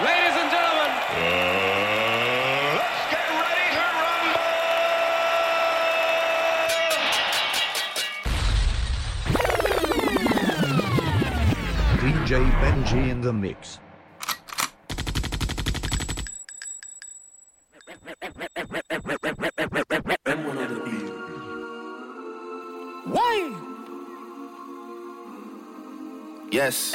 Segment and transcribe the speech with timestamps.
[0.00, 0.90] Ladies and gentlemen.
[2.78, 4.38] let's get ready to rumble.
[11.98, 13.80] DJ Benji in the mix.
[23.04, 23.34] Why?
[26.52, 26.94] Yes.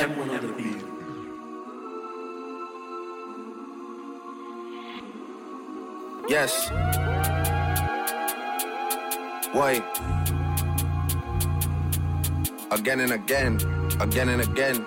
[6.34, 6.68] Yes.
[9.52, 9.84] Why?
[12.72, 13.60] Again and again,
[14.02, 14.84] again and again.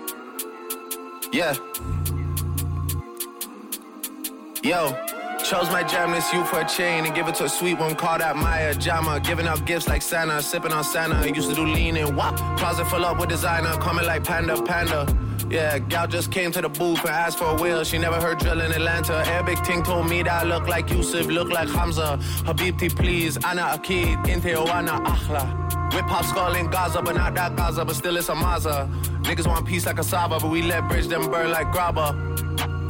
[1.32, 1.54] Yeah.
[4.64, 4.90] Yo,
[5.44, 7.94] chose my jam this you for a chain and give it to a sweet one
[7.94, 9.20] called out Maya Jama.
[9.20, 11.30] Giving out gifts like Santa, sipping on Santa.
[11.30, 12.36] Used to do lean and wop.
[12.58, 15.06] Closet full up with designer, coming like Panda Panda.
[15.48, 17.84] Yeah, gal just came to the booth and asked for a wheel.
[17.84, 19.14] She never heard drill in Atlanta.
[19.14, 22.18] Arabic ting told me that I look like Yusuf, look like Hamza.
[22.44, 23.36] Habibti, please.
[23.44, 25.94] Ana Akid, Inte Oana Akhla.
[25.94, 28.90] Whip hop skull in Gaza, but not that Gaza, but still it's a Maza.
[29.22, 32.12] Niggas want peace like a Saba, but we let bridge them burn like grabba.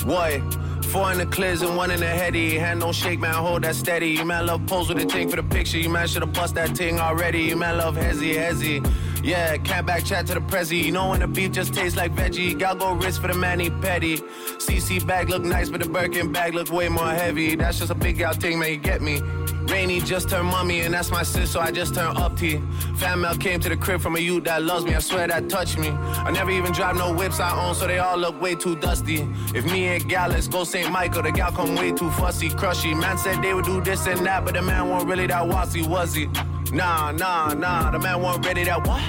[0.06, 0.40] Boy,
[0.88, 2.56] four in the clears and one in the heady.
[2.58, 4.08] Hand don't shake, man, hold that steady.
[4.08, 5.78] You man love pose with a ting for the picture.
[5.78, 7.42] You man should've bust that ting already.
[7.42, 8.82] You man love hezzy, hezzy.
[9.26, 10.84] Yeah, can't back chat to the prezi.
[10.84, 12.56] You know when the beef just tastes like veggie.
[12.56, 14.18] Gal go wrist for the manny petty.
[14.58, 17.56] CC bag look nice, but the Birkin bag look way more heavy.
[17.56, 19.20] That's just a big gal thing, man, you get me.
[19.66, 22.62] Rainy just turned mummy, and that's my sis, so I just turned up T.
[22.98, 25.48] Fan mail came to the crib from a youth that loves me, I swear that
[25.48, 25.88] touched me.
[25.88, 29.26] I never even drive no whips I own, so they all look way too dusty.
[29.52, 30.88] If me and gal, let's go St.
[30.92, 32.94] Michael, the gal come way too fussy, crushy.
[32.94, 35.82] Man said they would do this and that, but the man wasn't really that wassy,
[35.82, 36.28] was he?
[36.72, 39.02] Nah, nah, nah, the man wasn't ready that what?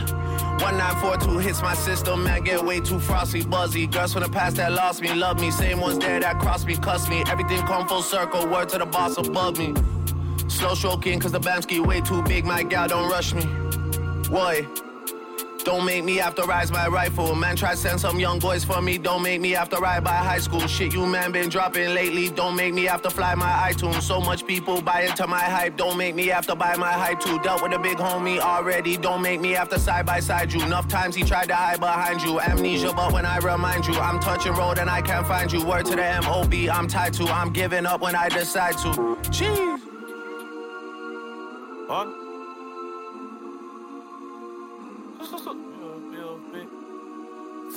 [0.62, 3.86] 1942 hits my system, man, get way too frosty, buzzy.
[3.88, 5.52] Girls from the past that lost me, love me.
[5.52, 7.24] Same ones there that crossed me, cuss me.
[7.28, 9.74] Everything come full circle, word to the boss above me.
[10.48, 13.46] Slow stroking, cause the Bamski way too big, my gal don't rush me.
[14.30, 14.66] Boy,
[15.68, 17.36] don't make me have to rise my rifle.
[17.36, 18.98] Man, try send some young boys for me.
[18.98, 20.66] Don't make me have to ride by high school.
[20.66, 22.30] Shit, you man been dropping lately.
[22.30, 24.02] Don't make me have to fly my iTunes.
[24.02, 25.76] So much people buy into my hype.
[25.76, 27.38] Don't make me have to buy my hype too.
[27.40, 28.96] Dealt with a big homie already.
[28.96, 30.64] Don't make me have to side by side you.
[30.64, 32.40] Enough times he tried to hide behind you.
[32.40, 35.66] Amnesia, but when I remind you, I'm touching road and I can't find you.
[35.66, 37.26] Word to the MOB, I'm tied to.
[37.26, 38.90] I'm giving up when I decide to.
[39.36, 39.82] Jeez.
[41.90, 42.27] On.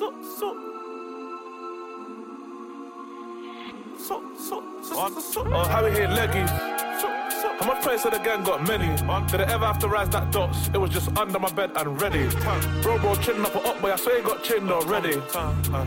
[0.00, 0.56] So, so.
[3.98, 5.44] So, so, so, so, so.
[5.44, 6.48] Oh, how we hit leggies.
[6.48, 8.88] How much friends of the gang got many?
[9.30, 10.68] Did I ever have to rise that dots?
[10.68, 12.28] It was just under my bed and ready.
[12.80, 13.92] Bro, bro, chin up or up, boy.
[13.92, 15.16] I swear he got chinned already.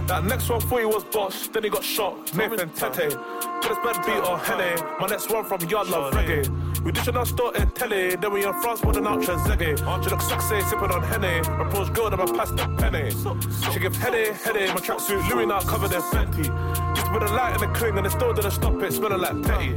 [0.05, 2.35] That next one for you was boss, then he got shot.
[2.35, 3.15] Nathan Tete.
[3.15, 4.79] Got his bed beat or Henny.
[4.99, 6.45] My next one from Yard Love Reggae.
[6.83, 10.03] We dishing our store in telly, then we in France putting out Trezeguet.
[10.03, 11.39] She looks sexy, sipping on Henny.
[11.39, 13.09] Approach girl, then I pass the penny.
[13.71, 14.67] She gives Henny, Henny.
[14.67, 16.45] My tracksuit, Louis now covered in Fenty.
[16.89, 19.21] Used to put a light in the cling and it still didn't stop it, smelling
[19.21, 19.75] like petty.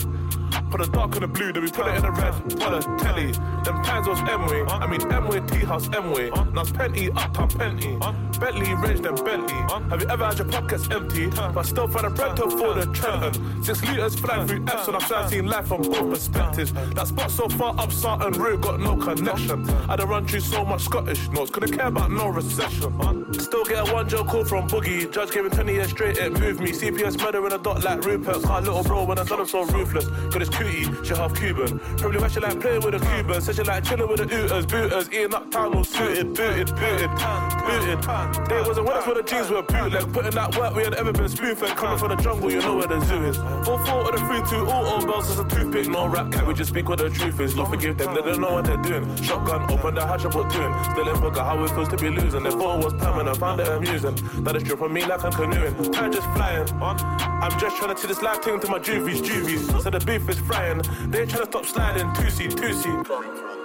[0.80, 2.34] A dark in the blue, then we put it in the red.
[2.60, 3.32] Put a telly.
[3.64, 4.62] Them times was M-way.
[4.62, 6.30] I mean M-way, T-house, M-way.
[6.30, 7.98] Now it's Penty, uptown Penty.
[8.38, 9.54] Bentley, Range, then Bentley.
[9.90, 11.28] Have you ever had your pockets empty?
[11.28, 13.64] But still find a bread to for the Trenton.
[13.64, 16.72] Six litres flying through and I've seen life from both perspectives.
[16.72, 19.68] That spot so far up Sarton Road got no connection.
[19.88, 23.32] I done run through so much Scottish notes, couldn't care about no recession.
[23.32, 25.10] Still get a one joke call from Boogie.
[25.10, 26.70] Judge gave him 20 years straight, it moved me.
[26.72, 28.42] CPS murder in a dot like Rupert.
[28.42, 30.06] Car little bro when I done him so ruthless.
[30.06, 31.78] Got his cootie, she half Cuban.
[31.98, 33.44] Probably why she like playing with the Cubans.
[33.44, 35.08] Said she like chilling with the Ooters, booters.
[35.10, 38.02] Eating uptown all suited, booted, booted, booted.
[38.48, 40.12] They wasn't us when the jeans were bootleg.
[40.12, 41.76] Putting that work we had ever been spoon-fed.
[41.76, 43.38] Coming from the jungle, you know where the zoo is.
[43.38, 45.88] All four of the three, two, all on bells as a toothpick.
[45.88, 47.56] No rap, can we just speak what the truth is?
[47.56, 49.04] Lord forgive them, they don't know what they're doing.
[49.22, 50.84] Shotgun, open the hatch, put two in.
[50.84, 52.42] Still in forgot how it feels to be losing.
[52.42, 54.14] They thought it was permanent, found it amusing.
[54.44, 55.74] That is dripping me like I'm canoeing.
[55.96, 56.68] I'm just flying.
[56.80, 59.66] I'm just trying to see this life thing to my juvies, juvies.
[59.82, 62.12] So the beef is They ain't trying to stop sliding.
[62.14, 63.55] Two seat, two seat.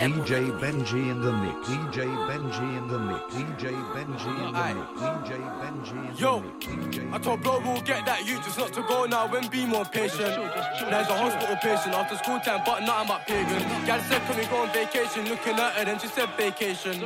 [0.00, 1.68] DJ Benji in the mix.
[1.68, 3.20] DJ Benji in the mix.
[3.34, 4.88] DJ Benji in the mix.
[4.98, 5.30] DJ
[5.60, 7.14] Benji in Yo, the mix.
[7.14, 9.84] I told bro we'll get that you just not to go now and be more
[9.84, 10.18] patient.
[10.18, 13.60] There's a hospital patient after school time, but nothing but pagan.
[13.84, 15.28] Gal said, can we go on vacation?
[15.28, 17.04] Looking at her, then she said vacation.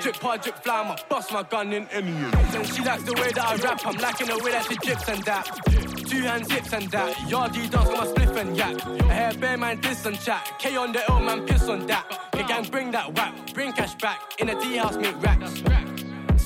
[0.00, 2.12] Drip par, drip fly, I'ma bust my gun in any.
[2.12, 5.08] And she likes the way that I rap, I'm liking the way that she drips
[5.08, 5.97] and that.
[6.08, 7.14] Two hands, zips and that.
[7.28, 8.86] Yardy dance, my spliff and yak.
[8.86, 10.52] I hear bear man diss and chat.
[10.58, 12.28] K on the L man, piss on that.
[12.32, 14.20] The gang bring that whack, bring cash back.
[14.38, 15.62] In a D house, make racks.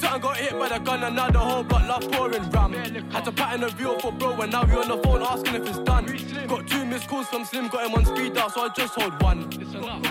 [0.03, 2.73] Something got hit by the gun and now the whole block love pouring ram.
[3.13, 5.69] Had to pattern a view for bro and now we on the phone asking if
[5.69, 6.07] it's done.
[6.49, 9.23] Got two missed calls from Slim, got him on speed dial, so I just hold
[9.23, 9.49] one.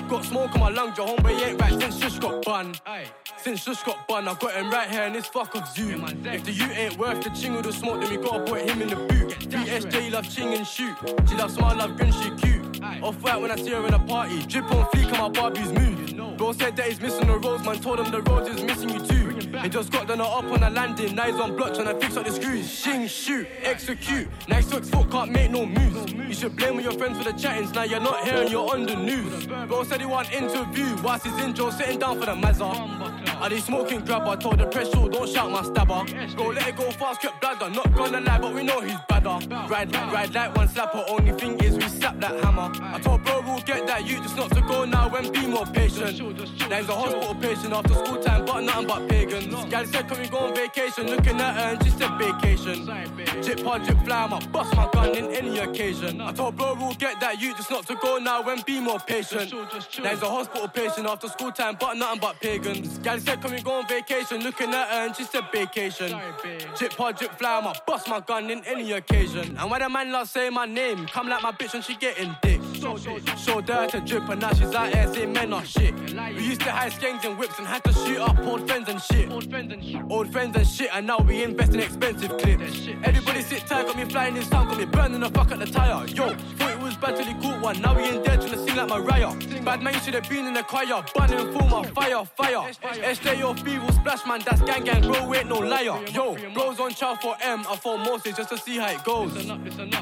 [0.08, 2.74] Got, smoke on my lungs, your homeboy ain't right since just got bun.
[3.36, 6.02] Since just got bun, I got him right here in this fuck of zoo.
[6.24, 8.82] If the U ain't worth the ching or the smoke, then we gotta put him
[8.82, 9.38] in the boot.
[9.50, 10.96] BSJ love ching and shoot.
[11.28, 12.82] She love smile, love grin, she cute.
[13.04, 14.42] Off white when I see her in a party.
[14.44, 16.38] Drip on fleek on my Barbie's move.
[16.38, 17.80] Bro said that he's missing the roads, man.
[17.82, 19.31] Told him the roads is missing you too.
[19.60, 21.16] He just got done up on a landing.
[21.16, 22.72] Now he's on block trying to fix up the screws.
[22.72, 24.28] Shing, shoot, execute.
[24.48, 26.14] Nice six foot can't make no moves.
[26.14, 27.74] You should blame with your friends for the chattings.
[27.74, 29.48] Now you're not here and you're on the news.
[29.48, 30.96] Bro said he want interview.
[31.04, 33.42] Whilst he's in jail, sitting down for the mazza.
[33.42, 34.36] Are they smoking grabber?
[34.38, 36.06] Told the press show, don't shout my stabber.
[36.36, 37.70] Bro, let it go fast, kept bladder.
[37.70, 39.40] Not gonna lie, but we know he's badder.
[39.68, 41.04] Ride, ride like one slapper.
[41.10, 42.72] Only thing is we slap that hammer.
[42.82, 45.66] I told bro we'll get that you just not to go now when be more
[45.66, 46.20] patient.
[46.70, 49.10] Now he's a hospital patient after school time, but nothing but
[49.42, 49.72] pagans.
[49.72, 51.08] Gal said, can we go on vacation?
[51.08, 52.86] Looking at her and she said vacation.
[53.42, 56.22] Jip hard, jip fly, I'ma bust my gun in any occasion.
[56.22, 59.00] I told bro we'll get that you just not to go now when be more
[59.00, 59.54] patient.
[59.54, 62.98] Now he's a hospital patient after school time, but nothing but pagans.
[63.00, 64.42] Gal said, can we go on vacation?
[64.42, 66.20] Looking at her and she said vacation.
[66.78, 69.58] Jip hard, jip fly, I'ma bust my gun in any occasion.
[69.58, 72.36] And when a man loves say my name, come like my bitch when she getting
[72.42, 72.60] dick.
[73.38, 75.94] Showed her to drip and now she's out here saying men are shit.
[75.94, 79.02] We used to hide skanks and whips and had to shoot up old friends and
[79.02, 79.31] shit.
[79.32, 82.90] Old friends and shit, and now we invest in expensive clips.
[83.04, 85.66] Everybody sit tight, got me flying in sound, got me burning the fuck at the
[85.66, 86.06] tire.
[86.08, 87.82] Yo, thought it was bad till he caught one.
[87.82, 89.34] Now we in there trying to sing like Mariah.
[89.64, 91.02] Bad man, you should have been in the choir.
[91.16, 92.72] Burning full my fire, fire.
[92.82, 96.04] SJ off B will splash man, that's gang gang, bro, ain't no liar.
[96.12, 99.34] Yo, bros on chow for M, I phone Moses just to see how it goes.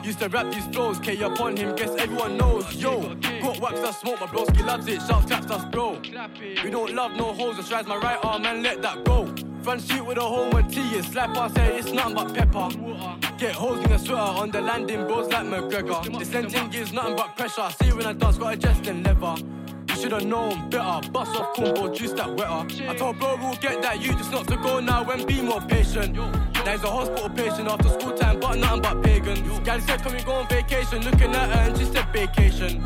[0.03, 2.73] Used to rap these flows, K upon him, guess everyone knows.
[2.75, 5.99] Yo, got wax that smoke, my broski loves it, shout taps us, bro.
[6.63, 9.18] We don't love no hoes, just rise my right arm and let that go.
[9.63, 12.69] Front shoot with a T is slap us, say it's nothing but pepper.
[13.37, 16.17] Get hoes in a sweater on the landing, bros like McGregor.
[16.17, 17.69] This thing gives nothing but pressure.
[17.81, 19.35] See when I dance, got a and leather.
[19.89, 21.09] You should've known better.
[21.11, 22.89] Bust off combo, juice that wetter.
[22.89, 25.61] I told bro we'll get that you just not to go now and be more
[25.61, 26.15] patient.
[26.65, 29.59] Now he's a hospital patient after school time, but nothing but pagans.
[29.65, 31.01] Gal said, can we go on vacation?
[31.03, 32.83] Looking at her and she said vacation.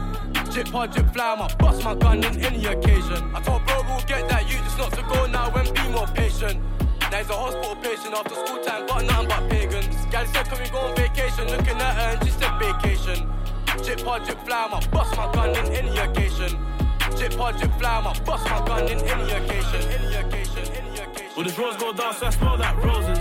[0.51, 3.35] Jip hard, jip fly, I'ma bust my gun in any occasion.
[3.35, 6.07] I told bro we'll get that you just not to go now when be more
[6.07, 6.61] patient.
[7.11, 9.95] Now he's a hospital patient after school time, but nothing but pagans.
[10.11, 11.47] Gal said, can we go on vacation?
[11.47, 13.29] Looking at her and she said vacation.
[13.83, 16.59] Jip hard, jip fly, I'ma bust my gun in any occasion.
[17.17, 19.81] Jip hard, jip fly, I'ma bust my gun in any occasion.
[19.89, 20.43] Any occasion.
[21.35, 22.21] Will this rose gold dance?
[22.21, 23.17] I smell like roses.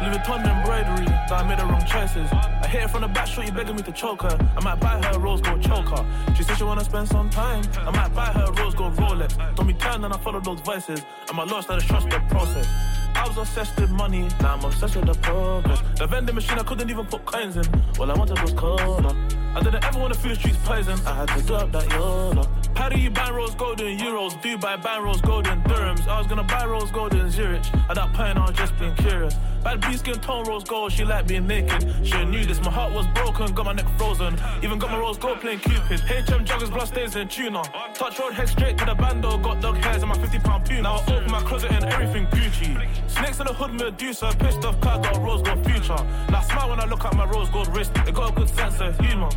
[0.00, 2.30] Louis Vuitton embroidery, that I made the wrong choices.
[2.32, 4.38] I hit her from the back, shorty begging me to choke her.
[4.56, 6.04] I might buy her a rose gold choker.
[6.36, 7.64] She said she wanna spend some time.
[7.78, 9.36] I might buy her a rose gold Rolex.
[9.56, 11.02] Told me turn and I follow those voices.
[11.28, 12.66] I'm a lost, I just trust the process.
[13.14, 15.82] I was obsessed with money, now I'm obsessed with the progress.
[15.96, 17.64] The vending machine, I couldn't even put coins in.
[17.98, 19.16] All I wanted was cola.
[19.56, 20.98] I didn't ever wanna feel the streets poison.
[21.06, 22.46] I had to do up that YOLO.
[22.78, 24.40] How do you buy rose gold in euros?
[24.40, 26.06] Do you buy buy rose gold in dirhams?
[26.06, 27.66] I was gonna buy rose gold in Zurich.
[27.90, 29.34] At that point, I was just being curious.
[29.64, 31.82] Bad B skin tone rose gold, she like being naked.
[32.06, 34.38] She knew this, my heart was broken, got my neck frozen.
[34.62, 35.98] Even got my rose gold playing Cupid.
[35.98, 37.64] HM joggers, blood stains and tuna.
[37.94, 39.36] Touch road, head straight to the bando.
[39.38, 40.82] Got dog hairs and my 50 pound puma.
[40.82, 42.88] Now I open my closet and everything Gucci.
[43.10, 44.32] Snakes in the hood, Medusa.
[44.38, 45.98] Pissed off car, got rose gold future.
[46.30, 47.92] Now I smile when I look at my rose gold wrist.
[48.06, 49.30] They got a good sense of humor.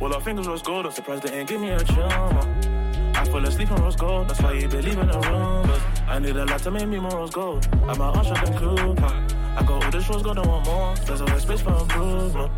[0.00, 3.16] Well, our fingers rose gold, I'm surprised they ain't give me a chumma.
[3.16, 5.80] I fall asleep on rose gold, that's why you believe in the rumors.
[6.06, 7.66] I need a lot to make me more rose gold.
[7.88, 9.26] I'm a usher than Cooper.
[9.56, 10.94] I got all oh, this rose gold, I want more.
[10.96, 12.52] There's always space for improvement.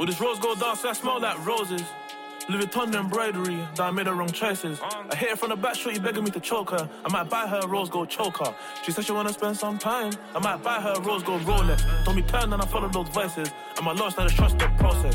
[0.00, 1.84] With this rose gold dance, I smell like roses.
[2.48, 4.80] Louis Vuitton embroidery, that I made the wrong choices.
[4.82, 6.88] I hit her from the back, shorty begging me to choke her.
[7.04, 8.54] I might buy her a rose gold choker.
[8.82, 10.12] She said she wanna spend some time.
[10.34, 12.04] I might buy her a rose gold Rolex.
[12.04, 13.50] Told me turn and I follow those voices.
[13.76, 15.14] I'm a lost, I just trust the process.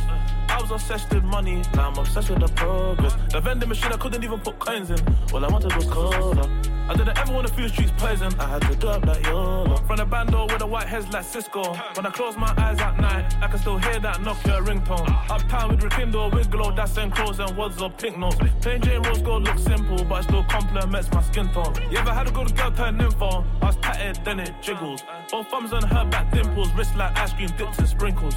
[0.53, 3.15] I was obsessed with money, now I'm obsessed with the progress.
[3.31, 4.99] The vending machine, I couldn't even put coins in.
[5.33, 6.47] All I wanted was cola.
[6.87, 8.31] I didn't ever wanna feel the streets poison.
[8.39, 9.77] I had to do up that YOLO.
[9.87, 11.63] From the bando with the white heads like Cisco.
[11.95, 15.09] When I close my eyes at night, I can still hear that Nokia ringtone.
[15.31, 18.37] Uptown with Rekindle, with glow, that's and clothes and words of pink notes.
[18.61, 21.73] Plain Jane Rose gold looks simple, but it still complements my skin tone.
[21.89, 23.43] You ever had a good girl turn info?
[23.61, 25.03] I was tatted, then it jiggles.
[25.31, 28.35] Both thumbs on her back dimples, wrist like ice cream dips and sprinkles.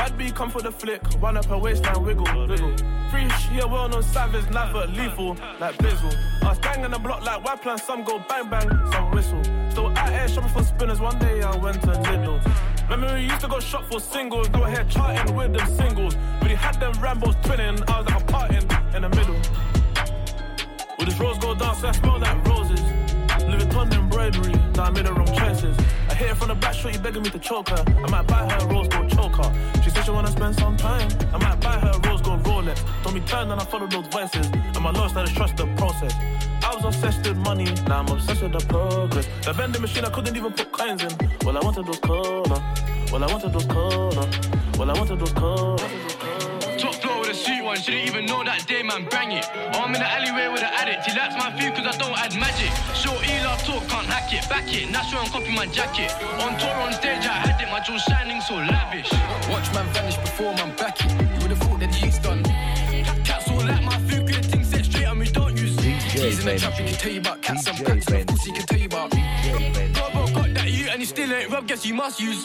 [0.00, 2.74] Bad B come for the flick, run up her waistline, wiggle, wiggle.
[3.10, 6.16] Free yeah, well known savage, never lethal, like Bizzle.
[6.40, 9.44] I was banging the block like white plan, some go bang bang, some whistle.
[9.70, 12.40] Still out here shopping for spinners, one day I went to Lidl.
[12.88, 16.16] Remember we used to go shop for singles, go here charting with them singles.
[16.40, 19.36] But he had them Rambos twinning, I was like a parting in the middle.
[20.98, 22.80] With this rose gold dance, I smell like roses.
[23.44, 25.76] Louis Vuitton embroidery, now I made the wrong choices.
[26.20, 27.82] Hit her from the back, shorty begging me to choke her.
[27.88, 29.50] I might buy her a rose gold choker.
[29.82, 31.08] She said she wanna spend some time.
[31.32, 32.84] I might buy her a rose gold Rolex.
[33.02, 34.46] Told me turn and I follow those voices.
[34.48, 36.12] And my lord started trust the process.
[36.62, 39.26] I was obsessed with money, now I'm obsessed with the progress.
[39.46, 41.10] The vending machine, I couldn't even put coins in.
[41.42, 42.42] Well, I wanted those color.
[43.10, 44.28] Well, I wanted those color.
[44.76, 46.19] Well, I wanted those color.
[47.30, 49.46] Top with a sweet one, she didn't even know that day, man, bang it.
[49.74, 52.18] Oh, I'm in the alleyway with an addict, he likes my food cause I don't
[52.18, 52.70] add magic.
[52.94, 56.10] Short E love talk, can't hack it, back it, natural and copy my jacket.
[56.42, 59.12] On tour, on stage, I had it, my jewels shining so lavish.
[59.48, 62.42] Watch man vanish before man back it, you would've thought that he's done.
[63.22, 66.46] Cats all like my food, good things set straight and we don't use Keys in
[66.46, 68.52] the trap, he can tell you about cats and DJ packs, and of course he
[68.52, 70.19] can tell you about Robo got that you
[71.00, 72.44] and he still ain't rub, guess you must use.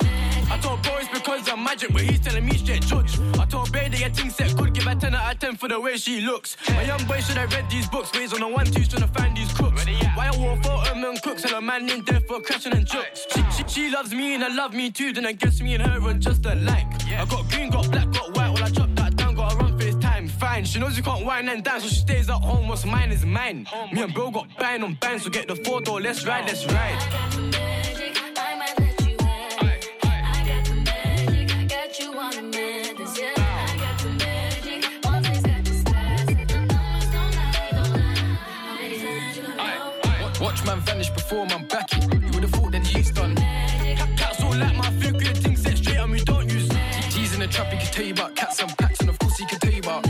[0.50, 3.20] I told bro it's because I'm magic, but he's telling me straight judge.
[3.38, 5.68] I told Bay to get things set, could give her 10 out of 10 for
[5.68, 6.56] the way she looks.
[6.70, 9.08] My young boy should have read these books, ways on the one twos trying to
[9.10, 9.86] find these crooks.
[10.16, 13.26] Why I wore photo man cooks and a man in there for crashing and jokes.
[13.34, 15.84] She, she, she loves me and I love me too, then I guess me and
[15.84, 16.88] her are just alike.
[17.08, 19.84] I got green, got black, got white, well I chop that down, gotta run for
[19.84, 20.30] this time.
[20.30, 22.70] Fine, she knows you can't wine and dance, so she stays at home.
[22.70, 23.68] What's mine is mine.
[23.92, 26.66] Me and bro got bang on bang, so get the four door, let's ride, let's
[26.68, 27.95] ride.
[40.66, 42.04] Man vanish before man back it.
[42.14, 43.36] You would've thought that he's done.
[44.18, 46.70] Cats all like my food, good things set straight on me don't use.
[47.10, 49.38] G's in the trap, he can tell you about cats and packs, and of course
[49.38, 50.06] he can tell you about.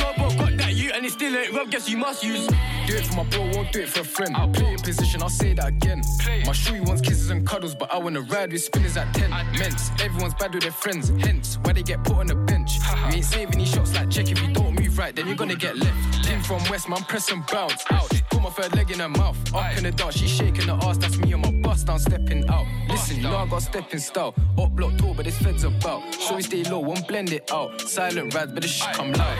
[0.00, 2.46] Robo got that you and it still ain't rub, guess you must use.
[2.86, 4.36] Do it for my bro, won't do it for a friend.
[4.36, 6.02] I'll play in position, I'll say that again.
[6.46, 9.30] My shorty wants kisses and cuddles, but I wanna ride with spinners at 10.
[9.58, 12.78] Men's, everyone's bad with their friends, hence why they get put on the bench.
[13.08, 15.56] We ain't saving these shots like check if you don't move right, then you're gonna
[15.56, 16.24] get left.
[16.24, 17.84] Team from West, man, press and bounce.
[17.90, 18.10] Out,
[18.46, 19.36] my third leg in her mouth.
[19.54, 22.48] Up in the dark, she shaking her ass, that's me on my bust down, stepping
[22.48, 22.66] out.
[22.88, 24.34] Listen, you know I got stepping style.
[24.56, 26.02] Up block tall, but this feds about.
[26.14, 27.80] Shorty stay low, won't blend it out.
[27.80, 29.38] Silent rad, but the shit come loud.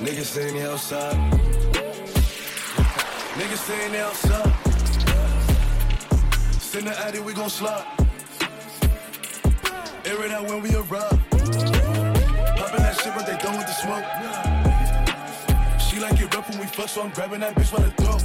[0.00, 1.16] Niggas saying they outside.
[3.36, 4.59] Niggas saying they outside.
[6.70, 7.84] Send the addy, we gon' slide.
[10.04, 11.18] Air it out when we arrive.
[11.28, 14.04] Poppin' that shit, but they done with the smoke.
[15.80, 18.22] She like it rough when we fuck, so I'm grabbing that bitch by the throat.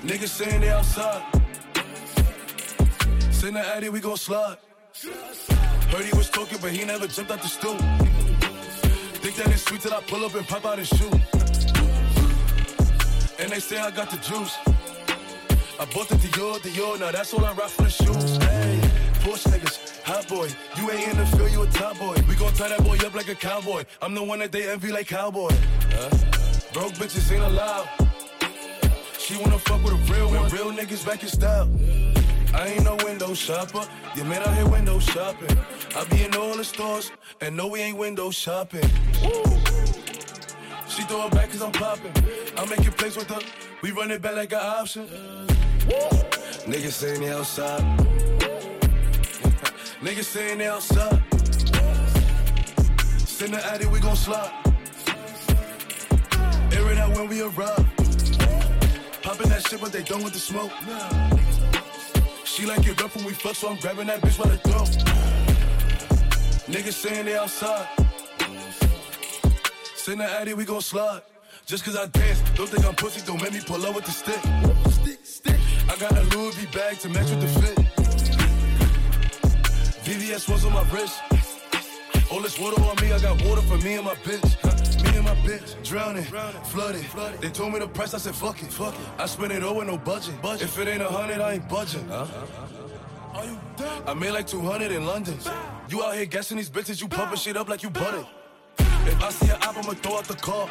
[0.00, 1.22] Niggas saying they outside.
[3.46, 4.56] In the addy, we gon' slide.
[5.90, 7.76] Heard he was talking, but he never jumped out the stool.
[9.20, 11.12] Think that it's sweet till I pull up and pop out and shoot.
[13.38, 14.56] And they say I got the juice.
[15.82, 18.36] I bought the Dior, Dior, now that's all I rock for the shoes.
[18.36, 18.80] Hey,
[19.18, 20.48] Porsche niggas, hot boy.
[20.76, 22.14] You ain't in the field, you a top boy.
[22.28, 23.82] We gon' tie that boy up like a cowboy.
[24.00, 25.50] I'm the one that they envy like cowboy.
[25.90, 26.10] Huh?
[26.72, 27.88] Broke bitches ain't allowed.
[29.18, 30.48] She wanna fuck with a real one.
[30.50, 31.68] Real niggas back in style.
[32.54, 33.84] I ain't no window shopper.
[34.14, 35.58] You man out here window shopping.
[35.96, 37.10] I be in all the stores
[37.40, 38.88] and no, we ain't window shopping.
[40.86, 42.12] She throw it back cause I'm popping.
[42.56, 43.40] I make it plays with her.
[43.82, 45.08] We run it back like an option.
[45.82, 47.82] Niggas saying they outside.
[50.00, 51.22] Niggas saying they outside.
[53.18, 54.52] Send the addy, we gon' slide.
[56.72, 57.86] Air it out when we arrive.
[59.22, 60.72] Popping that shit, but they done with the smoke.
[62.44, 64.88] She like it rough when we fuck, so I'm grabbing that bitch by the throat.
[66.68, 67.88] Niggas saying they outside.
[69.96, 71.22] Send the addy, we gon' slide.
[71.66, 74.10] Just cause I dance, don't think I'm pussy, don't make me pull up with the
[74.10, 75.11] stick.
[76.02, 76.18] Stick, stick.
[76.18, 77.78] I got a Louis V bag to match with the fit.
[80.04, 81.20] VVS was on my wrist.
[82.30, 84.56] All this water on me, I got water for me and my bitch.
[84.62, 84.72] Huh?
[85.04, 87.04] Me and my bitch, drowning, flooded.
[87.40, 88.72] They told me the price, I said fuck it.
[88.72, 89.00] Fuck it.
[89.18, 90.34] I spent it all with no budget.
[90.42, 92.08] If it ain't a hundred, I ain't budging.
[92.08, 92.26] Huh?
[93.34, 94.02] Are you dumb?
[94.06, 95.38] I made like 200 in London.
[95.88, 98.26] You out here guessing these bitches, you pumping shit up like you butted.
[98.78, 100.68] If I see an app, I'ma throw out the car.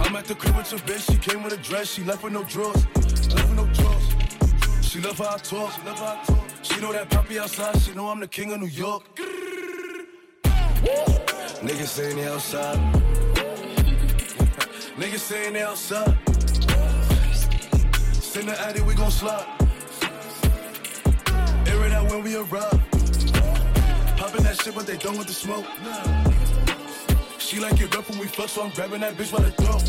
[0.00, 2.32] I'm at the crib with your bitch, she came with a dress, she left with
[2.32, 2.84] no drawers.
[3.34, 3.95] Left with no drawers.
[4.96, 5.72] She love how I talk.
[5.72, 6.44] She love how I talk.
[6.62, 7.78] She know that poppy outside.
[7.82, 9.02] She know I'm the king of New York.
[11.60, 12.78] Niggas saying they outside.
[14.96, 16.16] Niggas saying they outside.
[18.14, 19.44] Send the addy, we gon' slide.
[21.66, 22.80] Air it out when we arrive.
[24.16, 25.66] Popping that shit, but they done with the smoke.
[27.38, 29.82] She like it rough when we fuck, so I'm grabbing that bitch by the throat.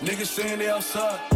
[0.00, 1.35] Niggas saying they outside.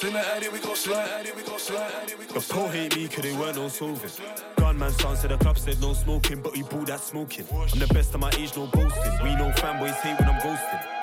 [0.00, 2.56] The addy, we gon' slide, addy, we gon' slide, addy, we gon' The slide.
[2.56, 4.10] pro hate me cause they weren't no solving.
[4.56, 7.46] Gunman sounds said the club said no smoking, but he bought that smoking.
[7.50, 9.12] I'm the best of my age, no boasting.
[9.24, 10.97] We know fanboys hate when I'm ghosting.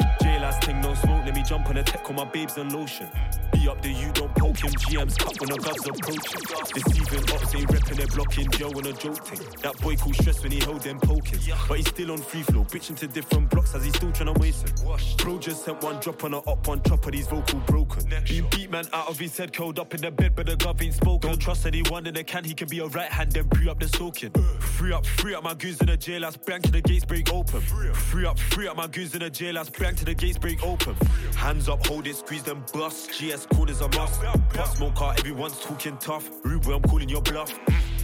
[0.55, 2.71] J last thing, no smoke, let me jump on the tech on my babes and
[2.74, 3.07] lotion.
[3.51, 6.41] Be up there, you don't poke him, GM's cut when the guns approaching.
[6.74, 9.39] Deceiving ops, they repping, they blocking Joe on a joke thing.
[9.62, 11.39] That boy called stress when he held them poking.
[11.67, 14.39] But he's still on free flow, bitching to different blocks as he's still trying to
[14.39, 14.75] waste him.
[15.17, 18.03] Bro just sent one drop on a up one chopper, these vocal broken.
[18.27, 20.81] Been beat man out of his head, curled up in the bed, but the gov
[20.81, 21.29] ain't spoken.
[21.29, 23.79] Don't trust anyone in the can, he can be a right hand, then pre up
[23.79, 24.31] the soaking.
[24.59, 27.31] Free up, free up my goons in the jail, let's bang to the gates, break
[27.31, 27.62] open.
[27.62, 30.64] Free up, free up my goons in the jail, let's bang to the gates, break
[30.64, 30.94] open.
[31.36, 33.10] Hands up, hold it, squeeze them bust.
[33.10, 34.22] GS corners a must.
[34.54, 36.30] Bust smoke car, everyone's talking tough.
[36.44, 37.52] Rude I'm calling your bluff.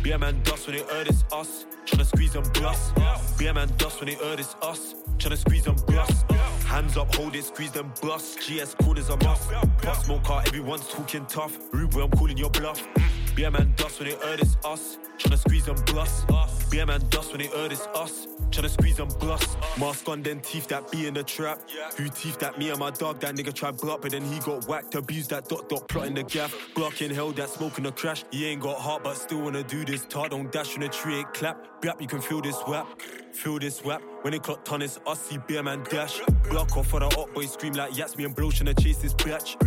[0.02, 1.68] Be a man dust when they heard it's us.
[1.86, 2.96] Tryna squeeze them bust.
[3.38, 4.96] Be a man dust when they heard it's us.
[5.20, 6.32] Tryna squeeze them bust.
[6.66, 8.40] Hands up, hold it, squeeze them bust.
[8.40, 9.52] GS corners a must.
[9.84, 11.56] Bust smoke car, everyone's talking tough.
[11.72, 12.88] Rude I'm calling your bluff.
[13.38, 14.98] Man dust when they heard it's us.
[15.18, 16.70] Tryna squeeze.
[16.70, 18.28] Be a man dust when they heard it's us.
[18.50, 19.58] Tryna squeeze them bust.
[19.80, 21.60] Mask on, then teeth that be in the trap.
[21.98, 23.20] Who teeth that me and my dog?
[23.20, 24.96] That nigga tried block, but then he got whacked.
[24.96, 26.56] Abused that dot dot plot in the gaff.
[26.76, 28.24] Blocking hell, that smoke in the crash.
[28.32, 30.06] He ain't got heart, but still wanna do this.
[30.06, 31.82] Tar don't dash in the tree, it clap.
[31.82, 32.88] Brap, you can feel this whap.
[33.34, 34.02] Feel this whap.
[34.22, 36.20] When it clock ton, it's us, see beer man dash.
[36.50, 38.18] Block off for the hot boy, scream like yats.
[38.18, 39.58] Me and bro tryna chase this batch.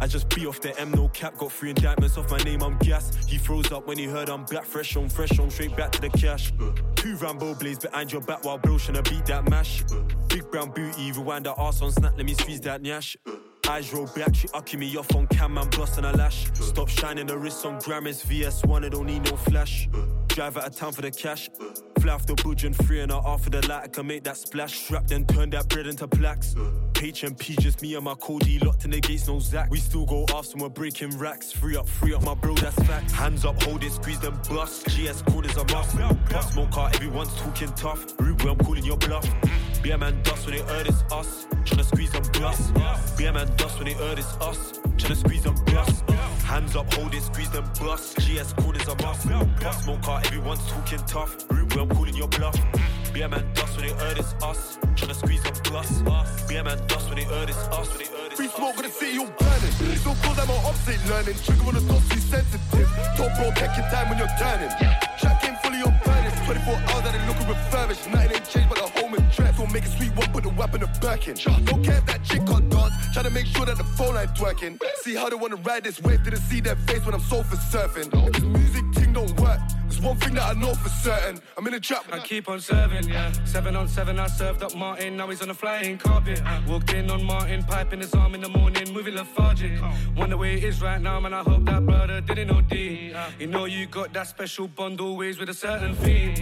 [0.00, 1.36] I just be off the M, no cap.
[1.36, 3.12] Got three indictments off my name, I'm gas.
[3.26, 4.64] He froze up when he heard I'm back.
[4.64, 6.52] Fresh on, fresh on, straight back to the cash.
[6.96, 9.84] Two Rambo blades behind your back while bro tryna beat that mash.
[10.28, 13.16] Big brown booty, rewind the arse on snap, let me squeeze that nyash.
[13.68, 16.46] Eyes roll back, she ucking me off on cam, busting a lash.
[16.54, 19.88] Stop shining the wrist on Grammys, VS1, I don't need no flash.
[20.28, 21.50] Drive out of town for the cash.
[22.00, 24.36] Fly off the budge and free and I for the light, I can make that
[24.36, 24.78] splash.
[24.78, 26.54] Strap, then turn that bread into plaques.
[26.94, 29.70] HMP, just me and my Cody, locked in the gates, no Zach.
[29.70, 31.52] We still go off, so we're breaking racks.
[31.52, 33.10] Free up, free up, my bro, that's fact.
[33.10, 34.86] Hands up, hold it, squeeze them bust.
[34.86, 35.96] GS quarters a must.
[36.30, 38.04] Bust smoke car, everyone's talking tough.
[38.20, 39.26] Rude, I'm calling your bluff.
[39.82, 41.46] Be a man dust when they heard it's us.
[41.64, 42.74] Tryna squeeze them bust.
[43.16, 44.72] Be a man dust when they heard it's us.
[44.96, 46.04] Tryna squeeze them bust.
[46.48, 48.16] Hands up, hold it, squeeze them bust.
[48.20, 49.28] GS quarters a must.
[49.60, 51.36] Bust smoke car, everyone's talking tough.
[51.50, 52.56] Rude, boy, I'm your bluff.
[53.12, 54.78] Be a man dust when they heard it's us.
[54.96, 56.48] Tryna squeeze them bust.
[56.48, 57.90] Be a man dust when they heard it's us.
[57.90, 59.96] When they heard it's Free smoke with the city all burning.
[60.00, 61.36] Still call them on opposite learning.
[61.44, 62.88] Trigger on the dots, too sensitive.
[63.18, 64.72] Top bro, take your time when you're turning.
[65.42, 66.32] Game fully on burning.
[66.44, 68.10] 24 hours that they looking refurbished.
[68.10, 69.56] Nothing ain't changed but the home and dress.
[69.56, 71.36] Don't make a sweet one, put the whap in the back in.
[71.64, 72.94] Don't care if that chick can't dance.
[73.12, 74.78] Try to make sure that the phone line's working.
[75.02, 76.24] See how they wanna ride this wave.
[76.24, 78.08] Didn't see their face when I'm sofa surfing.
[78.26, 78.84] If this music
[79.98, 81.40] there's one thing that I know for certain.
[81.56, 82.04] I'm in a trap.
[82.12, 83.32] I keep on serving, yeah.
[83.44, 85.16] Seven on seven, I served up Martin.
[85.16, 86.40] Now he's on a flying carpet.
[86.66, 89.80] Walked in on Martin, piping his arm in the morning, moving lethargic.
[90.16, 91.34] Wonder where it is right now, man.
[91.34, 92.72] I hope that brother didn't OD.
[93.40, 96.36] You know you got that special bond always with a certain theme.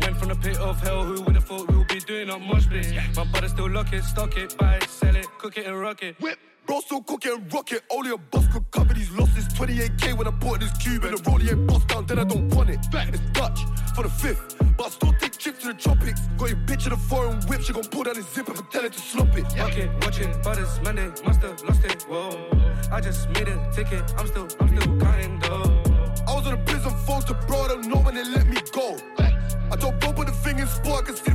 [0.00, 2.40] Went from the pit of hell, who would have thought we would be doing up
[2.40, 2.92] much bliss?
[3.16, 6.02] My brother still lock it, stock it, buy it, sell it, cook it and rock
[6.02, 6.18] it.
[6.20, 6.38] Whip.
[6.66, 7.82] Bro, still cooking and rocket.
[7.90, 9.46] Only a boss could cover these losses.
[9.48, 12.54] 28k when I bought this cube and the rollie ain't bust down, then I don't
[12.54, 12.78] want it.
[12.90, 16.20] Back it's Dutch for the fifth, but I still take trips to the tropics.
[16.38, 18.64] Got your bitch in a foreign whip, she gon' pull down his zip if I
[18.70, 19.44] tell her to slop it.
[19.58, 22.02] Rock it, watch it, butters, Monday, must have lost it.
[22.02, 22.50] Whoa,
[22.90, 25.82] I just made a ticket, I'm still, I'm still counting though.
[26.28, 28.58] I was on a prison phone to bro, I don't know when they let me
[28.72, 28.96] go.
[29.18, 31.32] I don't bump with the thing in sport, I can see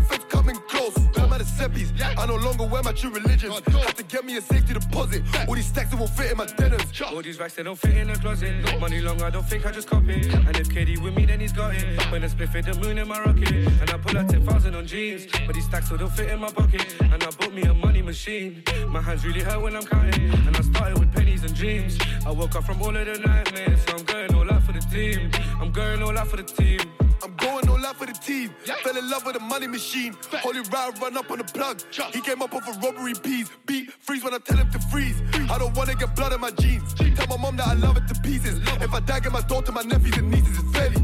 [1.68, 3.52] Seppies, I no longer wear my true religion.
[3.52, 5.24] Have to get me a safety deposit.
[5.48, 7.02] All these stacks that won't fit in my denims.
[7.02, 8.80] All these racks, they don't fit in the closet.
[8.80, 10.34] Money long, I don't think I just cop it.
[10.34, 11.84] And if KD with me, then he's got it.
[12.12, 13.52] When I split fit the moon in my rocket.
[13.52, 15.28] And I pull out 10,000 on jeans.
[15.46, 16.86] But these stacks don't fit in my pocket.
[17.02, 18.64] And I bought me a money machine.
[18.88, 20.32] My hands really hurt when I'm counting.
[20.32, 21.98] And I started with pennies and dreams.
[22.26, 23.84] I woke up from all of the nightmares.
[23.86, 25.32] So I'm going all out for the team.
[25.60, 26.80] I'm going all out for the team.
[27.28, 28.56] I'm going all out for the team.
[28.84, 30.16] Fell in love with the money machine.
[30.36, 31.82] Holy ride, run up on the plug.
[32.14, 33.50] He came up off a robbery piece.
[33.66, 35.22] Beat, freeze when I tell him to freeze.
[35.52, 36.94] I don't wanna get blood in my jeans.
[36.94, 38.62] Tell my mom that I love it to pieces.
[38.82, 41.04] If I die, get my daughter, my nephews and nieces, it's fairly.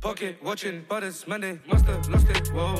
[0.00, 2.46] Pocket watching, butters, Monday, must have lost it.
[2.52, 2.76] Whoa,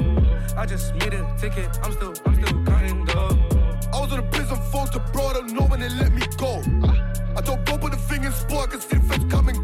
[0.57, 1.77] I just made a ticket.
[1.83, 3.37] I'm still, I'm still counting though.
[3.93, 6.23] I was on a prison phone to bro, I don't know when they let me
[6.37, 6.63] go.
[6.85, 7.15] Ah.
[7.37, 9.64] I don't go with the in sport, I can see the feds coming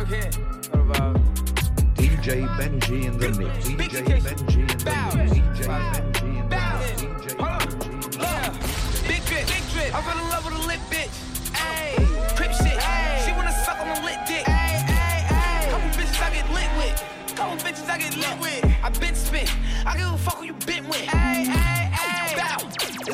[0.00, 0.30] Okay.
[2.00, 3.68] DJ Benji in the mix.
[3.68, 5.32] DJ Benji in the mix.
[5.36, 5.60] DJ
[5.92, 7.32] Benji in the mix.
[7.34, 8.12] Hold on.
[8.18, 8.48] Yeah.
[9.06, 9.44] Big drip.
[9.46, 9.94] Big drip.
[9.94, 11.12] I fell in love with a lit bitch.
[11.52, 12.00] Ayy.
[12.34, 12.80] Crip shit.
[12.80, 13.26] Ayy.
[13.26, 14.46] She wanna suck on a lit dick.
[14.46, 15.68] Ayy, ayy, ayy.
[15.68, 17.36] Couple bitches I get lit with.
[17.36, 18.64] Couple bitches I get lit with.
[18.82, 19.54] I bit spent.
[19.84, 21.04] I give a fuck who you bit with.
[21.12, 22.36] Ayy, ayy, ayy.
[22.40, 22.56] Bow.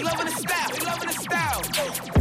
[0.04, 0.70] Loving the style.
[0.70, 2.15] They loving the style.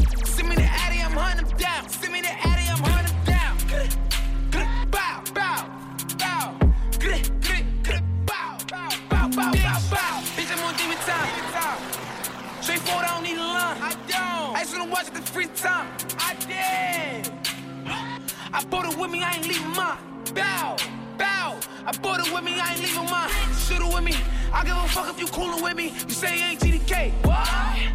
[11.06, 11.82] Time.
[12.62, 13.78] Straightforward, I don't need a line.
[13.82, 14.56] I don't.
[14.56, 15.88] I just wanna watch it the free time.
[16.18, 17.32] I did.
[18.54, 19.98] I bought it with me, I ain't leaving mine.
[20.34, 20.78] Bow,
[21.18, 21.60] bow.
[21.86, 23.30] I bought it with me, I ain't leaving mine.
[23.68, 24.16] Shoot it with me.
[24.52, 25.94] I give a fuck if you coolin' with me.
[26.08, 27.12] You say you ain't GDK.
[27.24, 27.48] What?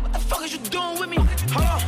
[0.03, 1.17] What the fuck is you doing with me?
[1.17, 1.81] Hold on.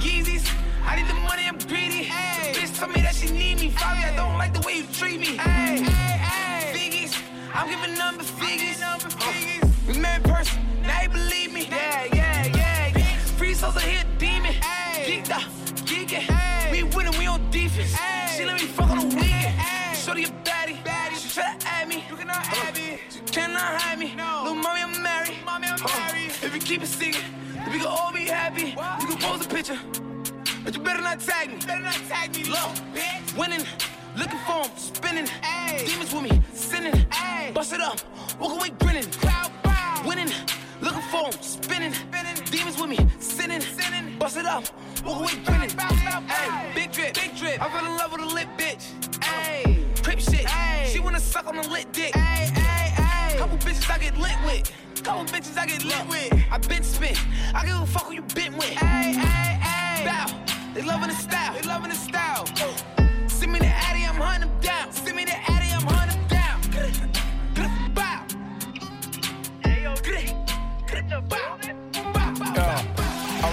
[0.00, 0.48] Yeezys.
[0.84, 2.04] I need the money, I'm greedy.
[2.04, 2.52] Hey.
[2.54, 3.70] Bitch told me that she need me.
[3.70, 5.36] Fabi, I don't like the way you treat me.
[5.36, 6.72] Hey, hey, hey.
[6.74, 7.12] Figgies.
[7.54, 8.80] I'm giving number figures.
[8.80, 9.61] Number figures.
[9.92, 10.58] We met in person.
[10.82, 11.66] Now you believe me.
[11.70, 13.16] Yeah, yeah, yeah, yeah.
[13.36, 14.54] Free souls are here, demon.
[15.04, 15.42] Geeked up,
[15.84, 16.24] geeking.
[16.70, 17.94] We winning, we on defense.
[18.34, 19.54] She let me fuck on the weekend.
[19.96, 20.82] Shorty a baddie.
[20.82, 21.16] baddie.
[21.16, 22.04] She try to add me.
[22.08, 23.00] You cannot add me.
[23.10, 24.14] She cannot hide me.
[24.16, 24.44] No.
[24.44, 25.36] Little mommy, I'm married.
[25.44, 26.30] Mommy, I'm married.
[26.42, 27.24] If you keep it secret,
[27.54, 28.72] then we can all be happy.
[28.72, 28.98] What?
[29.00, 29.78] We can post a picture.
[30.64, 31.58] But you better not tag me.
[31.66, 33.36] Better not tag me, bitch.
[33.36, 33.66] Winning,
[34.16, 35.28] looking for him, spinning.
[35.42, 35.84] Ay.
[35.86, 37.06] Demons with me, sinning.
[37.10, 37.50] Ay.
[37.54, 38.00] Bust it up,
[38.40, 39.10] walk away grinning.
[39.12, 40.02] Crowd bow.
[40.06, 40.30] Winning,
[40.80, 41.92] looking for him, spinning.
[41.92, 42.36] spinning.
[42.50, 43.60] Demons with me, sinning.
[43.60, 44.18] sinning.
[44.18, 44.64] Bust it up,
[45.04, 45.70] walk away grinning.
[46.74, 47.62] Big drip, big drip.
[47.62, 48.84] I fell in love with a lit bitch.
[49.22, 49.78] Ay.
[50.02, 50.44] Crip shit.
[50.52, 50.88] Ay.
[50.92, 52.16] She wanna suck on a lit dick.
[52.16, 53.36] Ay, ay, ay.
[53.38, 54.70] Couple bitches I get lit with.
[55.02, 56.32] Couple bitches I get lit with.
[56.50, 57.18] I been spit.
[57.54, 58.76] I give a fuck who you been with.
[58.82, 60.04] Ay, ay, ay.
[60.04, 60.72] Bow.
[60.74, 61.54] They loving the style.
[61.54, 62.46] They loving the style.
[63.28, 63.66] Send me the
[64.22, 64.92] I'm them down.
[64.92, 65.61] Send me the Addy,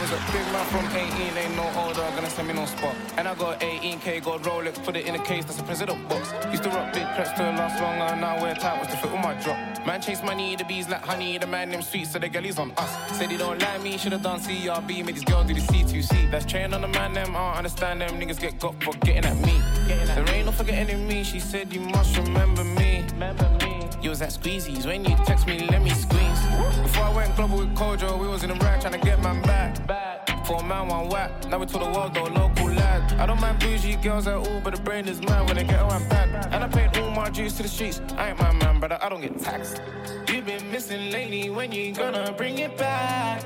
[0.10, 2.96] Big man from 18, ain't no older, gonna send me no spot.
[3.16, 6.34] And I got 18k, got Rolex, put it in a case, that's a president box.
[6.52, 9.22] Used to rock big crepes to last longer, now wear tight was to fit with
[9.22, 9.58] my drop.
[9.86, 12.72] Man chase money, the bees like honey, the man them sweet, so the girlies on
[12.78, 13.18] us.
[13.18, 16.32] Said he don't like me, should've done CRB, made these girls do the C2C.
[16.32, 19.26] That's train on the man, them, I don't understand them, niggas get got for getting
[19.26, 19.62] at me.
[19.88, 23.06] There ain't no forgetting me, she said you must remember me.
[23.14, 23.69] Remember me.
[24.02, 26.42] You was at Squeezies, when you text me, let me squeeze.
[26.84, 29.42] Before I went global with Kojo, we was in the rack trying to get man
[29.42, 29.76] back.
[30.46, 31.32] For a man, one whack.
[31.50, 33.12] Now we to the world, though, local lad.
[33.20, 35.82] I don't mind bougie girls at all, but the brain is mad when they get
[35.82, 36.54] around bad.
[36.54, 38.02] And I paid all my dues to the streets.
[38.16, 39.82] I ain't my man, brother, I don't get taxed.
[40.30, 43.44] You've been missing lately, when you gonna bring it back?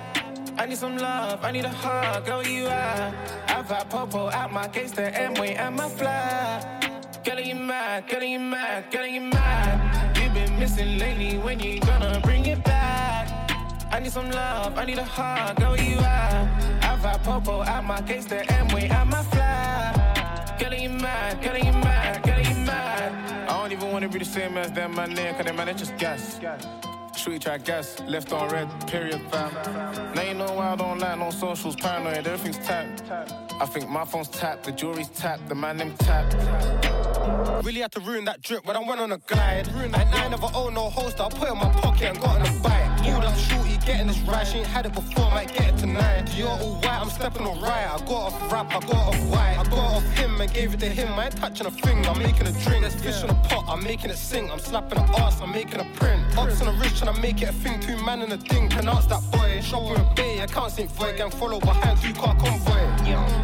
[0.56, 3.13] I need some love, I need a hug, girl, you are.
[3.48, 7.12] I've had Popo at my case, the M-way and my flat.
[7.24, 10.18] Getting you mad, getting you mad, getting you mad.
[10.18, 13.50] You've been missing lately, when you gonna bring it back?
[13.94, 16.50] I need some love, I need a hug, girl, you are.
[16.82, 20.60] I've had Popo at my case, the M-way and my flat.
[20.60, 23.50] Getting you mad, getting you mad, getting you mad.
[23.50, 25.74] I don't even wanna be the same as them, man, there, cause them man, they
[25.76, 26.42] just gas.
[27.16, 29.54] Sweet try gas, left on red, period, fam.
[30.14, 33.53] Now you know why I don't like no socials, paranoid, everything's tapped.
[33.60, 36.36] I think my phone's tapped, the jewelry's tapped, the man them tapped.
[37.63, 39.68] Really had to ruin that drip when I went on a glide.
[39.70, 42.46] And I never own no holster, I put it in my pocket and got on
[42.46, 42.98] a bike.
[43.04, 44.46] Pulled up shorty, getting this right.
[44.46, 46.30] She ain't had it before, might get it tonight.
[46.36, 47.88] You're all white, I'm stepping alright.
[47.88, 49.58] I got off rap, I got off white.
[49.58, 51.13] I got off him and gave it to him.
[51.13, 52.82] I ain't touching a thing, I'm making a drink.
[52.82, 54.52] There's fish in a pot, I'm making it sing.
[54.52, 56.38] I'm slapping an ass, I'm making a print.
[56.38, 57.80] Ops on the wrist, trying to make it a thing.
[57.80, 59.62] Two man in a thing, pronounce that boy.
[59.62, 61.18] Shopping a bay, I can't for it.
[61.18, 63.06] Gang follow behind, two car convoy.
[63.06, 63.43] Yeah.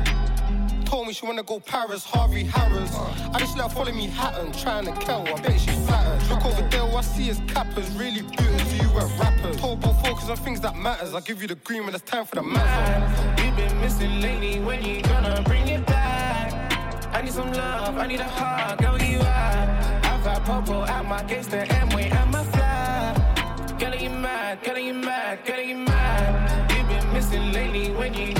[0.89, 2.95] Told me she wanna go Paris, Harvey Harris.
[3.31, 5.23] I just let her follow me Hatton, trying to kill.
[5.27, 6.27] I bet she's flattered.
[6.29, 8.43] Look over there, I see is cappers, really to
[8.75, 9.55] you at rappers.
[9.57, 11.13] Told both focus on things that matters.
[11.13, 13.43] I give you the green when it's time for the matter.
[13.43, 16.73] You've been missing lately, when you gonna bring it back?
[17.13, 19.25] I need some love, I need a hug, girl, you are.
[19.25, 23.77] I've had Popo at my case, the M-way and my flat.
[23.77, 26.71] Getting you mad, getting you mad, getting you mad.
[26.71, 28.38] You've been missing lately, when you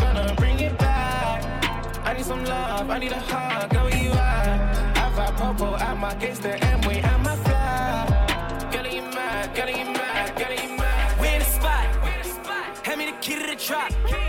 [2.19, 4.51] need some love, I need a hug, girl, you are.
[5.03, 8.71] I've had Popo at my the M-way and my flat.
[8.73, 11.21] Getting you mad, getting you mad, getting you mad.
[11.21, 12.85] We in the spot.
[12.85, 14.28] Hand me the key to the trap.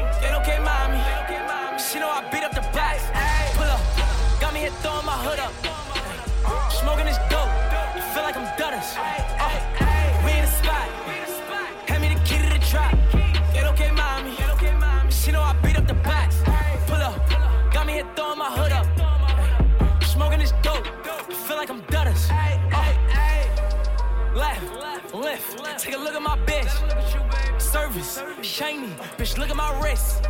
[25.20, 25.78] Left.
[25.78, 27.60] Take a look at my bitch.
[27.60, 28.88] Service, shiny.
[29.18, 30.22] Bitch, look at my wrist.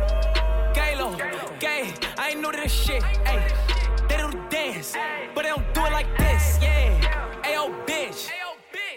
[0.73, 1.17] Galo,
[1.59, 1.93] gay.
[2.17, 3.01] I ain't know that shit.
[3.01, 4.93] Ayy, they don't dance,
[5.33, 6.59] but they don't do it like this.
[6.61, 7.41] Yeah.
[7.43, 8.31] Ayo, bitch.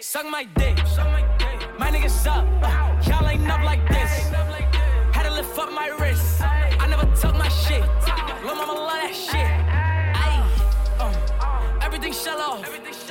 [0.01, 0.75] Suck my dick.
[1.79, 2.45] My niggas up.
[3.07, 4.11] Y'all ain't up like this.
[5.15, 6.41] Had to lift up my wrist.
[6.41, 7.83] I never tuck my shit.
[8.43, 9.49] Lil' mama love that shit.
[10.23, 10.43] Ayy,
[10.99, 13.04] uh, um, everything shell off.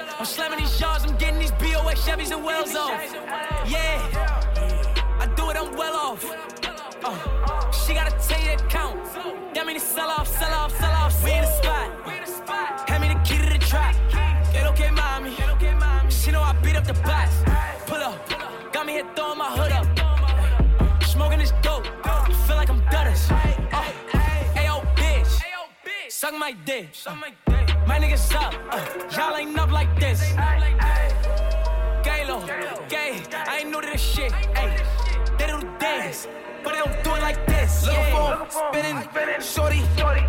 [2.05, 3.01] Chevys and Wells off.
[3.67, 3.99] Yeah,
[5.19, 6.23] I do it, I'm well off.
[7.03, 9.03] Uh, she gotta tell you that count.
[9.55, 11.25] That mean to sell off, sell off, sell off.
[11.25, 12.89] We in the spot.
[12.89, 13.97] Hand me the key to the trap.
[14.53, 15.35] Get okay, mommy.
[16.11, 17.31] She know I beat up the box.
[17.87, 18.19] Pull up,
[18.73, 21.03] got me here throwing my hood up.
[21.05, 21.87] Smoking this dope,
[22.47, 23.31] feel like I'm Dutters.
[23.73, 25.41] Uh, Ayo, bitch,
[26.11, 26.91] suck my dick.
[27.07, 27.33] My
[27.87, 28.81] niggas up, uh,
[29.17, 30.21] y'all ain't up like this.
[32.03, 32.41] Galo,
[32.89, 34.33] gay, I ain't new to this shit.
[34.57, 34.77] Ay,
[35.39, 36.27] they do the dance,
[36.63, 37.85] but they don't do it like this.
[37.87, 38.37] Little Yeah.
[38.37, 39.83] phone spinning, shorty,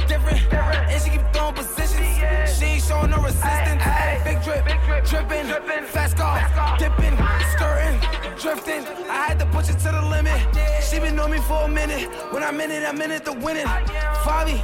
[0.07, 2.57] different, and she keep throwing positions.
[2.57, 3.83] She ain't showing no resistance.
[4.23, 4.65] Big drip,
[5.09, 6.39] dripping, fast car,
[6.77, 7.17] dipping,
[7.53, 7.99] skirting,
[8.39, 8.85] drifting.
[9.09, 10.39] I had to push it to the limit.
[10.89, 12.09] She been on me for a minute.
[12.31, 13.67] When I'm in it, I'm in it to win it.
[14.25, 14.57] Fabi,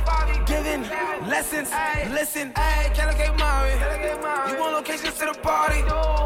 [0.47, 0.81] giving
[1.29, 1.69] lessons,
[2.11, 2.51] listen.
[2.55, 3.71] I get Mari?
[4.51, 5.81] You want locations to the party?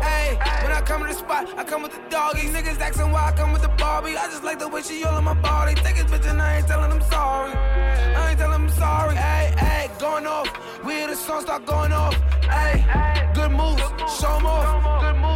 [0.07, 2.51] Hey, when I come to the spot, I come with the doggies.
[2.51, 4.15] Niggas asking why I come with the Barbie.
[4.15, 5.75] I just like the way she all on my body.
[5.75, 7.51] Take his bitch and I ain't telling them sorry.
[7.51, 9.15] I ain't telling them sorry.
[9.15, 10.49] Hey, hey, going off.
[10.85, 12.15] We hear the song start going off.
[12.43, 12.85] Hey,
[13.33, 13.81] good moves,
[14.17, 15.01] show 'em off.
[15.01, 15.34] Good moves,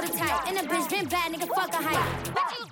[0.00, 0.48] prototype.
[0.48, 2.69] And the bitch been bad, nigga, fuck a hype.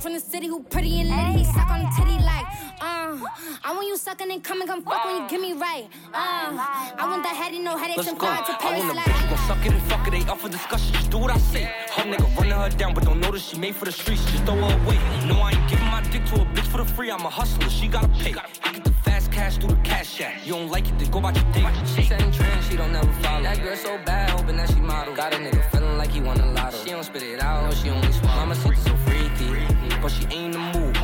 [0.00, 1.38] Fuck with a bitch from the city who pretty and lit.
[1.38, 2.44] He suck on the titty like,
[2.80, 3.18] uh.
[3.62, 5.88] I want you sucking and coming, come fuck when you give me right.
[6.12, 6.56] Uh,
[6.98, 8.26] I want that head and no headaches Let's and go.
[8.26, 9.06] fly to I Paris want a like.
[9.06, 10.14] bitch gon' suck it and fuck it.
[10.14, 10.92] Ain't up for discussion.
[10.94, 11.64] Just do what I say.
[11.64, 14.24] Her nigga running her down, but don't notice she made for the streets.
[14.32, 14.98] Just throw her away.
[15.26, 17.10] No, I ain't giving my dick to a bitch for the free.
[17.10, 17.68] I'm a hustler.
[17.68, 18.34] She gotta pay.
[18.62, 20.46] I get the fast cash through the cash app.
[20.46, 21.66] You don't like it, then go about your day.
[21.84, 23.42] She saying trend, she don't never follow.
[23.42, 25.14] That girl so bad, hoping that she model.
[25.14, 26.76] Got a nigga feeling like he won a lotto.
[26.84, 28.36] She don't spit it out, no, she only swallow.
[28.36, 28.99] Mama said so freaky,
[30.02, 30.96] But she ain't in the mood.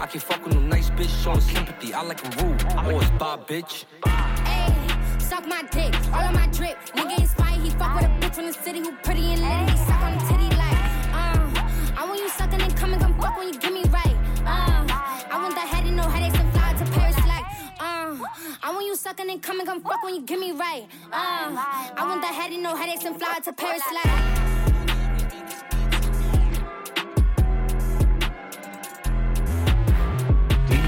[0.00, 1.92] I can fuck with no nice bitch showing sympathy.
[1.92, 2.62] I like him rude.
[2.86, 3.84] Or it's Bob, bitch.
[4.04, 6.78] Ayy, suck my dick, all of my drip.
[6.96, 9.70] Nigga inspired, he fuck with a bitch from the city who pretty and lit.
[9.70, 10.78] He suck on the titty like,
[11.12, 11.98] uh.
[11.98, 14.16] I want you sucking and coming, come fuck when you give me right.
[14.46, 14.86] Uh,
[15.30, 17.44] I want that head and no headaches and fly to Paris like,
[17.80, 18.16] uh.
[18.62, 20.86] I want you sucking and coming, come fuck when you give me right.
[21.12, 21.52] Uh,
[21.96, 24.41] I want that head and no headaches and fly to Paris like.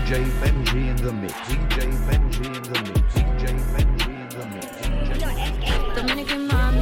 [0.04, 1.32] DJ Benji in the mix.
[1.32, 3.14] DJ Benji in the mix.
[3.14, 4.66] DJ Benji in the mix.
[5.16, 6.80] DJ Dominican mommy,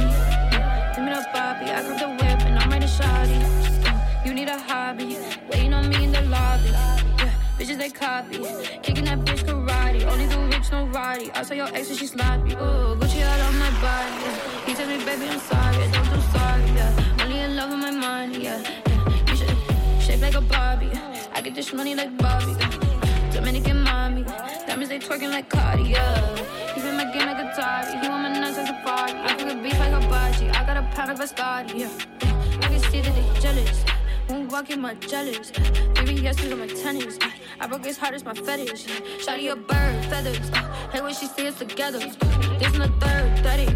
[0.93, 1.71] give me the Bobby.
[1.71, 3.03] I grab the whip and I'm ready to.
[3.05, 5.17] Uh, you need a hobby,
[5.49, 6.67] waiting on me in the lobby.
[6.67, 8.43] Yeah, bitches they copy,
[8.81, 10.03] kicking that bitch karate.
[10.03, 11.31] Only the rich, no roddy.
[11.31, 12.51] I saw your ex and she sloppy.
[12.55, 14.19] Ooh, Gucci all on my body.
[14.19, 14.65] Yeah.
[14.65, 15.77] He tell me, baby, I'm sorry.
[15.93, 16.65] Don't do sorry.
[16.75, 18.43] Yeah, only in love with my money.
[18.43, 19.29] Yeah, yeah.
[19.29, 19.57] you should
[20.01, 20.91] shape like a Barbie.
[21.33, 22.92] I get this money like Bobby.
[23.33, 24.23] Dominican mommy,
[24.67, 26.35] diamonds they twerking like Cardi, yeah.
[26.75, 29.13] He been like a Atari, he want my nuts as a party.
[29.13, 31.89] I feel beef like hibachi, I got a pound of Biscotti, yeah.
[32.61, 33.83] I can see that they jealous,
[34.29, 35.49] won't walk in my jealous.
[35.95, 37.17] Three yeses on my tennis,
[37.59, 38.85] I broke his heart, it's my fetish.
[39.25, 40.49] Shotty a bird, feathers,
[40.91, 41.97] hey when she see us together.
[42.59, 43.67] This in the third, 30,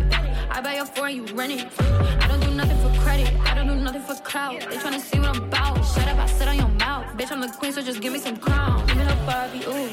[0.51, 1.67] I buy your four and you rent it.
[1.79, 4.59] I don't do nothing for credit, I don't do nothing for clout.
[4.59, 6.76] They tryna see what I'm about, shut up, I sit on your.
[7.17, 8.85] Bitch, I'm the queen, so just give me some crown.
[8.85, 9.89] Give me the Bobby, ooh.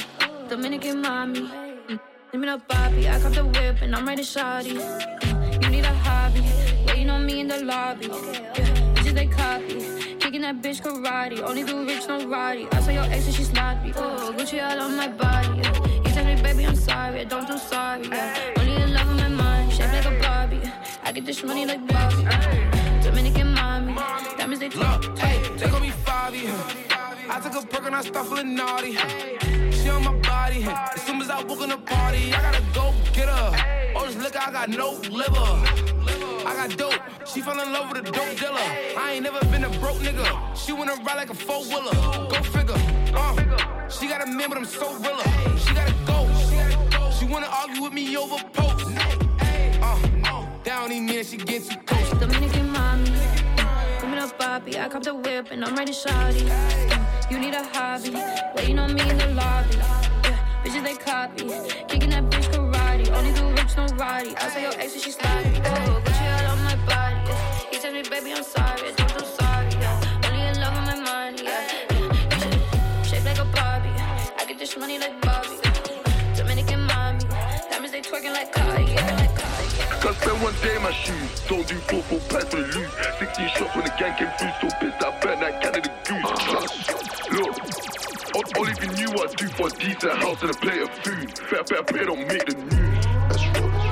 [0.46, 1.40] Dominican mommy.
[1.88, 1.98] Mm.
[2.30, 3.08] Give me the Bobby.
[3.08, 4.76] I cop the whip and I'm ready shawty.
[4.76, 5.62] Mm.
[5.62, 6.42] You need a hobby.
[6.87, 8.08] Waiting on me in the lobby.
[8.08, 10.18] Yeah, bitches they copy.
[10.20, 11.40] Kicking that bitch karate.
[11.40, 12.68] Only do rich, no roddy.
[12.72, 13.88] I saw your ex and she sloppy.
[13.88, 15.62] Ooh, Gucci all on my body.
[15.62, 15.87] Yeah.
[16.04, 17.20] You tell me, baby, I'm sorry.
[17.20, 18.06] I don't do sorry.
[18.06, 18.52] Yeah.
[18.58, 19.72] Only in love with my mind.
[19.72, 20.60] Shaped like a Barbie.
[21.02, 22.26] I get this money like Bobby.
[22.26, 22.83] Uh.
[23.74, 26.46] That means they Look, hey, they gon' be Fabi.
[27.28, 28.92] I took a perk and I start feeling naughty.
[29.72, 30.62] She on my body.
[30.62, 33.92] As soon as I walk in the party, I gotta go get her.
[33.96, 35.50] Oh, this liquor, I got no liver.
[36.46, 37.00] I got dope.
[37.26, 38.60] She fell in love with a dope dealer.
[38.96, 40.56] I ain't never been a broke nigga.
[40.56, 42.28] She wanna ride like a four wheeler.
[42.30, 42.76] Go figure.
[43.12, 45.58] Uh, she got a man, but I'm so realer.
[45.58, 46.30] She gotta go.
[47.18, 48.88] She wanna argue with me over posts.
[49.82, 49.98] Uh,
[50.62, 52.10] that don't even mean she gets too close.
[52.20, 53.33] Dominican mommy.
[54.38, 54.78] Bobby.
[54.78, 55.92] I cop the whip and I'm ready.
[55.92, 58.10] Mm, You need a hobby.
[58.56, 59.76] Waiting on me in the lobby.
[59.76, 61.44] Yeah, bitches they copy.
[61.88, 63.10] Kicking that bitch karate.
[63.12, 64.36] Only do rich, no roddy.
[64.36, 65.60] I saw your ex and she sloppy.
[65.64, 67.20] Oh, Gucci all on my body.
[67.28, 67.70] Yeah.
[67.70, 68.82] He tell me, baby, I'm sorry.
[68.88, 69.70] I don't do sorry.
[69.72, 70.26] Yeah.
[70.26, 71.44] Only in love with my money.
[71.44, 71.70] Yeah.
[71.90, 73.02] yeah.
[73.02, 73.90] Shaped like a Barbie.
[74.38, 75.20] I get this money like
[80.04, 81.40] Can't spend one day my shoes.
[81.48, 82.90] Don't do four, four packs for the loot.
[83.20, 84.68] 16 shots when the gang came through.
[84.68, 86.44] So pissed I burnt that Canada goose.
[86.44, 87.32] Trust.
[87.32, 88.54] Look.
[88.54, 91.38] All, even knew I do for a decent house and a plate of food.
[91.38, 93.06] Fair, fair play don't make the news.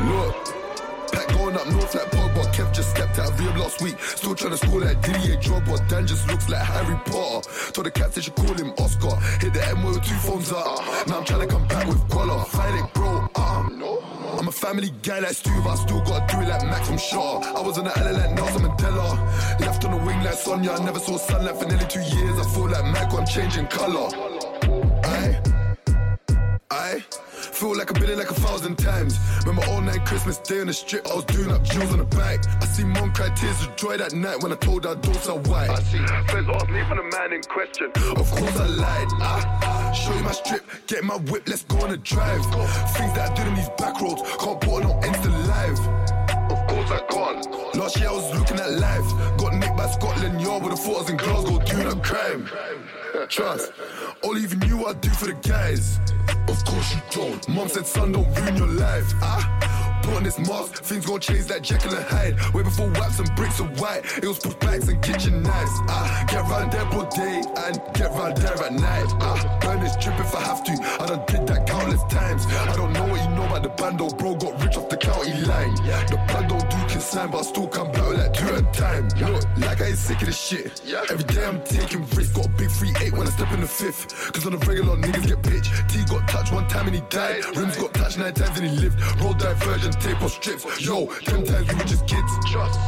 [0.05, 2.45] Look, pack going up north like Pogba.
[2.53, 3.99] Kev just stepped out of rehab last week.
[3.99, 5.89] Still trying to score like Didier Drogba.
[5.89, 7.49] Dan just looks like Harry Potter.
[7.73, 9.17] Told the cats they should call him Oscar.
[9.41, 11.09] Hit the M with two phones up.
[11.09, 12.45] Now I'm trying to come back with collar.
[12.45, 13.31] Fight it, bro.
[13.35, 14.02] Um,
[14.43, 17.39] I'm a family guy like but I still gotta do it like Max from Shaw.
[17.57, 19.61] I was on the island like Nelson Mandela.
[19.61, 20.73] Left on the wing like Sonia.
[20.73, 22.37] I never saw sunlight for nearly two years.
[22.41, 24.11] I feel like Michael, I'm changing color.
[25.05, 25.41] Aye.
[26.73, 27.05] Aye.
[27.53, 29.17] Feel like I've been in like a thousand times.
[29.47, 32.05] Remember all night Christmas Day on the strip, I was doing up jewels on the
[32.05, 32.45] bike.
[32.61, 35.39] I see mom cry tears of joy that night when I told her don't sell
[35.39, 35.71] white.
[35.71, 37.93] I see friends ask me for the man in question.
[37.95, 39.09] Of course I lied.
[39.21, 42.43] Ah, show you my strip, get my whip, let's go on a drive.
[42.97, 45.79] Things that I did in these back roads, can't put on no Insta live.
[46.51, 47.75] Of course I can't.
[47.77, 49.39] Last year I was looking at life.
[49.39, 52.49] Got nicked by Scotland Yard with the photos in Glasgow doing a crime.
[53.29, 53.73] Trust.
[54.23, 55.99] All even knew what I do for the guys.
[56.49, 57.49] Of course you don't.
[57.49, 59.13] Mom said, son, don't ruin your life.
[59.23, 62.35] Ah, put on this mask, things gon' change like Jekyll and Hyde.
[62.55, 65.71] Way before wax and bricks are white, it was push bags and kitchen knives.
[65.89, 69.07] Ah, get round there all day and get round there at night.
[69.21, 70.73] Ah, burn this trip if I have to.
[71.01, 72.47] I done did that countless times.
[72.47, 74.35] I don't know what you know about the bando, bro.
[74.35, 75.75] Got rich off the county line.
[76.11, 78.81] The plan don't do consign, but I still come back with like two at a
[78.81, 79.09] time.
[79.19, 80.81] Look, like I ain't sick of this shit.
[81.11, 82.33] Every day I'm taking risks.
[82.33, 84.33] Got a big 3-8 when I step in the fifth.
[84.33, 85.71] Cause on the regular niggas get pitched.
[85.91, 87.45] T got touched one time and he died.
[87.57, 88.97] Rims got touched nine times and he lived.
[89.21, 90.65] Roll diversion, tape or strips.
[90.81, 92.33] Yo, ten times we were just kids.
[92.51, 92.79] Trust,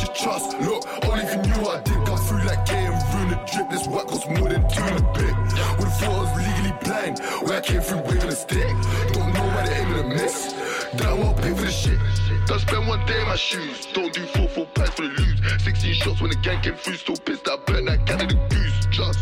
[0.00, 0.58] just trust.
[0.60, 2.06] Look, only if you knew what I did.
[2.06, 3.70] Come through like K and ruin the drip.
[3.70, 5.34] This work costs more than two and a bit.
[5.78, 7.18] Would've thought I was legally blind.
[7.44, 8.72] Where I came through waving a stick.
[9.12, 10.63] Don't know why they aiming to miss.
[11.02, 11.98] I won't pay for the shit.
[12.46, 13.86] Don't spend one day in my shoes.
[13.92, 15.60] Don't do four, four packs for the loot.
[15.60, 16.96] 16 shots when the gang came through.
[16.96, 18.86] Still pissed I burnt that Canada goose.
[18.90, 19.18] Just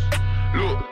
[0.55, 0.85] look.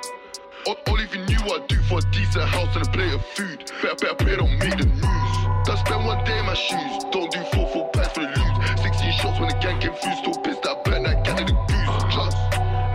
[0.67, 3.25] All, all even knew what I do for a decent house and a plate of
[3.35, 3.73] food.
[3.83, 5.37] Better, better play, don't make the news.
[5.65, 7.05] Don't spend one day in my shoes.
[7.11, 8.79] Don't do four, four packs for the loot.
[8.79, 10.17] 16 shots when the gang came through.
[10.23, 12.05] Still pissed I burnt that Canada goose.
[12.15, 12.37] Just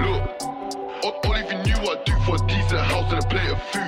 [0.02, 0.24] look.
[1.04, 3.62] All, all even knew what I do for a decent house and a plate of
[3.69, 3.85] food.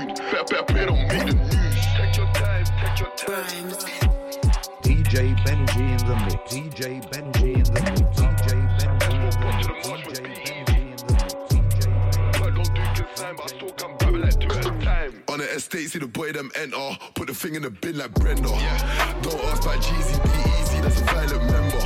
[15.58, 16.78] On the estate, see the boy them enter.
[17.16, 18.46] Put the thing in the bin like Brenda.
[18.46, 21.82] Don't ask about Jeezy, be easy, that's a violent member.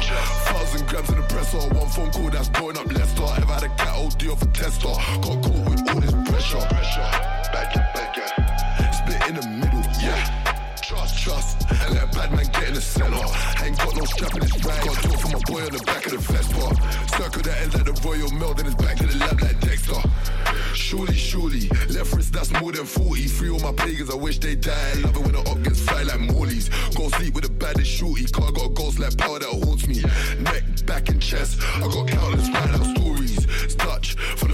[0.51, 3.23] Thousand grams in the presser, one phone call that's blowing up Leicester.
[3.23, 4.91] Ever had a cat OD off a tester?
[5.23, 6.59] Got caught with all this pressure.
[6.67, 7.11] pressure.
[7.55, 8.31] Back it, back it.
[8.91, 10.19] Split in the middle, yeah.
[10.83, 11.63] Trust, trust.
[11.71, 13.23] And let a bad man get in the center.
[13.63, 14.83] Ain't got no strap in his right.
[14.83, 16.75] Got talk from my boy on the back of the Vespa.
[17.15, 19.60] Circle the ends like the Royal Mail, then it's back to the lab like.
[20.91, 23.25] Surely, surely, left wrist that's more than 40.
[23.27, 24.97] Free all my pagans, I wish they died.
[24.97, 26.67] Love it when the up gets fly like Morley's.
[26.97, 28.25] Go sleep with the baddest shorty.
[28.25, 30.01] Car got ghost like power that haunts me.
[30.41, 31.61] Neck, back, and chest.
[31.75, 33.10] I got countless ride out stories.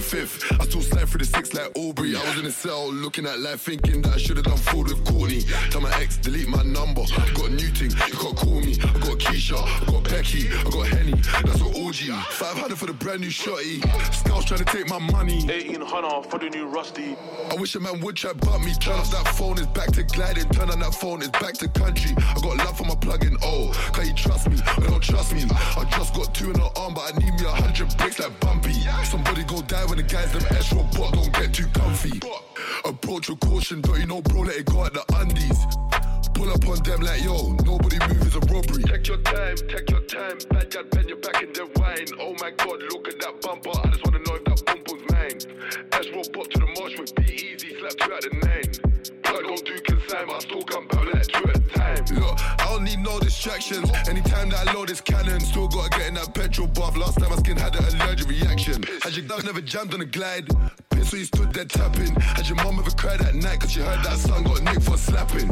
[0.07, 0.61] Touch for the fifth.
[0.61, 2.15] I still slide through the six like Aubrey.
[2.15, 4.87] I was in a cell looking at life, thinking that I should have done fraud
[4.87, 5.41] with Courtney.
[5.69, 7.01] Tell my ex, delete my number.
[7.01, 8.73] I got a new thing, you can't call me.
[8.79, 11.13] I got Keisha, I got Becky, I got Henny.
[11.43, 12.11] That's what orgy.
[12.11, 13.81] 500 for the brand new shotty.
[14.13, 15.43] Scouts trying to take my money.
[15.45, 17.15] 1800 for the new Rusty.
[17.51, 18.73] I wish a man would try but me.
[18.75, 20.47] Turn off that phone, it's back to gliding.
[20.49, 22.15] Turn on that phone, it's back to country.
[22.17, 23.37] I got love for my plug-in.
[23.41, 24.57] Oh, can you trust me?
[24.79, 25.43] Don't trust me?
[25.49, 28.39] I just got two in the arm, but I need me a hundred bricks like
[28.39, 28.73] Bumpy.
[29.03, 32.19] Somebody go die when the guys them extra but don't get too comfy.
[32.85, 34.41] Approach with caution, don't you know, bro?
[34.41, 35.65] Let it go at the undies.
[36.33, 38.83] Pull up on them like yo, nobody move is a robbery.
[38.83, 40.37] Take your time, take your time.
[40.49, 42.07] Bad gal, bend your back in the wine.
[42.21, 43.73] Oh my god, look at that bumper.
[43.73, 45.39] I just wanna know if that bump was mine.
[46.13, 49.21] Roll pop to the marsh with be easy, slap two out the nine.
[49.23, 52.05] Plug don't do consign, but I still come back like two at a time.
[52.15, 53.91] Look, I need no distractions.
[54.07, 56.95] Anytime that I load this cannon, still gotta get in that petrol bath.
[56.95, 58.83] Last time my skin had an allergic reaction.
[59.01, 60.47] Had your dog never jammed on a glide?
[60.89, 62.15] Pistol, you stood there tapping.
[62.15, 64.97] Had your mom ever cried at night cause she heard that son got nicked for
[64.97, 65.49] slapping?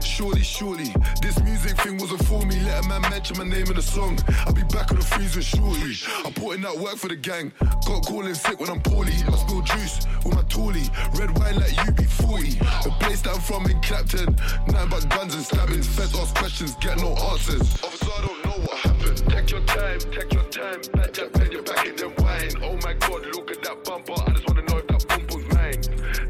[0.00, 2.58] Surely, surely, this music thing wasn't for me.
[2.60, 4.18] Let a man mention my name in the song.
[4.46, 5.94] I'll be back on the freeze with shorty.
[6.24, 7.52] I put in that work for the gang.
[7.86, 9.12] Got calling sick when I'm poorly.
[9.12, 10.88] I spill juice with my toolie.
[11.18, 12.58] Red wine like UB40.
[12.84, 14.36] The place that I'm from in Clapton.
[14.68, 15.86] Nothing but guns and stabbings.
[15.86, 17.60] Feds ask questions, get no answers.
[17.84, 19.18] Officer, I don't know what happened.
[19.28, 20.80] Take your time, take your time.
[20.94, 22.50] Bad gal, bend your back in the wine.
[22.62, 24.14] Oh my god, look at that bumper.
[24.14, 25.80] I just wanna know if that bump was mine.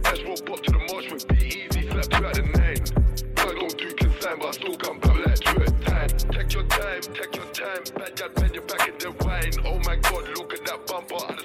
[0.05, 2.83] S roll pop to the marsh with be easy, slap two out the nine.
[3.37, 6.09] Plug don't do consign, but I still come back like two at time.
[6.35, 7.83] Take your time, take your time.
[7.95, 9.53] Bad gal, bend your back in the wine.
[9.65, 11.36] Oh my god, look at that bumper.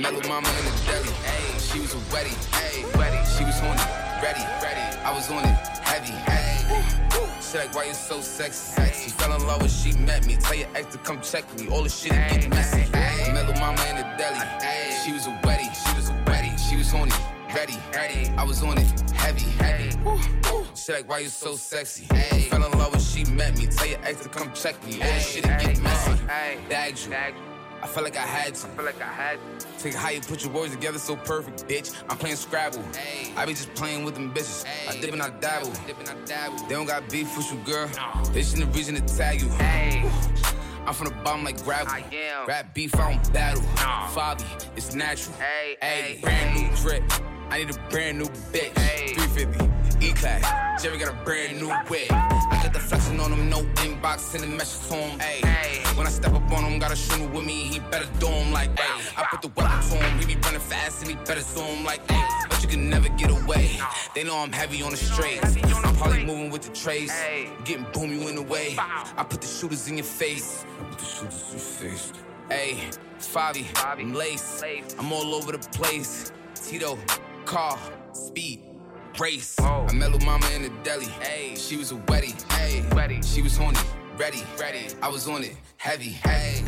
[0.00, 1.08] Met with mama in the deli.
[1.26, 2.30] Ayy, she was a ready.
[2.62, 3.18] Ayy, ready.
[3.36, 4.98] She was on it, ready, ready.
[5.02, 6.12] I was on it, heavy.
[6.30, 8.80] Ayy, she like, why you so sexy?
[8.92, 10.36] She fell in love when she met me.
[10.36, 11.68] Tell your ex to come check me.
[11.68, 12.84] All the shit get messy.
[12.94, 14.38] I met with mama in the deli.
[14.38, 15.68] Ayy, she was a ready.
[15.74, 16.56] She was a ready.
[16.56, 17.20] She was on it,
[17.54, 18.28] ready, ready.
[18.36, 19.90] I was on it, heavy, heavy.
[20.74, 22.06] She like, why you so sexy?
[22.06, 23.66] Ayy, fell in love when she met me.
[23.66, 25.02] Tell your ex to come check me.
[25.02, 26.12] All the shit get messy.
[26.68, 27.57] Bagged you.
[27.80, 28.66] I felt like I had to.
[28.66, 29.66] I feel like I had to.
[29.78, 31.94] Take how you put your words together so perfect, bitch.
[32.08, 32.82] I'm playing Scrabble.
[33.36, 34.64] I be just playing with them bitches.
[34.88, 35.70] I dip and I dabble.
[36.68, 37.88] They don't got beef with you, girl.
[38.32, 39.48] They just need a reason to tag you.
[40.86, 41.92] I'm from the bottom like gravel.
[42.46, 43.62] Rap beef, I don't battle.
[43.62, 44.44] Fabi,
[44.76, 45.36] it's natural.
[45.80, 47.04] Hey, brand new drip.
[47.50, 48.74] I need a brand new bitch.
[48.74, 50.06] 350.
[50.06, 50.67] E-class.
[50.80, 52.06] Jerry got a brand new whip.
[52.12, 55.18] I got the flexing on him, no inbox, sending messages him.
[55.18, 58.28] Ayy, when I step up on him, got a shooter with me, he better do
[58.28, 59.18] him like ayy.
[59.18, 62.06] I put the weapon to him, he be running fast and he better zoom like
[62.06, 62.48] ayy.
[62.48, 63.80] But you can never get away.
[64.14, 65.56] They know I'm heavy on the straights.
[65.84, 67.12] I'm probably moving with the trace,
[67.64, 68.76] getting boom you in the way.
[68.78, 70.64] I put the shooters in your face.
[70.80, 72.12] I put the shooters in your face.
[72.50, 74.62] Ayy, Fabi, I'm lace.
[74.96, 76.30] I'm all over the place.
[76.54, 76.96] Tito,
[77.46, 77.76] car,
[78.12, 78.67] speed
[79.18, 79.58] race.
[79.60, 81.06] I met Lil Mama in the deli.
[81.06, 82.40] Hey, she was a wetty.
[82.52, 83.22] Hey, ready.
[83.22, 83.78] She was horny.
[84.16, 84.88] Ready, ready.
[85.00, 86.10] I was on it, heavy.
[86.10, 86.64] Hey,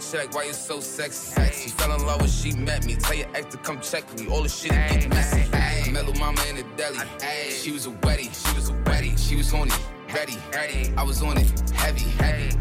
[0.00, 1.40] she like, why you so sexy?
[1.52, 2.96] She fell in love when she met me.
[2.96, 4.28] Tell your ex to come check me.
[4.28, 5.42] All the shit get messy.
[5.52, 6.98] I met Lil Mama in the deli.
[7.20, 8.30] Hey, she was a wetty.
[8.32, 9.18] She was a wetty.
[9.18, 9.72] She was horny.
[10.14, 10.92] Ready, ready.
[10.96, 12.56] I was on it, heavy, heavy.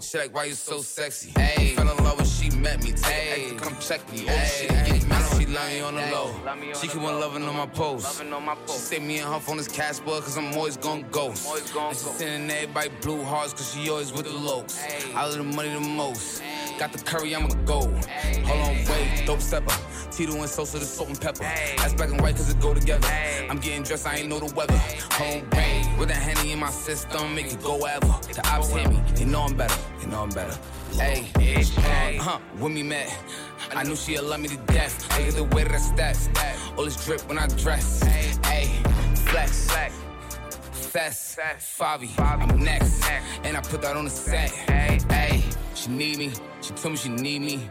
[0.00, 1.32] She like, why you so sexy?
[1.36, 2.92] Hey, fell in love when she met me.
[2.92, 4.28] Tell your ex to come check me.
[4.28, 5.25] All the shit get messy.
[5.46, 6.34] Me on the low.
[6.74, 8.20] She keep on loving on my post.
[8.66, 11.46] She say me and her phone is cash boy, cause I'm always gonna ghost.
[11.76, 14.84] And she sending everybody blue hearts, cause she always with the lokes.
[15.14, 16.42] I love the money the most.
[16.80, 17.80] Got the curry, I'ma go.
[17.80, 19.72] Hold on, wait, dope stepper.
[20.10, 21.44] Tito and Sosa, the salt and pepper.
[21.76, 23.08] That's black and white, cause it go together.
[23.48, 24.76] I'm getting dressed, I ain't know the weather.
[25.12, 28.06] Home on, with a henny in my system, make it go ever.
[28.34, 30.58] The ops hit me, they know I'm better, they know I'm better.
[30.98, 33.14] Hey, uh, huh, when we met,
[33.74, 35.02] I knew she'd love me to death.
[35.18, 38.02] Look at the way that I step, all this drip when I dress.
[38.02, 38.80] Hey,
[39.26, 39.70] flex,
[40.72, 43.04] fest, Fabi, I'm next,
[43.44, 44.50] and I put that on the set.
[44.50, 45.44] Hey,
[45.74, 46.32] she need me,
[46.62, 47.68] she told me she need me.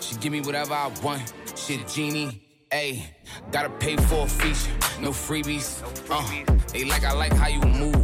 [0.00, 2.42] She give me whatever I want, she a genie.
[2.72, 3.04] Ayy,
[3.52, 5.82] gotta pay for a feature, no freebies.
[6.10, 7.94] Uh, they like I like how you move.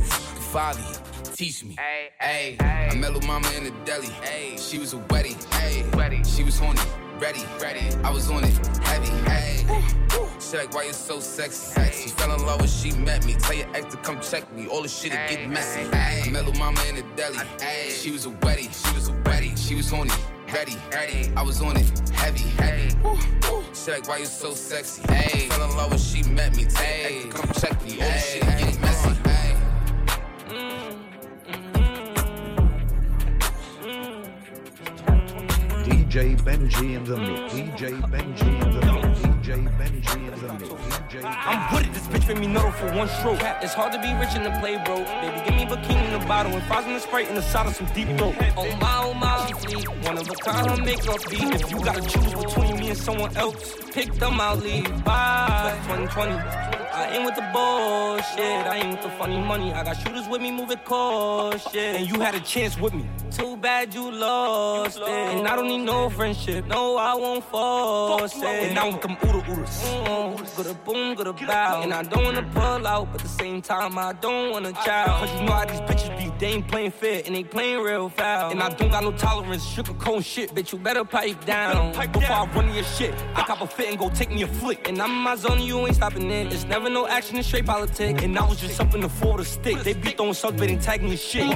[0.53, 1.02] Fabi,
[1.43, 1.77] teach me.
[2.21, 4.07] Ayy, I met Lil Mama in the deli.
[4.07, 5.35] Ayy, she was a wetty.
[5.51, 6.81] Ayy, she was horny.
[7.19, 7.81] Ready, ready.
[8.05, 9.09] I was on it, heavy.
[9.27, 9.53] Ayy.
[10.41, 11.81] She like, why you so sexy?
[11.91, 13.35] She fell in love when she met me.
[13.35, 14.69] Tell your ex to come check me.
[14.69, 15.81] All the shit it get messy.
[15.93, 17.39] I met Lil Mama in the deli.
[17.61, 18.69] Hey, she was a wetty.
[18.71, 19.59] She was a wetty.
[19.59, 20.13] She was horny.
[20.53, 21.33] Ready, ready.
[21.35, 22.95] I was on it, heavy, heavy.
[23.75, 25.03] She like, why you so sexy?
[25.13, 26.67] Hey, fell in love when she met me.
[26.67, 27.93] Tell your ex to come check me.
[28.01, 28.72] All the shit
[36.13, 37.55] DJ Benji in the mix.
[37.55, 39.02] DJ Benji in the mix.
[39.53, 39.61] I'm
[41.75, 43.39] with it, this bitch made me nuddle for one stroke.
[43.61, 45.05] It's hard to be rich in the play, bro.
[45.21, 47.67] Baby, give me bikini in the bottle and fries in the sprite in the side
[47.67, 48.35] of some deep throat.
[48.57, 49.89] Oh my, oh my, she fleet.
[50.07, 51.55] One of a kind, her makeup beat.
[51.55, 55.05] If you gotta choose between me and someone else, pick them, I'll leave.
[55.05, 55.79] Bye.
[55.87, 56.73] 2020.
[56.95, 58.67] I ain't with the bullshit.
[58.67, 59.73] I ain't with the funny money.
[59.73, 61.75] I got shooters with me moving cautious.
[61.75, 63.07] And you had a chance with me.
[63.31, 65.09] Too bad you lost it.
[65.09, 66.67] And I don't need no friendship.
[66.67, 68.45] No, I won't force it.
[68.45, 69.83] And now with them oodle oodles.
[69.83, 71.83] Mm, Good a boom, good a bow.
[71.83, 75.19] And I don't wanna pull out, but at the same time, I don't wanna chow.
[75.21, 76.31] Cause you know how these bitches be.
[76.39, 78.51] They ain't playing fair and they playing real foul.
[78.51, 80.53] And I don't got no tolerance, sugar cone shit.
[80.55, 81.93] Bitch, you better pipe down.
[81.93, 84.89] Before I run your shit, I cop a fit and go take me a flick.
[84.89, 86.53] And I'm in my zone, you ain't stopping it.
[86.53, 88.23] It's never no action in straight politics.
[88.23, 89.79] And I was just something to for a stick.
[89.85, 91.47] They be throwing subs, they ain't tagging me shit.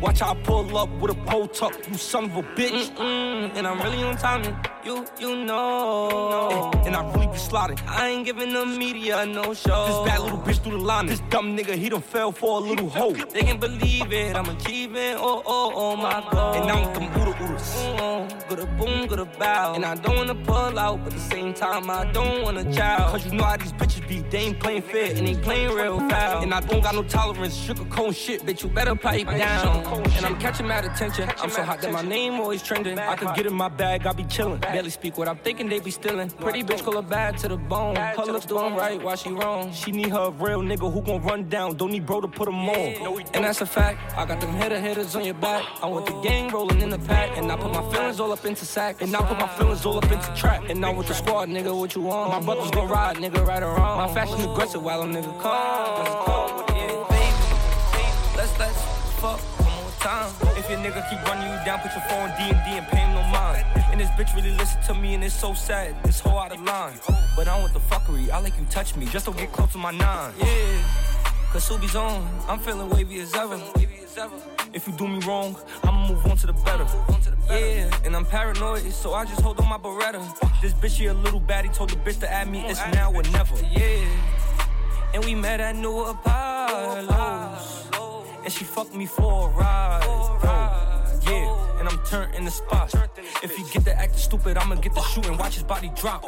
[0.00, 2.90] Watch how I pull up with a pole tuck, you son of a bitch.
[2.96, 4.56] Mm-mm, and I'm really on timing.
[4.84, 6.70] You, you know.
[6.84, 7.80] And I really be slotted.
[7.86, 10.04] I ain't giving the media no show.
[10.04, 11.06] This bad little bitch through the line.
[11.06, 13.12] This dumb nigga, he done fell for a little hoe.
[13.12, 15.16] They can't believe it, I'm achieving.
[15.16, 16.56] Oh, oh, oh, my God.
[16.56, 18.34] And now I'm them oodle oodles.
[18.48, 19.74] Good a boom, good a bow.
[19.74, 23.10] And I don't wanna pull out, but at the same time, I don't wanna chow.
[23.10, 24.20] Cause you know how these bitches be.
[24.20, 26.42] They ain't playing fair and they playing real foul.
[26.42, 28.42] And I don't got no tolerance, sugar cone shit.
[28.42, 29.82] Bitch, you better pipe down.
[30.16, 31.30] And I'm catching mad attention.
[31.40, 32.98] I'm so hot that my name always trending.
[32.98, 34.73] I could get in my bag, I be chillin'.
[34.74, 36.28] Barely speak what I'm thinking, they be stealing.
[36.30, 37.94] Pretty bitch call her bad to the bone.
[37.94, 39.72] Her looks doing right while she wrong.
[39.72, 41.76] She need her real nigga who gon' run down.
[41.76, 43.22] Don't need bro to put him on.
[43.34, 44.00] And that's a fact.
[44.16, 45.64] I got them hitter hitters on your back.
[45.80, 47.38] I want the gang rolling in the pack.
[47.38, 49.00] And I put my feelings all up into sack.
[49.00, 50.64] And I put my feelings all up into trap.
[50.68, 52.32] And I'm with the squad, nigga, what you want?
[52.32, 53.98] My brothers gon' ride, nigga, right or wrong.
[53.98, 56.64] My fashion aggressive while a nigga calm.
[56.74, 58.36] Yeah, baby.
[58.36, 58.82] Let's let's
[59.20, 60.34] fuck one more time.
[60.58, 62.98] If your nigga keep running you down, put your phone D and D and pay
[62.98, 63.03] him no mind.
[63.94, 65.94] And this bitch really listen to me and it's so sad.
[66.02, 66.94] This whole out of line.
[67.36, 68.28] But I don't want the fuckery.
[68.28, 69.06] I like you touch me.
[69.06, 70.32] Just don't get close to my nine.
[70.36, 70.82] Yeah.
[71.52, 72.28] Cause Subi's on.
[72.48, 73.56] I'm feeling wavy as ever.
[74.72, 76.84] If you do me wrong, I'ma move on to the better.
[77.48, 80.20] Yeah, and I'm paranoid, so I just hold on my Beretta.
[80.60, 83.22] This bitch here a little baddie, told the bitch to add me, it's now or
[83.22, 83.54] never.
[83.70, 84.04] Yeah,
[85.14, 87.92] and we met at New Apollo's,
[88.42, 90.02] and she fucked me for a ride.
[90.04, 90.36] Oh,
[91.28, 92.94] yeah, and I'm turned in the spot.
[93.42, 95.36] If you get the acting stupid, I'ma get the shooting.
[95.36, 96.24] Watch his body drop.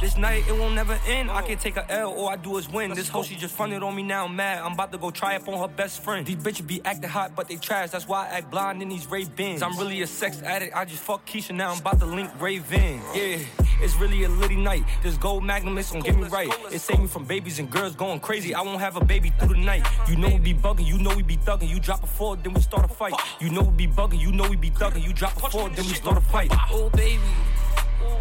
[0.00, 1.30] This night it won't never end.
[1.30, 2.92] I can take a L, all I do is win.
[2.94, 4.24] This hoe she just fronted on me now.
[4.24, 4.62] I'm mad.
[4.64, 6.26] I'm about to go try up on her best friend.
[6.26, 7.90] These bitches be acting hot, but they trash.
[7.90, 9.62] That's why I act blind in these Ray-Bans.
[9.62, 10.74] I'm really a sex addict.
[10.74, 11.72] I just fuck Keisha now.
[11.72, 13.00] I'm about to link Raven.
[13.14, 13.38] Yeah.
[13.80, 14.82] It's really a litty night.
[15.04, 16.52] This gold magnum is gon' get me right.
[16.72, 18.52] It saved me from babies and girls going crazy.
[18.52, 19.86] I won't have a baby through the night.
[20.08, 21.68] You know we be bugging, you know we be thugging.
[21.68, 23.14] You drop a four, then we start a fight.
[23.40, 24.87] You know we be bugging, you know we be thugging.
[24.96, 26.50] You drop a four, then we start a fight.
[26.70, 27.20] Oh baby,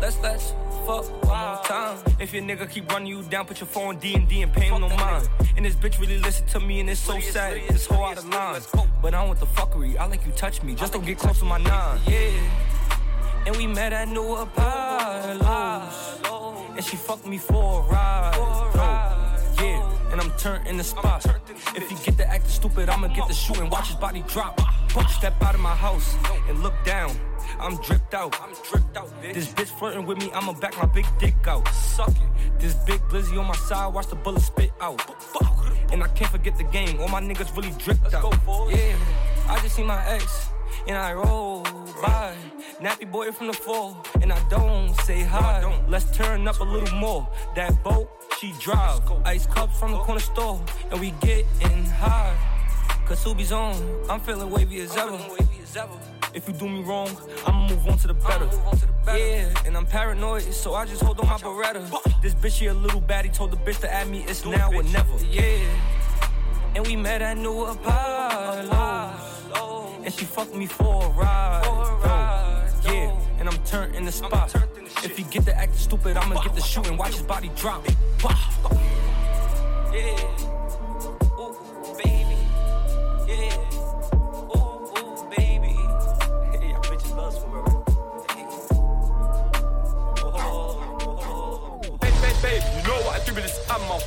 [0.02, 0.54] let's let's
[0.86, 1.98] fuck one more time.
[2.20, 4.66] If your nigga keep running you down, put your phone D and D and pay
[4.66, 5.30] him no mind.
[5.56, 7.62] And this bitch really listen to me and it's so sad.
[7.70, 8.62] This whole out of line.
[9.02, 9.98] But I don't want the fuckery.
[9.98, 12.00] I like you touch me, just don't get close to my nine.
[12.08, 12.32] Yeah.
[13.46, 15.42] And we met at New Apollo's.
[16.76, 18.34] And she fucked me for a ride.
[18.36, 21.26] Oh, yeah, and I'm turned in the spot.
[21.76, 23.70] If you get the acting stupid, I'ma get the shooting.
[23.70, 24.60] Watch his body drop.
[25.06, 26.16] Step out of my house
[26.48, 27.16] and look down.
[27.60, 28.40] I'm dripped out.
[28.42, 29.10] I'm dripped out.
[29.22, 31.68] This bitch flirting with me, I'ma back my big dick out.
[31.70, 32.60] Suck it.
[32.60, 35.02] This big blizzy on my side, watch the bullet spit out.
[35.92, 37.00] And I can't forget the game.
[37.00, 38.34] All my niggas really dripped out.
[38.70, 38.96] Yeah,
[39.48, 40.50] I just see my ex
[40.88, 41.64] and I roll
[42.02, 42.36] by.
[42.82, 45.62] Nappy boy from the fall, and I don't say hi.
[45.62, 47.28] don't Let's turn up a little more.
[47.56, 49.02] That boat, she drive.
[49.26, 52.57] Ice cups from the corner store, and we getting high.
[53.08, 53.74] Cause Subi's on,
[54.10, 55.18] I'm feeling wavy as ever.
[56.34, 57.10] If you do me wrong,
[57.46, 58.50] I'ma move on to the better.
[59.08, 62.22] Yeah, and I'm paranoid, so I just hold on my Beretta.
[62.22, 64.84] This bitch here a little baddie, told the bitch to add me, it's now or
[64.84, 65.18] never.
[65.24, 65.58] Yeah,
[66.76, 68.68] and we met at New Apollo's.
[70.04, 72.72] And she fucked me for a ride.
[72.84, 74.54] Yeah, and I'm turned in the spot.
[75.04, 76.98] If you get the acting stupid, I'ma get the shooting.
[76.98, 77.88] Watch his body drop.
[79.94, 80.67] Yeah.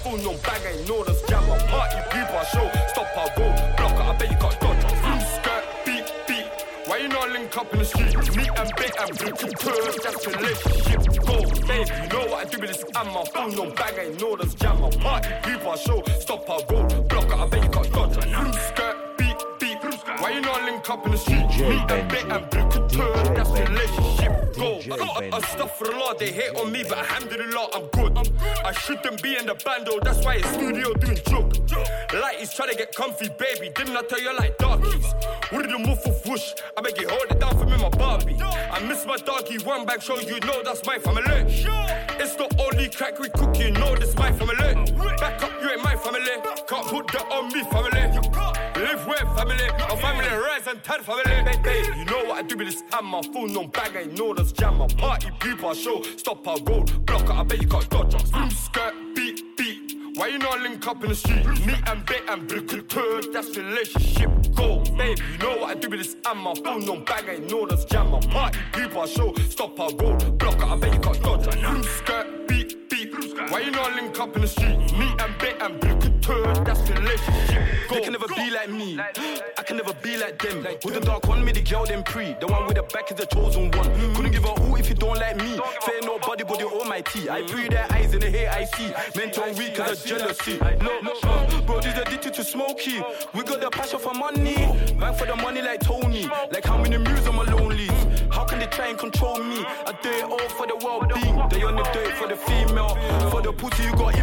[0.03, 1.59] Phone on bag, ain't know this jammer.
[1.69, 2.71] Party people, I show.
[2.89, 3.77] Stop our road.
[3.77, 4.81] Block it, I bet you got dodge.
[4.81, 6.47] Blue skirt, beat, beat.
[6.87, 8.17] Why you not link up in the street?
[8.35, 9.93] Me and bit and blue to turn.
[10.03, 11.01] That's relationship.
[11.27, 11.37] Go,
[11.69, 13.25] babe, you know what I do with this ammo.
[13.25, 14.91] Phone on bag, ain't know this jammer.
[14.91, 16.03] Party people, I show.
[16.19, 17.07] Stop our road.
[17.09, 17.90] Block it, I bet you got
[20.31, 20.35] beat.
[20.35, 21.49] Why you not link up in the street?
[21.69, 23.35] Me and bit and blue to turn.
[23.35, 24.55] That's relationship.
[24.57, 28.19] Go, Uh, astaghfirullah, they hate on me, but alhamdulillah, I'm good.
[28.65, 31.53] I shouldn't be in the band though, that's why it's studio doing joke.
[32.13, 33.71] Like he's trying to get comfy, baby.
[33.75, 35.07] Didn't I tell you like darkies?
[35.51, 36.53] What did the move for whoosh?
[36.77, 38.37] I beg you, hold it down for me, my Barbie.
[38.43, 41.45] I miss my doggy, one bag show you know that's my family.
[42.23, 44.75] It's the only crack we cook, you know this my family.
[45.19, 46.37] Back up, you ain't my family.
[46.67, 48.00] Can't put that on me, family.
[49.51, 51.25] Family, a family rise and turn family.
[51.63, 54.53] Baby, you know what I do with this my phone on bag, I know that's
[54.53, 54.79] jam.
[54.79, 58.31] My party people show, stop our road, block I bet you can't dodge us.
[58.31, 59.97] Boom, skirt, beat, beat.
[60.15, 61.45] Why you not link up in the street?
[61.67, 64.85] Me and Bet and Brickle that's relationship goal.
[64.97, 67.85] Baby, you know what I do with this my phone on bag, I know that's
[67.87, 68.11] jam.
[68.13, 71.57] My party people show, stop our road, block I bet you can't dodge us.
[71.57, 73.13] Boom, skirt, beat, beat.
[73.51, 74.79] Why you not link up in the street?
[74.97, 77.70] Me and Bet and Brickle that's relationship.
[77.91, 78.99] They can never be like me.
[79.59, 80.65] I can never be like them.
[80.85, 82.37] With the dark one, me, the girl them pre.
[82.41, 84.15] The one with the back is the chosen one.
[84.15, 85.59] Couldn't give a who if you don't like me.
[85.83, 87.29] Say nobody but the almighty.
[87.29, 88.93] I pre their eyes and the hate I see.
[89.17, 90.59] Mental weak cause of jealousy.
[90.81, 91.15] No, no,
[91.67, 93.03] bro, these addicted to smoky.
[93.35, 94.55] We got the passion for money.
[94.99, 96.29] Bang for the money like Tony.
[96.53, 97.91] Like how many on my lonelies.
[98.31, 99.65] How can they try and control me?
[99.65, 101.49] I do it all for the well-being.
[101.49, 102.95] They only do it for the female.
[103.31, 104.15] For the pussy you got.
[104.15, 104.20] I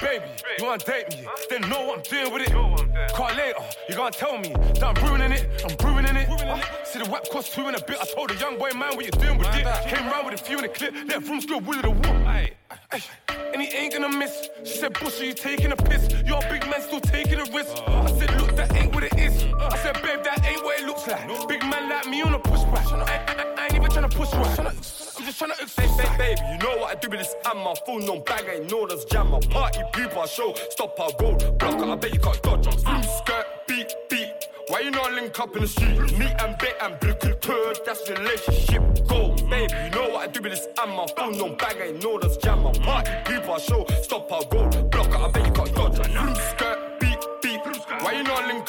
[0.00, 0.24] baby,
[0.58, 1.26] you wanna date me?
[1.50, 2.52] Then know I'm doing with it.
[3.14, 5.64] Call later, uh, you gonna tell me that I'm ruining it.
[5.64, 6.28] I'm ruining it.
[6.28, 7.98] Uh, see the whap cost two in a bit.
[8.00, 9.64] I told the young boy, man, what you doing with it?
[9.88, 10.94] Came round with a few in the clip.
[11.06, 11.90] Left room school with the.
[12.26, 12.52] Ay,
[12.92, 13.02] ay,
[13.52, 14.48] And he ain't gonna miss.
[14.64, 16.08] She said, Bush, you taking a piss?
[16.26, 17.76] Your big man still taking a risk.
[17.86, 19.44] I said, that ain't what it is.
[19.60, 21.48] I said, babe, that ain't what it looks like.
[21.48, 22.92] Big man like me on a pushback.
[22.92, 24.58] I, I, I ain't even trying to push back.
[24.58, 26.18] I'm just trying to exercise.
[26.18, 28.44] Baby, you know what I do with this and my phone on bag.
[28.50, 29.30] I know that's jam.
[29.30, 30.54] My party people show.
[30.70, 31.58] Stop our road.
[31.58, 32.84] Block I bet you can't dodge.
[32.84, 34.32] Boom, skirt, beat, beat.
[34.68, 36.18] Why you not link up in the street?
[36.18, 39.34] Me and Bet and Brickle that's relationship goal.
[39.48, 41.76] Baby, you know what I do with this and my phone on bag.
[41.80, 42.64] I know that's jam.
[42.64, 43.86] My party people show.
[44.02, 44.87] Stop our road.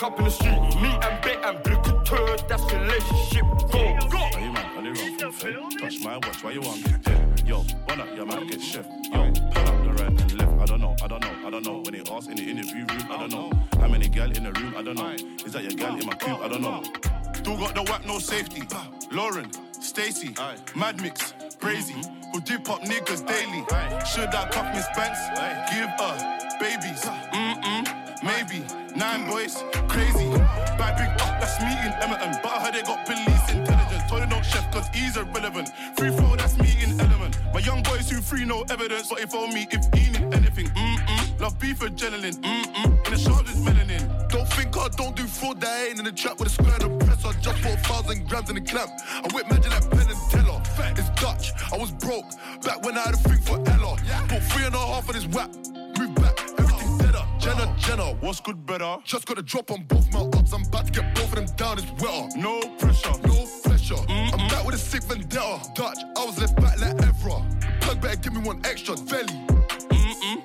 [0.02, 0.82] You not link up in the street?
[0.82, 3.98] Me and Bet and Brickle that's relationship goal.
[4.10, 4.18] Go.
[4.18, 4.78] Are you man?
[4.78, 5.80] Are they wrong from Fed?
[5.80, 7.44] Touch my watch, why you want get dead?
[7.46, 8.86] Yo, one up, your man get chef.
[9.12, 10.60] Yo, pull up the right and left.
[10.60, 11.80] I don't know, I don't know, I don't know.
[11.80, 13.52] When they ask in the interview room, I don't know.
[13.80, 15.16] How many gal in the room, I don't know.
[15.46, 16.42] Is that your gal in my coop?
[16.42, 16.84] I don't know.
[17.50, 18.62] Still got the whack, no safety.
[19.12, 20.36] Lauren, Stacy,
[20.76, 23.66] Mad Mix, Brazy, who dip up niggas daily.
[24.06, 25.18] Should I cuff Miss Banks?
[25.74, 27.02] Give her babies.
[27.34, 28.64] Mm-mm, maybe.
[28.96, 30.30] Nine boys, crazy.
[30.78, 32.40] Bad big up, that's me in Edmonton.
[32.44, 33.79] But I heard they got police intelligence.
[34.72, 35.70] Cause he's irrelevant.
[35.98, 37.38] Free flow, that's me in element.
[37.54, 40.68] My young boys who free no evidence, but if on me if he need anything.
[40.68, 41.40] Mm-mm.
[41.40, 42.40] Love beef adrenaline.
[42.40, 43.06] Mm-mm.
[43.06, 44.30] In the shoulders, melanin.
[44.30, 46.76] Don't think I don't do fraud, that I ain't in the trap with a square
[46.82, 47.26] and a press.
[47.26, 48.92] I just bought a thousand grams in the clamp.
[49.14, 50.62] I whip magic like Penn and Teller.
[50.98, 52.30] It's Dutch, I was broke.
[52.64, 53.98] Back when I had a thing for Ella.
[54.30, 55.54] Bought three and a half of this whap.
[55.98, 57.26] Move back, everything deader.
[57.40, 58.98] Jenna, Jenna, what's good, better?
[59.04, 60.54] Just got a drop on both my ups.
[60.54, 62.38] I'm about to get both of them down, it's wetter.
[62.38, 63.39] No pressure, no
[63.90, 64.06] pressure.
[64.10, 65.60] I'm back with a sick vendetta.
[65.74, 67.82] Dutch, I was left back like Evra.
[67.82, 69.34] Plug better give me one extra, Velly.
[69.90, 70.42] Mm-mm.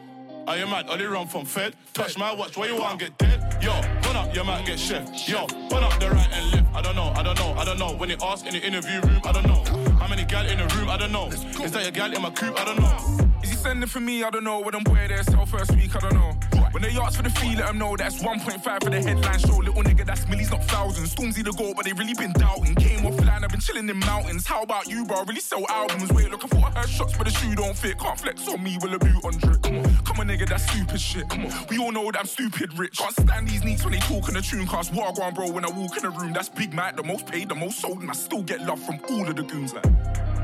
[0.47, 0.89] Are you mad?
[0.91, 1.75] Are they run from Fed?
[1.95, 3.63] Touch my watch, where you want get dead?
[3.63, 3.73] Yo,
[4.07, 5.29] run up, you might get chef.
[5.29, 6.75] Yo, run up the right and left.
[6.75, 7.93] I don't know, I don't know, I don't know.
[7.97, 9.65] When they ask in the interview room, I don't know.
[9.99, 10.91] How many gal in the room?
[10.91, 11.29] I don't know.
[11.29, 12.59] Is that your gal in my coop?
[12.59, 13.34] I don't know.
[13.65, 14.23] Sending for me?
[14.23, 14.61] I don't know.
[14.61, 16.33] When them boy there sell first week, I don't know.
[16.73, 19.57] When they ask for the fee, let them know that's 1.5 for the headline show.
[19.57, 21.15] Little nigga, that's millies, not thousands.
[21.15, 22.75] Stormzy the goal, but they really been doubting.
[22.75, 24.47] Came offline, I've been chilling in mountains.
[24.47, 25.25] How about you, bro?
[25.25, 26.13] Really sell albums.
[26.13, 27.99] Wait, look, for heard shots, but the shoe don't fit.
[27.99, 29.63] Can't flex on me with a boot on drip.
[29.63, 31.27] Come on, come on, nigga, that's stupid shit.
[31.31, 32.99] Come on, we all know that I'm stupid rich.
[32.99, 34.93] Can't stand these neeks when they talk in the tune cast.
[34.93, 37.49] What I bro, when I walk in the room, that's Big Mac, the most paid,
[37.49, 39.73] the most sold, and I still get love from all of the goons.
[39.73, 39.87] Like.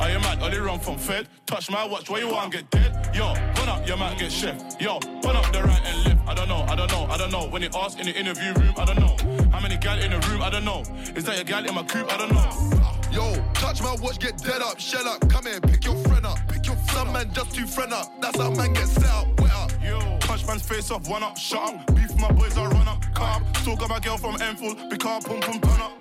[0.01, 0.41] Are you mad?
[0.41, 1.29] They run from Fed?
[1.45, 3.10] Touch my watch, where you want get dead?
[3.13, 4.57] Yo, run up, you might get chef.
[4.81, 6.29] Yo, run up the right and left.
[6.29, 7.49] I don't know, I don't know, I don't know.
[7.49, 9.17] When they ask in the interview room, I don't know.
[9.51, 10.43] How many gal in the room?
[10.43, 10.83] I don't know.
[11.17, 12.13] Is that a gal in my coop?
[12.13, 12.91] I don't know.
[13.11, 16.39] Yo, touch my watch, get dead up, shell up, come here, pick your friend up,
[16.47, 19.53] pick your Some man just too friend up, that's how man get set up, wet
[19.53, 19.73] up.
[19.83, 21.95] Yo, touch man's face off, one up, shut up.
[21.95, 23.45] Beef my boys, I run up, calm.
[23.57, 26.00] Still got my girl from Enfield, big car, pum pum, turn up.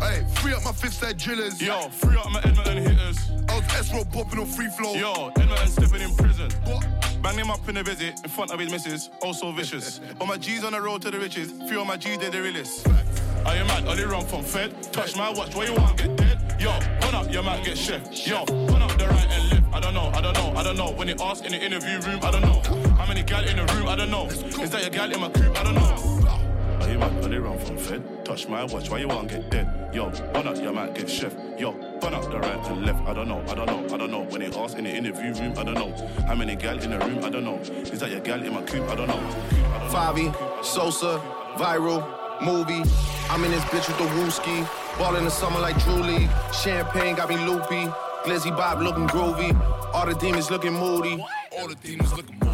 [0.00, 1.60] Hey, free up my fifth side drillers.
[1.60, 3.18] Yo, free up my Edmonton hitters.
[3.48, 4.94] I was S-Row bopping on free flow.
[4.94, 6.50] Yo, Edmonton stepping in prison.
[6.64, 6.86] What?
[7.22, 10.00] Bang him up in a visit in front of his missus, oh, also vicious.
[10.20, 12.40] All my G's on the road to the riches, three of my G's, they're the
[12.40, 12.86] realest.
[13.44, 13.88] Are you mad?
[13.88, 14.70] Are they run from Fed?
[14.92, 16.56] Touch my watch, where you want get dead?
[16.60, 16.70] Yo,
[17.02, 18.26] run up, you might get chef.
[18.26, 19.74] Yo, run up the right and left.
[19.74, 20.92] I don't know, I don't know, I don't know.
[20.92, 22.62] When they ask in the interview room, I don't know.
[22.94, 23.88] How many gal in the room?
[23.88, 24.26] I don't know.
[24.26, 25.58] Is that your gal in my coop?
[25.58, 26.17] I don't know.
[27.00, 27.24] Are you mad?
[27.24, 28.24] Are they run from Fed?
[28.24, 29.94] Touch my watch, why you want to get dead?
[29.94, 31.34] Yo, run up, you man get chef.
[31.58, 34.10] Yo, Burn up the right and left, I don't know, I don't know, I don't
[34.10, 34.22] know.
[34.22, 35.92] When they ask in the interview room, I don't know.
[36.26, 37.56] How many gal in the room, I don't know.
[37.56, 39.18] Is that your gal in my coop, I don't know.
[39.90, 40.32] Favi,
[40.64, 41.20] Sosa,
[41.56, 42.02] viral,
[42.40, 42.88] movie.
[43.30, 44.68] I'm in this bitch with the wooski.
[44.98, 46.30] Ball in the summer like Drew League.
[46.52, 47.90] Champagne got me loopy.
[48.24, 49.58] Glizzy Bob looking groovy.
[49.92, 51.24] All the demons looking moody.
[51.58, 52.47] All the demons looking moody.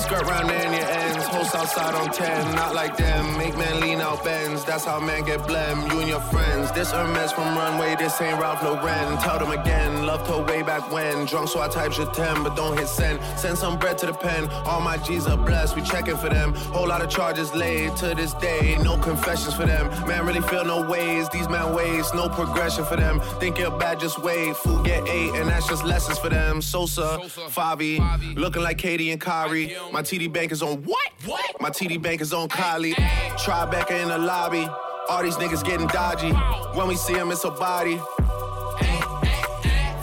[0.00, 1.26] Skirt round there in your ends.
[1.26, 2.54] Host outside on 10.
[2.54, 3.36] Not like them.
[3.36, 4.64] Make man lean out bends.
[4.64, 5.90] That's how man get blem.
[5.92, 6.72] You and your friends.
[6.72, 7.96] This Hermes from Runway.
[7.96, 9.18] This ain't Ralph Lauren.
[9.18, 10.06] Tell them again.
[10.06, 11.26] Loved her way back when.
[11.26, 13.20] Drunk so I type your 10, but don't hit send.
[13.38, 14.48] Send some bread to the pen.
[14.66, 15.76] All my G's are blessed.
[15.76, 16.54] We checking for them.
[16.54, 18.78] Whole lot of charges laid to this day.
[18.82, 19.88] No confessions for them.
[20.08, 21.28] Man really feel no ways.
[21.28, 22.12] These man ways.
[22.14, 23.20] No progression for them.
[23.38, 24.56] Think you're bad, just wait.
[24.56, 26.62] Food get eight, and that's just lessons for them.
[26.62, 27.18] Sosa,
[27.50, 28.00] Favi,
[28.36, 29.76] looking like KD and Kyrie.
[29.92, 31.10] My TD bank is on what?
[31.24, 31.60] What?
[31.60, 32.94] My TD bank is on Kylie.
[32.94, 34.68] Tribeca in the lobby.
[35.08, 36.30] All these niggas getting dodgy.
[36.78, 37.96] When we see them, it's a body.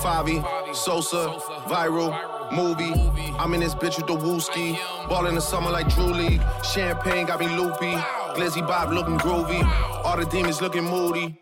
[0.01, 2.11] Favi, Sosa, viral,
[2.51, 2.93] movie.
[3.39, 4.77] I'm in this bitch with the wooski.
[5.07, 6.41] Ball in the summer like Drew League.
[6.63, 7.93] Champagne got me loopy.
[8.35, 9.63] Glizzy Bob looking groovy.
[10.03, 11.39] All the demons looking moody.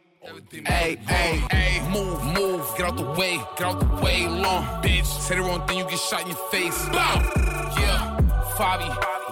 [0.65, 5.05] Hey, hey, hey, move, move, get out the way, get out the way, long bitch.
[5.05, 6.89] Say the wrong thing, you get shot in your face.
[6.89, 8.14] Bow, yeah,
[8.57, 8.87] Fabi,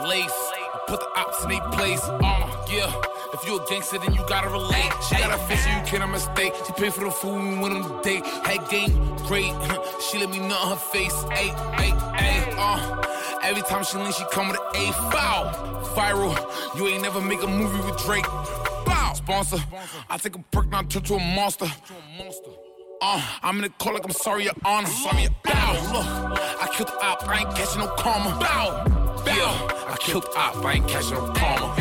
[0.06, 0.52] lace,
[0.88, 2.02] put the ops in their place.
[2.04, 2.94] Uh, yeah.
[3.34, 4.92] If you a gangster, then you gotta relate.
[5.08, 6.54] She got a face, so you can't mistake.
[6.68, 8.26] She paid for the food and went on the date.
[8.26, 8.92] Had game,
[9.26, 9.54] great.
[10.02, 11.14] she let me know her face.
[11.30, 13.40] Ay, ay, ay, uh.
[13.44, 15.84] Every time she lean, she come with an A foul.
[15.96, 18.26] Viral, you ain't never make a movie with Drake.
[18.86, 19.14] Bow.
[19.16, 19.58] Sponsor,
[20.10, 21.68] I take a perk, now turn to a monster.
[23.02, 24.88] Uh, I'm in the call like I'm sorry, your honor.
[24.88, 25.74] Sorry, your bow.
[25.94, 28.40] Look, I killed the op, I ain't catching no karma.
[28.40, 29.03] Bow.
[29.26, 31.74] Yeah, I killed the op, I ain't catching no karma.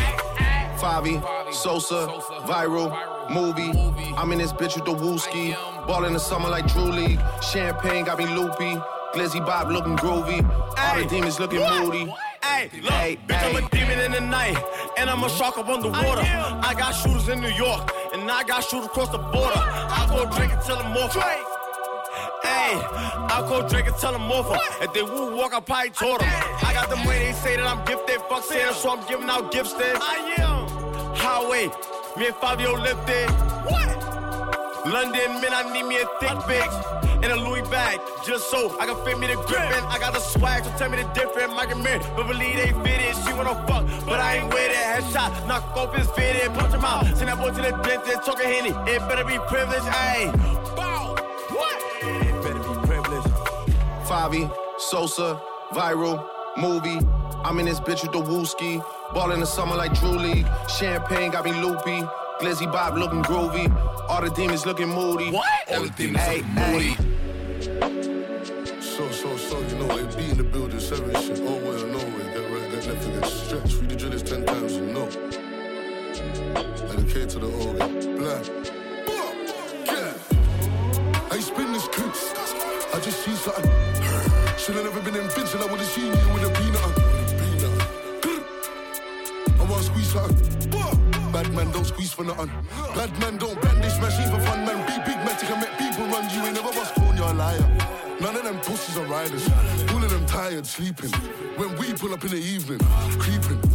[0.77, 2.07] Favi, Sosa,
[2.45, 2.89] viral,
[3.29, 3.71] movie.
[4.17, 5.55] I'm in this bitch with the wooski.
[5.87, 7.19] Ball in the summer like Drew League.
[7.41, 8.77] Champagne got me loopy.
[9.13, 10.43] Glizzy Bob looking groovy.
[10.77, 12.11] All the demons looking moody.
[12.43, 12.91] Hey, look,
[13.27, 14.57] bitch, I'm a demon in the night,
[14.97, 16.21] and I'm a shark up on the water.
[16.23, 19.53] I got shooters in New York, and I got shooters across the border.
[19.55, 21.52] I go drink and I'm more.
[22.63, 24.57] Hey, I go drink and tell them over.
[24.79, 26.29] If they woo walk, I probably taught them.
[26.63, 28.21] I got them way they say that I'm gifted.
[28.29, 29.97] Fuck Santa, so I'm giving out gifts then.
[29.99, 31.13] I am.
[31.13, 31.67] Highway,
[32.15, 33.29] me and Fabio lifted.
[33.67, 33.89] What?
[34.87, 36.75] London, man, I need me a thick bitch.
[37.23, 39.83] In a Louis bag, just so I can fit me the grippin'.
[39.87, 41.53] I got the swag, so tell me the difference.
[41.53, 43.15] My man, but believe they fit it.
[43.25, 44.75] She wanna fuck, but I ain't with it.
[44.75, 47.05] Headshot, knock off his fitted, punch him out.
[47.15, 48.71] Send that boy to the dentist, talking henny.
[48.91, 50.62] It better be privileged, ayy.
[54.13, 54.47] Favi,
[54.77, 55.41] Sosa,
[55.71, 56.23] viral,
[56.55, 56.99] movie.
[57.43, 58.79] I'm in this bitch with the wooski.
[59.11, 60.45] Ball in the summer like Drew League.
[60.69, 62.05] Champagne got me loopy.
[62.39, 63.75] Glizzy Bob looking groovy.
[64.07, 65.31] All the demons looking moody.
[65.31, 65.47] What?
[65.71, 66.95] All the demons hey, looking moody.
[68.81, 71.97] So, so, so, you know, they be in the building, seven shit, oh well, no
[71.97, 72.33] way.
[72.35, 73.81] Get right, get left, and get stretched.
[73.81, 75.09] Read the drill is ten times, you know.
[76.87, 78.45] And the K to the O, get black.
[79.87, 80.13] Yeah.
[81.31, 82.13] I spin this coupe.
[82.93, 83.92] I just see something.
[84.57, 87.13] Should've never been invincible, I would've seen you with a peanut.
[89.59, 90.71] I wanna squeeze something.
[91.31, 92.51] Bad man don't squeeze for nothing.
[92.95, 94.85] Bad man don't brandish machine for fun, man.
[94.85, 96.29] Be big man, can make people run.
[96.29, 97.67] You ain't never was clone, you're a liar.
[98.21, 99.49] None of them pussies are riders.
[99.91, 101.11] All of them tired, sleeping.
[101.57, 102.79] When we pull up in the evening,
[103.19, 103.72] creeping.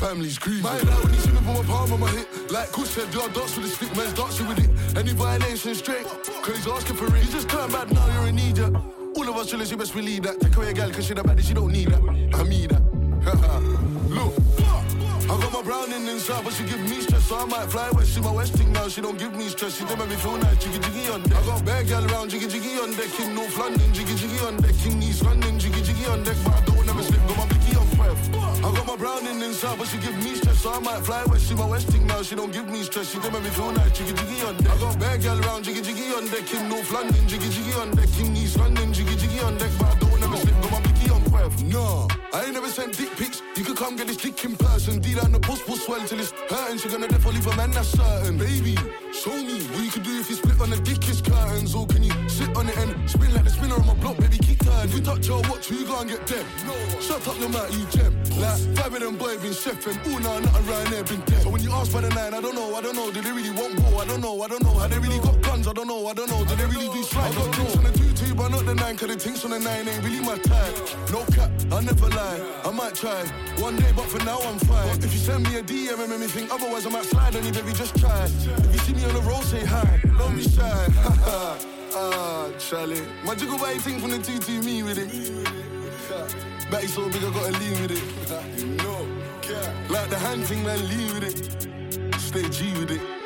[0.00, 0.62] Family's creeping.
[0.62, 2.50] My dad when he's singing for my palm on my hip.
[2.50, 4.96] Like Kush said, y'all dance with the stick, man's dancing with it.
[4.96, 7.22] Any violation straight, cause he's asking for it.
[7.22, 8.70] He just turned back now, you're in need, yeah.
[9.16, 10.40] All of us chillers, you best believe that.
[10.40, 12.00] Take away a girl, cause she the baddest, she don't need that.
[12.32, 12.80] I mean that.
[14.08, 14.32] Look.
[15.30, 18.14] I got my browning inside, but she give me stress, so I might fly west.
[18.14, 19.76] She my west thing now, she don't give me stress.
[19.76, 21.36] She don't make me feel nice, jiggy jiggy on deck.
[21.36, 23.20] I got bad gal around, jiggy jiggy on deck.
[23.20, 24.74] In North London, jiggy jiggy on deck.
[24.86, 26.36] In East London, jiggy jiggy on deck.
[26.42, 26.69] But
[28.36, 31.48] I got my browning inside, but she give me stress, so I might fly west.
[31.48, 33.10] She my west thing now, she don't give me stress.
[33.10, 34.72] She don't make me feel nice, jiggy jiggy on deck.
[34.72, 36.52] I got bad gal around, jiggy jiggy on deck.
[36.54, 38.08] In North London, jiggy jiggy on deck.
[38.20, 39.70] In East London, jiggy jiggy on deck.
[39.78, 40.09] But I don't
[41.58, 41.68] on.
[41.68, 43.42] No, I ain't never sent dick pics.
[43.56, 45.00] You could come get this dick in person.
[45.00, 46.78] D down the post will swell till it's hurting.
[46.78, 48.38] She gonna definitely leave a man, that's certain.
[48.38, 48.76] Baby,
[49.12, 51.74] show me what you could do if you split on the dickest curtains.
[51.74, 54.38] Or can you sit on it and spin like the spinner on my block, baby,
[54.38, 54.84] keep turning.
[54.84, 56.46] If you touch your watch, you gonna get dead?
[56.66, 56.74] No.
[57.00, 58.14] Shut up your mouth, you gem.
[58.38, 59.96] Like, five of them boy been chefing.
[60.06, 61.42] Ooh, nah, not around there, been dead.
[61.42, 63.10] So when you ask for the nine, I don't know, I don't know.
[63.10, 64.02] Do they really want war?
[64.02, 64.74] I don't know, I don't know.
[64.78, 65.66] How they really got guns?
[65.66, 66.44] I don't know, I don't know.
[66.44, 67.32] Do they really do strike?
[67.32, 68.09] I got drinks
[68.40, 68.96] but not the nine.
[68.96, 70.74] Cause the things on the nine ain't really my type.
[71.12, 72.40] No cap, I never lie.
[72.64, 73.20] I might try
[73.58, 74.96] one day, but for now I'm fine.
[75.04, 77.44] If you send me a DM and make me think otherwise, I might slide on
[77.44, 77.72] you, baby.
[77.72, 78.24] Just try.
[78.24, 80.00] If you see me on the road, say hi.
[80.18, 80.86] Don't be shy.
[81.94, 83.02] ah, Charlie.
[83.24, 85.10] My jiggle body thing from the 2 to me with it.
[86.70, 88.04] Back so big, I gotta lean with it.
[88.60, 89.00] You know,
[89.88, 92.20] like the hand thing, man, lean with it.
[92.20, 93.19] Stay G with it.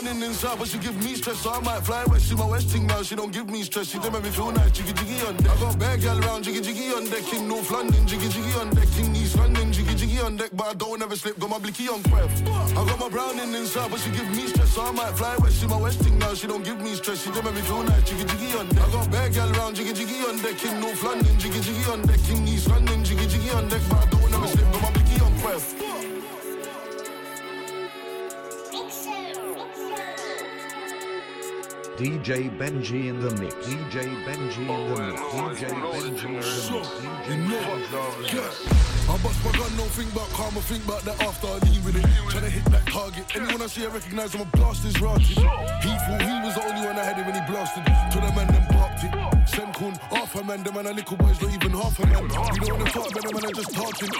[0.00, 2.26] In inside, but she give me stress, so I might fly west.
[2.26, 3.90] She my west thing now, she don't give me stress.
[3.90, 5.52] She don't make me feel nice, jiggy jiggy on deck.
[5.52, 7.22] I got bad gal around, jiggy jiggy on deck.
[7.24, 8.88] King North London, jiggy jiggy on deck.
[8.96, 10.50] King East London, jiggy jiggy on deck.
[10.54, 12.32] But I don't ever slip, got my blicky on breath.
[12.48, 15.36] I got my brown in inside, but she give me stress, so I might fly
[15.36, 15.60] west.
[15.60, 17.22] She my west thing now, she don't give me stress.
[17.22, 18.88] She don't make me feel nice, jiggy jiggy on deck.
[18.88, 20.56] I got bad gal around, jiggy jiggy on deck.
[20.56, 22.20] King North London, jiggy jiggy on deck.
[22.24, 23.82] King East London, jiggy jiggy on deck.
[23.90, 24.19] But I don't
[32.00, 33.52] DJ Benji in the mix.
[33.56, 35.20] DJ Benji in the mix.
[35.20, 36.70] Oh, DJ oh, Benji in the mix.
[37.28, 37.60] You know.
[39.10, 41.96] I bust my gun, don't think about karma, think about that after I leave with
[41.96, 42.04] it.
[42.32, 43.26] Tryna hit that target.
[43.36, 45.26] Anyone I see, I recognize I'm a blast is rotted.
[45.26, 47.84] He thought he was the only one that had it when he blasted.
[47.84, 48.64] To the man, then
[49.04, 49.12] it.
[49.46, 52.22] Senkun, half a man, the man, a little boy's not even half a man.
[52.22, 54.10] You don't wanna talk, man, the man, are just talking.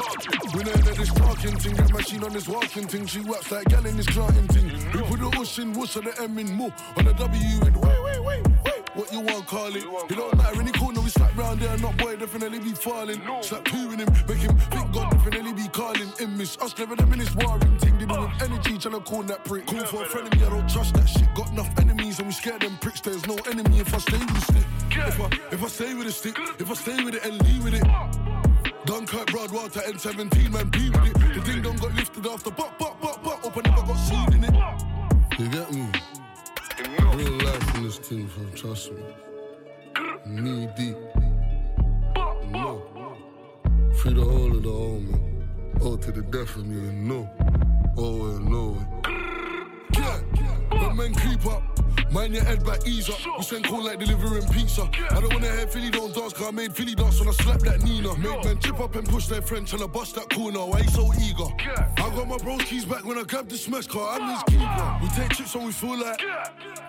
[0.54, 3.06] We know that this talking thing, that machine on this walking thing.
[3.06, 4.66] She works like gal in this clarting thing.
[4.92, 7.74] We put the whoosh in whoosh on the M in more, on the W in
[7.80, 8.80] wait, wait, wait, wait.
[8.94, 9.84] What you want, call it?
[10.10, 10.99] It don't matter, any slap
[11.40, 13.20] round there, not boy, definitely be falling.
[13.42, 16.12] Slap two in him, make him think God definitely be calling.
[16.20, 17.98] In miss, us clever them in this warring thing.
[17.98, 19.66] They do with energy, tryna call that prick.
[19.66, 21.28] Call for a friend of me, I don't trust that shit.
[21.34, 23.00] Got enough enemies and we scare them pricks.
[23.00, 24.66] There's no enemy if I stay with the stick.
[24.90, 27.64] If I, if I stay with the stick, if I stay with it and leave
[27.64, 27.86] with it.
[28.86, 31.34] Dunkirk, Broadwater, N17, man, be with it.
[31.34, 34.34] The ding dong got lifted after, but, but, but, but, up and never got seed
[34.34, 34.54] in it.
[35.38, 35.86] You get me?
[37.14, 39.02] Real life in this thing, fam, trust me.
[40.26, 41.19] Knee deep.
[44.00, 44.70] Free the whole of the
[45.82, 47.28] Oh, to the death of me, and no.
[47.98, 48.78] Oh, and no.
[49.94, 50.20] Yeah,
[50.70, 51.79] when men creep up,
[52.12, 53.18] mind your head back, ease up.
[53.38, 54.88] We send call like delivering pizza.
[55.10, 57.64] I don't wanna hear Philly don't dance, cause I made Philly dance when I slapped
[57.64, 58.16] that Nina.
[58.18, 60.60] Make men chip up and push their friend till I bust that corner.
[60.60, 61.50] Why you so eager?
[61.96, 64.18] I got my bros keys back when I grabbed the smash car.
[64.20, 64.98] I'm his keeper.
[65.02, 66.20] We take trips when we feel like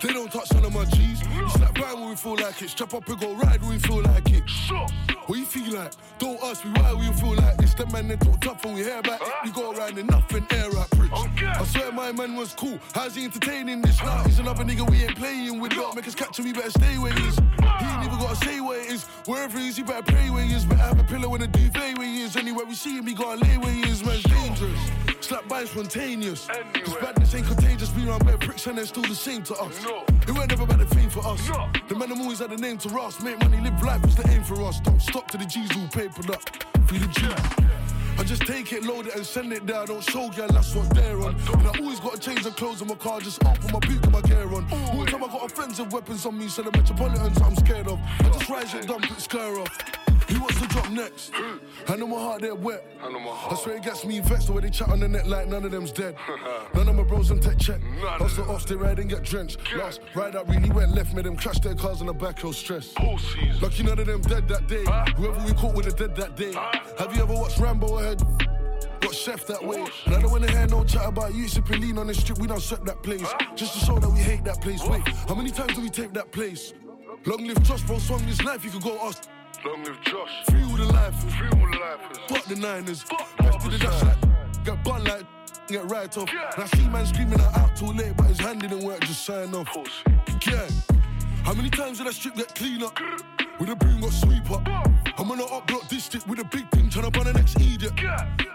[0.00, 1.22] they don't touch none of my G's.
[1.22, 2.70] We slap bang when we feel like it.
[2.70, 4.42] Strap up and go ride when we feel like it.
[5.26, 5.92] What you feel like?
[6.18, 7.74] Don't ask me why we feel like this.
[7.74, 9.20] Them man they talk tough when we hear back.
[9.22, 9.40] Ah.
[9.44, 11.42] We go around in nothing air rap rich.
[11.44, 12.78] I swear my man was cool.
[12.94, 14.02] How's he entertaining this?
[14.02, 15.72] Nah, he's another nigga we ain't playing with.
[15.72, 17.36] Don't make us catch him, we better stay where he is.
[17.36, 19.04] He ain't even gotta say where it is.
[19.26, 20.64] Wherever he is, you better pray where he is.
[20.64, 22.36] Better have a pillow and a duvet where he is.
[22.36, 24.04] Anywhere we see him, he gotta lay where he is.
[24.04, 24.78] Man's dangerous.
[25.20, 26.48] Slap by spontaneous.
[26.74, 27.94] This badness ain't contagious.
[27.94, 29.84] We around bare pricks and they're still the same to us.
[30.26, 31.48] It weren't never about the fame for us.
[31.48, 31.70] No.
[31.88, 33.20] The man always had a name to us.
[33.22, 34.80] Make money, live life was the aim for us.
[34.80, 36.42] Don't stop to the G's all papered up.
[36.88, 38.01] Feel the G.
[38.22, 39.78] I just take it, load it, and send it there.
[39.78, 41.34] I don't show girl, that's what they're on.
[41.54, 44.12] And I always gotta change the clothes on my car, just open my boot with
[44.12, 44.64] my gear on.
[44.70, 47.98] All time I got offensive weapons on me, so the metropolitans I'm scared of.
[48.20, 50.01] I just rise it, dump it, scare off.
[50.32, 51.32] Who wants to drop next?
[51.88, 52.84] I know my heart, they're wet.
[53.02, 55.64] I swear it gets me vexed the way they chat on the net like none
[55.64, 56.16] of them's dead.
[56.74, 57.80] None of my bros on tech check.
[58.20, 59.58] Us the ops, they ride and get drenched.
[59.76, 62.52] Last ride up really went left, made them crash their cars on the back hill
[62.52, 62.94] stress.
[63.60, 64.84] Lucky none of them dead that day.
[65.16, 66.52] Whoever we caught with the dead that day.
[66.98, 68.22] Have you ever watched Rambo ahead?
[69.00, 69.84] Got chef that way.
[70.06, 72.38] And I don't wanna hear no chat about you sipping lean on the strip.
[72.38, 73.28] We don't set that place.
[73.54, 74.82] Just to show that we hate that place.
[74.84, 76.72] Wait, how many times do we take that place?
[77.26, 77.98] Long live Josh, bro.
[77.98, 79.28] Swung this knife, you could go ask.
[79.64, 80.44] Long live Josh.
[80.46, 81.14] Free all the life.
[81.36, 82.00] Free all the life.
[82.28, 83.04] Fuck the Niners.
[83.40, 84.64] Rest to the dash like.
[84.64, 85.24] Get bun like.
[85.68, 86.28] Get right off.
[86.28, 89.24] And I see man screaming out, out too late, but his hand didn't work, just
[89.24, 89.68] sign off.
[90.46, 90.68] Yeah.
[91.44, 92.98] How many times did that strip get clean up?
[93.60, 94.66] With a broom got sweep up.
[95.18, 97.60] I'm on a up block district with a big thing trying to burn the next
[97.60, 97.92] idiot.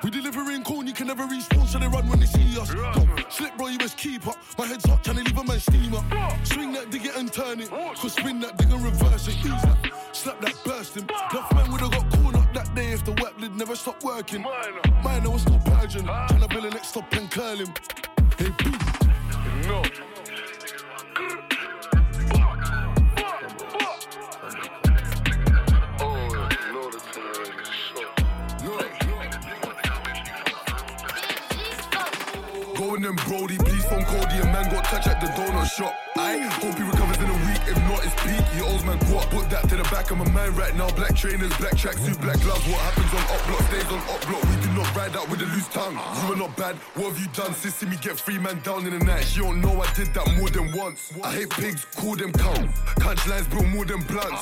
[0.04, 2.74] We delivering corn, you can never respawn, so they run when they see us.
[2.74, 4.36] Yo, slip, bro, you best keep up.
[4.58, 6.04] My head's hot, trying to leave a man steam up.
[6.46, 7.70] Swing that, dig it and turn it.
[7.70, 9.38] Cause spin that, dig and reverse it.
[9.38, 9.87] Ease that,
[10.28, 11.04] slap that, burst him.
[11.32, 14.42] Enough man would've got corn up that day if the work lid never stopped working.
[14.42, 16.04] Mine, I was still purging.
[16.04, 17.74] Trying to build a next stop and curl him.
[18.38, 18.72] Hey, B.
[19.68, 19.84] No.
[32.98, 34.40] Them Brody, please phone Cody.
[34.42, 35.94] A man got touch at the donut shop.
[36.18, 37.62] I hope he recovers in a week.
[37.70, 38.47] If not, it's peak.
[38.88, 39.30] Man guap.
[39.30, 40.90] Put that to the back of my mind right now.
[40.92, 42.66] Black trainers, black tracksuit, black gloves.
[42.72, 44.44] What happens on up block stays on up block.
[44.48, 45.94] We do not ride out with a loose tongue.
[45.94, 46.76] You are not bad.
[46.96, 47.54] What have you done?
[47.54, 49.26] Sis, see me get free man down in the night.
[49.26, 51.12] She don't know I did that more than once.
[51.22, 52.56] I hate pigs, call them cow.
[53.02, 54.42] Punch lines, bro, more than blunts.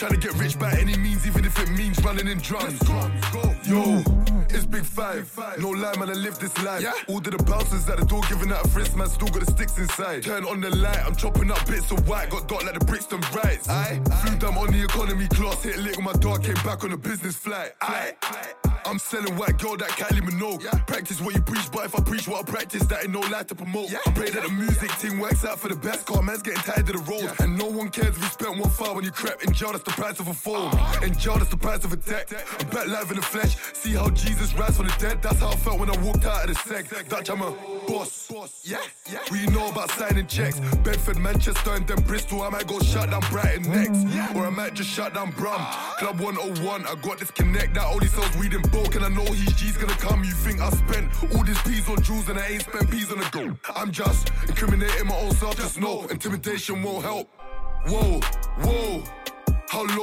[0.00, 2.80] Trying to get rich by any means, even if it means running in drums.
[3.68, 4.02] Yo,
[4.54, 5.30] It's big five.
[5.58, 6.84] No lie, man, I live this life.
[7.08, 9.50] All of the bouncers at the door giving out a frisk, man, still got the
[9.50, 10.22] sticks inside.
[10.22, 13.20] Turn on the light, I'm chopping up bits of white, got dot like the Brixton
[13.32, 13.68] rights.
[13.68, 16.92] I flew down on the economy class, hit lick with my dog, came back on
[16.92, 17.72] a business flight.
[17.80, 18.14] I,
[18.84, 20.62] I'm selling white girl that Kylie Minogue.
[20.86, 23.44] Practice what you preach, but if I preach what I practice, that ain't no lie
[23.44, 23.90] to promote.
[23.94, 26.06] I pray that the music team works out for the best.
[26.06, 28.70] Car man's getting tired of the road, and no one cares if you spent one
[28.70, 29.72] file when you crap in jail.
[29.72, 30.66] That's the price of a phone.
[30.66, 31.06] Uh-huh.
[31.06, 32.32] In jail, that's the price of a debt.
[32.60, 33.56] I'm back live in the flesh.
[33.72, 35.22] See how Jesus rise from the dead.
[35.22, 37.08] That's how I felt when I walked out of the seg.
[37.08, 37.50] Dutch, I'm a
[37.86, 38.30] boss.
[38.64, 38.78] Yeah,
[39.10, 39.20] yeah.
[39.30, 40.58] We know about signing checks.
[40.84, 42.42] Bedford, Manchester, and then Bristol.
[42.42, 45.64] I might go shut down Brighton next, or I might just shut down Brum.
[45.98, 46.86] Club 101.
[46.86, 49.76] I got this connect that only sells weed in bulk, and I know he's G's
[49.76, 50.24] gonna come.
[50.24, 53.20] You think I spent all these peas on jewels and I ain't spent peas on
[53.22, 53.56] a go?
[53.76, 55.56] I'm just incriminating my own self.
[55.56, 57.28] Just know intimidation won't help.
[57.86, 58.20] Whoa,
[58.60, 59.02] whoa.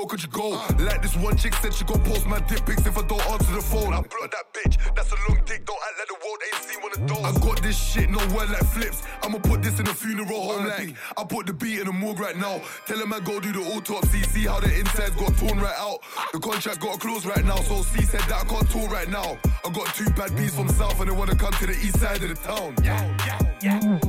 [0.09, 0.49] Could you go?
[0.79, 3.53] Like this one chick said she gon' post my dick pics if I don't answer
[3.53, 3.93] the phone.
[3.93, 6.81] I block that bitch, that's a long dick, don't act like the world ain't seen
[6.81, 7.23] one of those.
[7.23, 9.03] I got this shit, no word like flips.
[9.21, 12.19] I'ma put this in a funeral home like I put the beat in the morgue
[12.19, 12.59] right now.
[12.87, 15.99] Tell him I go do the autopsy, see how the insides got torn right out.
[16.33, 19.37] The contract got closed right now, so C said that I can't tour right now.
[19.63, 22.23] I got two bad beats from south and they wanna come to the east side
[22.23, 22.73] of the town.
[22.83, 24.08] Yeah, yeah, yeah.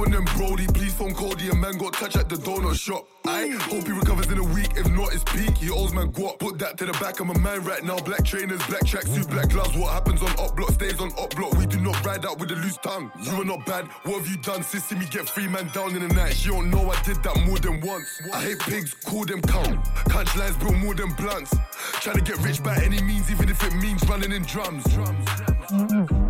[0.00, 1.50] Going then Brody, please phone Cody.
[1.50, 3.06] A man got touch at the donut shop.
[3.26, 3.60] I mm.
[3.60, 4.70] hope he recovers in a week.
[4.74, 5.58] If not, it's peak.
[5.58, 6.38] He owes man guap.
[6.38, 7.98] Put that to the back of my mind right now.
[7.98, 9.76] Black trainers, black tracksuit, black gloves.
[9.76, 11.52] What happens on up block stays on up block.
[11.58, 13.12] We do not ride out with a loose tongue.
[13.22, 13.88] You are not bad.
[14.04, 14.62] What have you done?
[14.62, 16.32] Sis, see me get three man down in the night.
[16.32, 18.22] She don't know I did that more than once.
[18.32, 19.84] I hate pigs, call them count.
[20.08, 21.54] Punch lines built more than blunts.
[22.00, 24.82] Trying to get rich by any means, even if it means running in drums.
[24.94, 26.29] drums.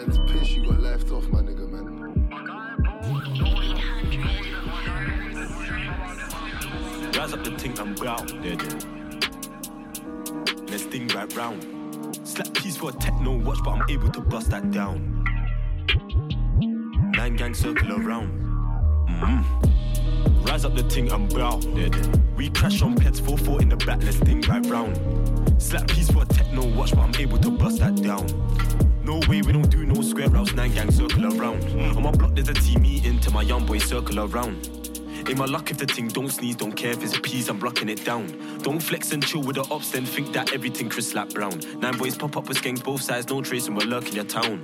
[0.00, 1.84] Man's piss, you got left off, my nigga, man.
[7.14, 7.94] Rise up the thing I'm
[8.40, 8.56] there.
[10.68, 11.66] Let's thing right round.
[12.24, 15.22] Slap piece for a techno watch, but I'm able to bust that down.
[17.14, 18.49] Nine gang circle around.
[19.20, 20.48] Mm.
[20.48, 21.90] Rise up the ting and there.
[22.36, 24.98] We crash on pets 4-4 in the back, let's thing right round.
[25.60, 28.26] Slap piece for a techno watch, but I'm able to bust that down.
[29.04, 31.64] No way, we don't do no square routes, nine gang circle around.
[31.96, 34.68] On my block, there's a team meeting to my young boy circle around.
[35.28, 37.90] In my luck, if the thing don't sneeze, don't care if it's peas, I'm blocking
[37.90, 38.26] it down.
[38.62, 41.60] Don't flex and chill with the ops, then think that everything Chris slap brown.
[41.78, 44.62] Nine boys pop up with gangs both sides, no trace, and we're lurking your town.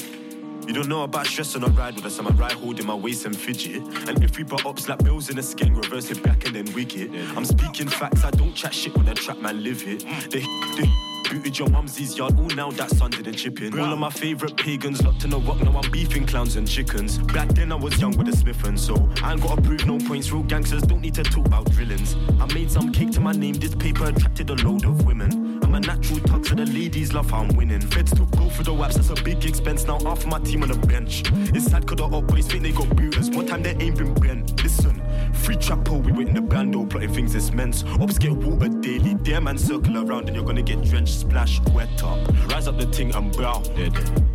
[0.66, 2.94] You don't know about stress on a ride with us, I'm a ride holding my
[2.94, 3.82] waist and fidget.
[4.08, 6.74] And if we butt up, slap bills in a skeng, reverse it back and then
[6.74, 7.10] wig it.
[7.36, 10.00] I'm speaking facts, I don't chat shit when a trap man live it.
[10.30, 10.40] They,
[10.76, 10.90] they
[11.28, 13.78] booted your mumsy's yard, all now that that's under the chipping.
[13.78, 17.18] All of my favourite pagans locked in a rock, now I'm beefing clowns and chickens.
[17.18, 20.30] Back then I was young with a Smithon, so I ain't gotta prove no points.
[20.30, 22.16] Real gangsters don't need to talk about drillings.
[22.40, 25.60] I made some cake to my name, this paper attracted a load of women.
[25.64, 27.80] I'm a natural tug, so the ladies love how I'm winning.
[27.80, 29.84] Feds to go for the waps, that's a big expense.
[29.84, 31.24] Now half my team on the bench.
[31.54, 33.30] It's sad cause the up boys think they got booters.
[33.30, 34.62] What time they ain't been bent?
[34.62, 35.02] Listen,
[35.32, 37.84] free trapper, we wait in the bando, plotting things this men's.
[38.00, 42.02] Ops get water daily, damn man circle around and you're gonna get drenched, splash, wet
[42.02, 42.18] up.
[42.52, 43.62] Rise up the ting and brow.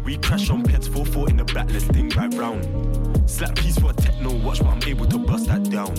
[0.03, 3.29] We crash on pets 4-4 in the back, let's thing right round.
[3.29, 5.93] Slap piece for a techno watch, but I'm able to bust that down.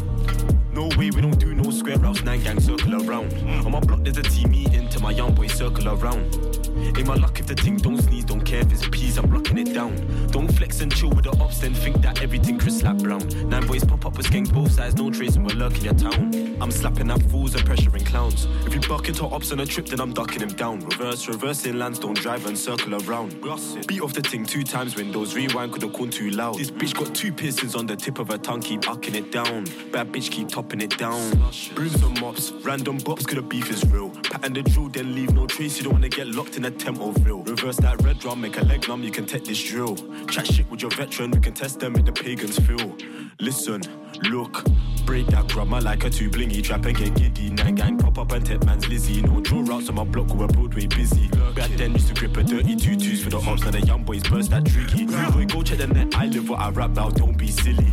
[0.72, 3.32] No way, we don't do no square routes, nine gang circle around.
[3.64, 6.61] On my block, there's a team meeting to my young boy circle around.
[6.98, 9.58] In my luck, if the thing don't sneeze, don't care if it's peas, I'm blocking
[9.58, 9.94] it down.
[10.30, 13.26] Don't flex and chill with the ops, then think that everything Chris slap brown.
[13.48, 16.56] Nine boys pop up with gangs both sides, no trace, and we're lurking your town.
[16.60, 18.46] I'm slapping at fools and pressuring clowns.
[18.66, 20.80] If you buck into ops on a trip, then I'm ducking him down.
[20.80, 23.40] Reverse, reversing lands, don't drive and circle around.
[23.86, 26.58] Beat off the thing two times, windows rewind, could've called too loud.
[26.58, 29.64] This bitch got two piercings on the tip of her tongue, keep ucking it down.
[29.90, 31.30] Bad bitch keep topping it down.
[31.74, 34.10] Brooms and mops, random bops, could the beef is real.
[34.10, 37.00] Pattern the drill, then leave no trace, you don't wanna get locked in a temp
[37.00, 37.42] or real.
[37.42, 39.96] Reverse that red drum, make a leg numb, you can take this drill.
[40.26, 42.96] Chat shit with your veteran, we can test them, make the pagans feel.
[43.40, 43.82] Listen,
[44.30, 44.64] look,
[45.04, 47.50] break that grandma like a two blingy trap and get giddy.
[47.50, 49.22] Nine gang pop up and take man's Lizzie.
[49.22, 51.28] No draw routes on my block, we were Broadway busy.
[51.54, 54.04] Back then used to grip a dirty two twos for the ops, now the young
[54.04, 55.06] boys burst that tricky.
[55.06, 57.92] Rude boy, go check the net, I live what I rap about, don't be silly.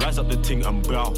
[0.00, 1.12] Rise up the ting and brow.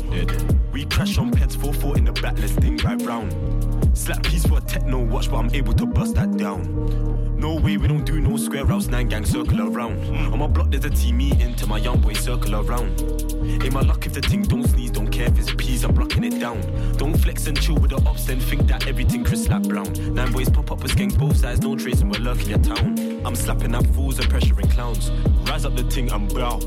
[0.72, 3.61] We crash on pets 4-4 in the back, let's thing right round.
[3.94, 7.38] Slap piece for a techno watch, but I'm able to bust that down.
[7.38, 9.98] No way, we don't do no square routes, nine gang circle around.
[10.32, 13.00] On my block, there's a team meeting to my young boy circle around.
[13.42, 16.24] In my luck, if the thing don't sneeze, don't care if it's peas, I'm blocking
[16.24, 16.60] it down.
[16.96, 19.92] Don't flex and chill with the ops, then think that everything Chris slap brown.
[20.14, 23.22] Nine boys pop up with gangs both sides, no trace, and we're lurking your town.
[23.26, 25.10] I'm slapping at fools and pressuring clowns.
[25.50, 26.60] Rise up the ting and brow.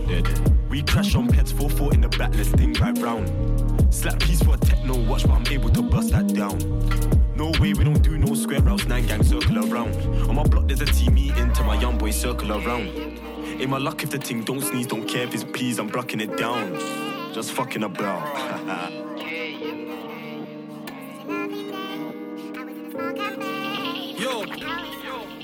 [0.70, 3.30] We crash on pets 4-4 in the back, let's thing right round.
[3.96, 6.60] Slap piece for a techno watch, but I'm able to bust that down.
[7.38, 9.96] No way, we don't do no square routes, nine gang circle around.
[10.30, 12.90] On my block, there's a team meeting to my young boy circle around.
[13.62, 16.20] In my luck, if the ting don't sneeze, don't care if it's please, I'm blocking
[16.20, 16.74] it down.
[17.34, 19.02] Just fucking about.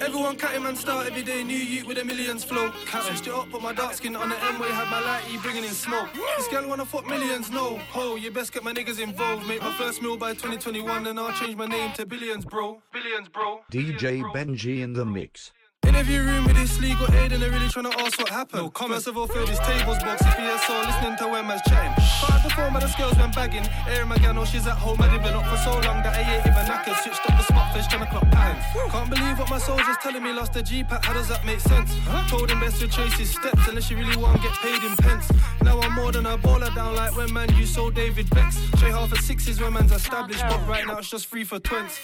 [0.02, 2.72] everyone cutting man start every day, new youth with a millions flow.
[3.06, 5.64] Switched it up, put my dark skin on the M way, had my lighty bringing
[5.64, 6.10] in smoke.
[6.38, 7.78] This girl wanna fuck millions, no.
[7.92, 9.48] Ho, you best get my niggas involved.
[9.48, 12.82] Make my first meal by 2021, and I'll change my name to billions, bro.
[12.92, 13.62] Billions, bro.
[13.72, 15.52] DJ Benji in the mix.
[15.88, 18.62] Interview room with this legal aid and they're really trying to ask what happened.
[18.62, 18.98] No comment.
[18.98, 21.92] First of all, fill this tables box if he so listening to when man's chatting.
[22.22, 23.68] Five before my the skills went bagging.
[23.88, 25.02] Air my gal, know oh, she's at home.
[25.02, 26.96] I have been up for so long that I ain't even knackered.
[27.02, 28.92] Switched up the spot fish, trying to clock patterns.
[28.92, 30.32] Can't believe what my soldier's telling me.
[30.34, 31.92] Lost the G pack, how does that make sense?
[32.30, 34.96] Told him best to chase his steps unless you really want to get paid in
[34.98, 35.32] pence.
[35.64, 38.58] Now I'm more than a baller down like when man you sold David Bex.
[38.78, 42.00] Trade half of sixes when man's established, but right now it's just free for twins.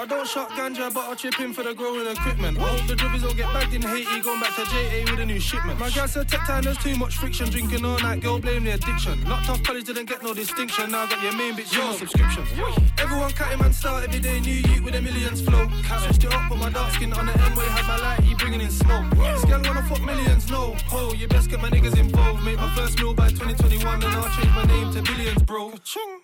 [0.00, 2.56] I don't shot ganja, but I'll chip in for the growing equipment.
[2.58, 5.26] I hope the drivers don't get bagged in Haiti, going back to JA with a
[5.26, 5.78] new shipment.
[5.78, 8.70] My guy said tech time, there's too much friction, drinking all night, girl blame the
[8.72, 9.22] addiction.
[9.24, 12.48] Not tough college, didn't get no distinction, now I got your main bitch, your subscriptions.
[12.96, 15.68] Everyone cutting man start every day, new youth with a millions flow.
[16.02, 18.34] Switched it up, put my dark skin on the M way, had my light, he
[18.34, 19.04] bringing in smoke.
[19.10, 20.74] This girl wanna fuck millions, no.
[20.88, 22.42] Ho, you best get my niggas involved.
[22.42, 25.74] Make my first meal by 2021, and I'll change my name to billions, bro.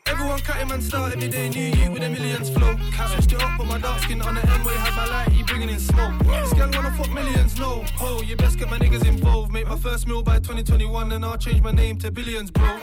[0.07, 2.75] Everyone cutting man start every day, new youth with a millions flow.
[3.13, 5.43] Switched it up, put my dark skin on the M way, had my light, he
[5.43, 6.15] bringing in smoke.
[6.25, 7.85] This girl wanna fuck millions, no.
[7.97, 9.53] Ho, you best get my niggas involved.
[9.53, 12.79] Make my first meal by 2021, and I'll change my name to billions, bro.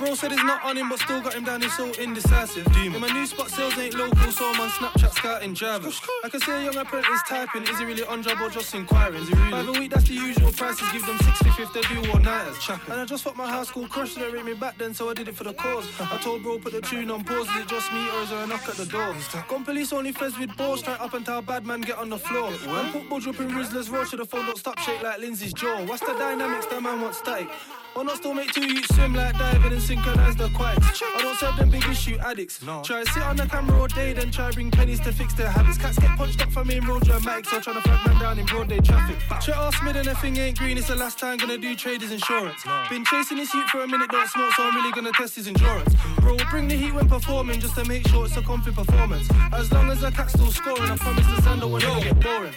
[0.00, 2.66] Bro said it's not on him, but still got him down, he's so indecisive.
[2.74, 6.00] In my new spot, sales ain't local, so I'm on Snapchat scouting drivers.
[6.24, 9.20] I can see a young apprentice typing, is he really on job or just inquiring?
[9.20, 9.50] Is he really?
[9.50, 12.56] By the week, that's the usual prices, give them 650 if they do all nighters.
[12.88, 15.10] And I just fucked my high school crush, so they rate me back then, so
[15.10, 15.84] I did it for the cause.
[16.00, 18.42] I told bro, put the tune on pause, is it just me or is there
[18.42, 19.14] a knock at the door?
[19.48, 22.50] Gone police only feds with balls, straight up until bad man get on the floor.
[22.50, 25.84] When up in Rizzler's road, to the phone don't stop shake like Lindsay's jaw.
[25.84, 27.50] What's the dynamics, that man wants static?
[27.94, 31.02] Why not still make two youths swim like diving and synchronize the aquatics?
[31.02, 32.62] I don't serve them big issue addicts.
[32.62, 32.82] No.
[32.82, 35.76] Try sit on the camera all day, then try bring pennies to fix their habits.
[35.76, 38.38] Cats get punched up for me in road dramatics, or trying to flag man down
[38.38, 39.16] in broad day traffic.
[39.42, 42.12] Shut ask me, then the thing ain't green, it's the last time gonna do traders
[42.12, 42.62] insurance.
[42.88, 45.48] Been chasing this youth for a minute, don't smoke, so I'm really gonna test his
[45.48, 45.92] endurance.
[46.20, 49.28] Bro, we'll bring the heat when performing, just to make sure it's a comfy performance.
[49.52, 52.54] As long as the cat's still scoring, I promise the sand will never get boring.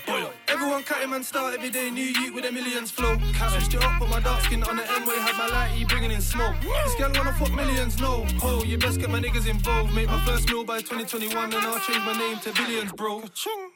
[0.54, 3.18] Everyone cutting man start every day, new youth with a millions flow.
[3.50, 6.12] Switched it up, put my dark skin on the M way, had my lighty bringing
[6.12, 6.54] in smoke.
[6.62, 8.24] This girl wanna fuck millions, no.
[8.40, 9.96] Ho, you best get my niggas involved.
[9.96, 13.24] Make my first meal by 2021, and I'll change my name to billions, bro.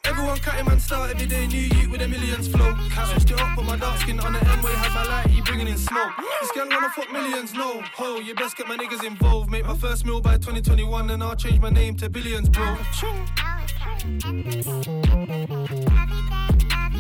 [0.05, 2.75] Everyone cutting man start every day, new youth with a millions flow.
[3.09, 5.67] Switched it up, put my dark skin on the M way, had my lighty bringing
[5.67, 6.11] in smoke.
[6.41, 7.82] This girl wanna fuck millions, no.
[7.95, 9.49] Ho, you best get my niggas involved.
[9.49, 12.78] Make my first meal by 2021, and I'll change my name to billions, bro.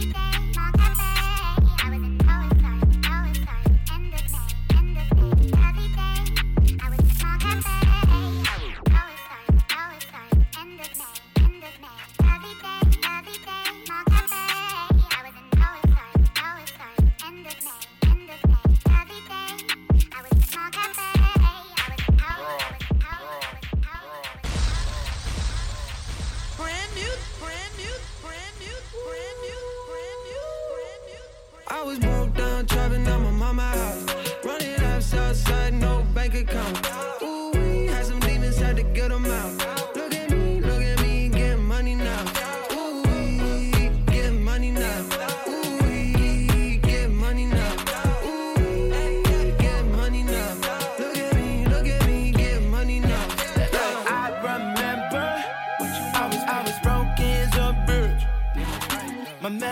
[0.05, 0.36] Brand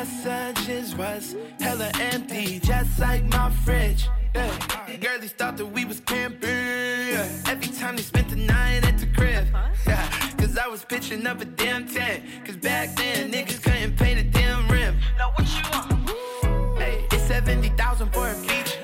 [0.06, 4.07] messages was hella empty, just like my fridge.
[4.34, 4.98] Yeah.
[4.99, 6.49] Girlies thought that we was camping.
[6.49, 7.27] Yeah.
[7.48, 9.48] Every time they spent the night at the crib.
[9.88, 10.10] Yeah.
[10.38, 12.23] Cause I was pitching up a damn tent.
[12.45, 14.95] Cause back then niggas couldn't pay the damn rim.
[15.18, 16.80] Now what you want?
[16.80, 18.77] Hey, it's 70,000 for a beach.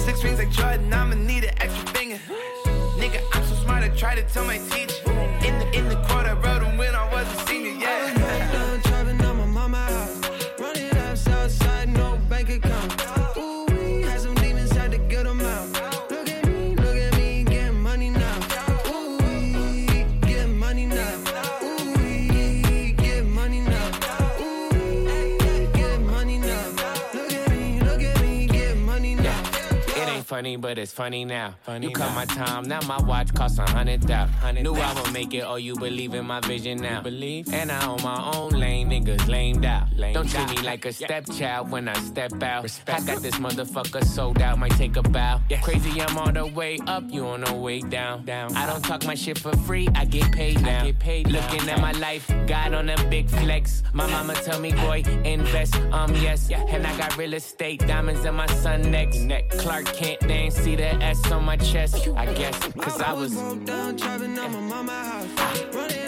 [0.00, 2.18] Six rings like Jordan, I'ma need an extra finger.
[3.00, 5.15] Nigga, I'm so smart, I try to tell my teacher.
[30.36, 31.54] Funny, but it's funny now.
[31.80, 34.62] you cut my time, now my watch costs a hundred thousand.
[34.62, 37.00] Knew I would make it, oh, you believe in my vision now.
[37.00, 37.50] Believe?
[37.54, 39.86] And I own my own lane, niggas lamed out.
[40.12, 42.64] Don't treat me like a stepchild when I step out.
[42.64, 43.00] Respect.
[43.00, 45.40] I got this motherfucker sold out, might take a bow.
[45.62, 48.26] Crazy, I'm on the way up, you on the way down.
[48.26, 48.54] down.
[48.56, 50.84] I don't talk my shit for free, I get paid now.
[50.84, 53.82] Get paid Looking at my life, God on a big flex.
[53.94, 56.50] My mama tell me, boy, invest, um, yes.
[56.50, 59.16] And I got real estate, diamonds in my son next.
[59.58, 62.58] Clark Kent, they ain't see the S on my chest, I guess.
[62.72, 63.32] Cause I was.
[63.64, 65.74] down, driving on my mama house.
[65.74, 66.05] Running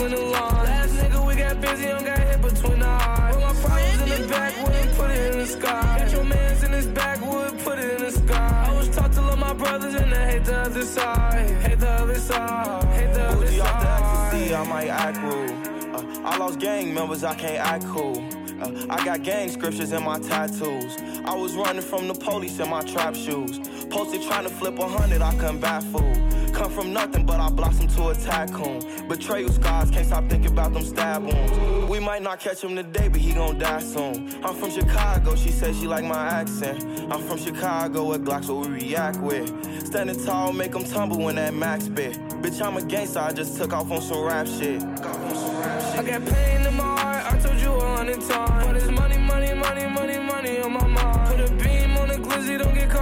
[0.00, 0.68] between the lines.
[0.68, 3.34] Last nigga, we got busy, don't got hit between the eyes.
[3.34, 5.98] Put my problems in the backwood, put it in the sky.
[5.98, 8.66] Get your mans in this backwood, put it in the sky.
[8.68, 11.50] I was taught to love my brothers and I hate the other side.
[11.60, 14.32] Hate the other side, hate the other off the side.
[14.32, 15.94] ecstasy, I might act rude.
[15.94, 18.24] Uh, I lost gang members, I can't act cool.
[18.62, 20.96] Uh, I got gang scriptures in my tattoos.
[21.24, 23.58] I was running from the police in my trap shoes.
[23.90, 26.14] Posted trying to flip a hundred, I couldn't bat fool.
[26.60, 29.08] Come from nothing, but I blossomed to a tycoon.
[29.08, 31.88] Betrayal scars, can't stop thinking about them stab wounds.
[31.88, 34.28] We might not catch him today, but he gon' die soon.
[34.44, 36.84] I'm from Chicago, she says she like my accent.
[37.10, 39.48] I'm from Chicago, what Glocks what we react with.
[39.86, 42.18] Standing tall, make them tumble when that max bit.
[42.42, 44.82] Bitch, I'm a gangster, I just took off on some rap shit.
[44.82, 48.66] I got pain in my heart, I told you a hundred times.
[48.66, 51.19] But it's money, money, money, money, money on my mind.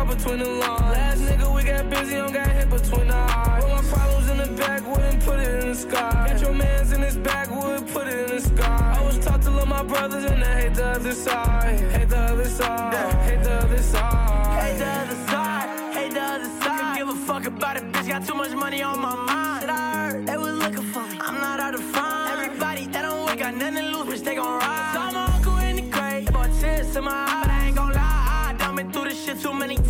[0.08, 0.80] Between the lines.
[0.80, 3.64] Last nigga, we got busy, don't got hit between the eyes.
[3.64, 6.26] Put my problems in the backwood and put it in the sky.
[6.28, 8.96] Get your mans in this backwood, put it in the sky.
[8.98, 11.80] I was taught to love my brothers and I hate the other side.
[11.90, 12.94] Hate the other side,
[13.28, 14.62] hate the other side.
[14.62, 16.96] Hate the other side, hate the other side.
[16.98, 18.08] Give a fuck about it, bitch.
[18.08, 19.60] Got too much money on my mind.
[19.62, 21.18] Shit, I heard they was looking for me.
[21.20, 22.40] I'm not out to find.
[22.40, 24.24] Everybody that don't work got nothing to lose, bitch.
[24.24, 24.90] They gon' ride.
[24.94, 27.92] Saw my uncle in the grave, bought tears in my eye, but I ain't gon'
[27.92, 28.48] lie.
[28.48, 29.87] I done been through this shit too many times.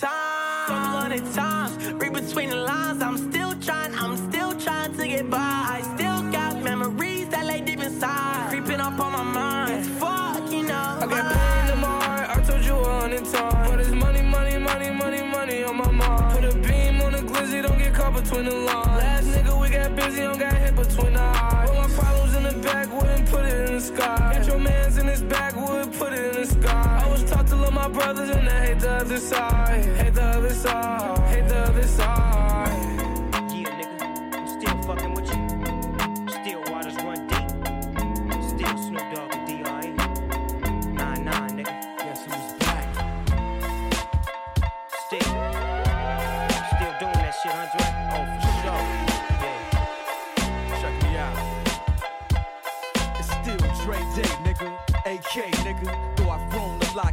[0.00, 0.68] Times.
[0.68, 1.92] Couple hundred times.
[1.94, 3.02] Read between the lines.
[3.02, 3.94] I'm still trying.
[3.94, 5.38] I'm still trying to get by.
[5.38, 9.72] I still got memories that lay deep inside, creeping up on my mind.
[9.80, 10.98] It's fuck, you know.
[11.00, 13.68] I got pain in my heart, I told you a hundred times.
[13.68, 16.40] But it's money, money, money, money, money on my mind.
[16.40, 19.02] Put a beam on the glizzy, don't get caught between the lines.
[19.02, 21.68] Last nigga, we got busy, don't got hit between the eyes.
[21.70, 24.30] Put my problems in the backwood and put it in the sky.
[24.34, 26.41] Get your mans in this backwood, put it in the
[27.82, 29.84] my brothers and I hate the other side.
[29.96, 32.31] Hate the other side, hate the other side.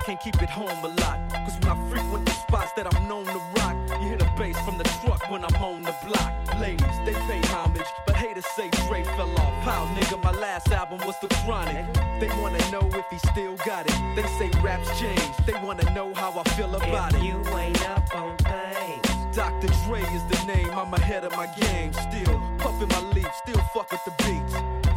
[0.09, 1.19] Can't keep it home a lot.
[1.45, 4.59] Cause when I frequent the spots that I'm known to rock, you hear the bass
[4.61, 6.33] from the truck when I'm on the block.
[6.59, 9.53] Ladies, they pay homage, but haters say Dre fell off.
[9.61, 11.85] How, nigga, my last album was The Chronic.
[12.19, 13.95] They wanna know if he still got it.
[14.15, 17.21] They say raps change, they wanna know how I feel about it.
[17.21, 19.35] You ain't up on things.
[19.35, 19.67] Dr.
[19.85, 21.93] Dre is the name, I'm ahead of my game.
[21.93, 24.55] Still puffin' my leaf, still fuck with the beats.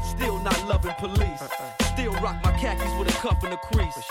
[0.09, 1.43] Still not loving police.
[1.43, 1.84] Uh-uh.
[1.93, 4.10] Still rock my khakis with a cuff and a crease.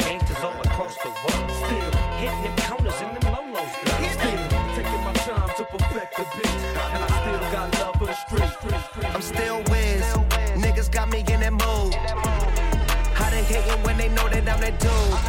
[14.61, 15.20] that I'm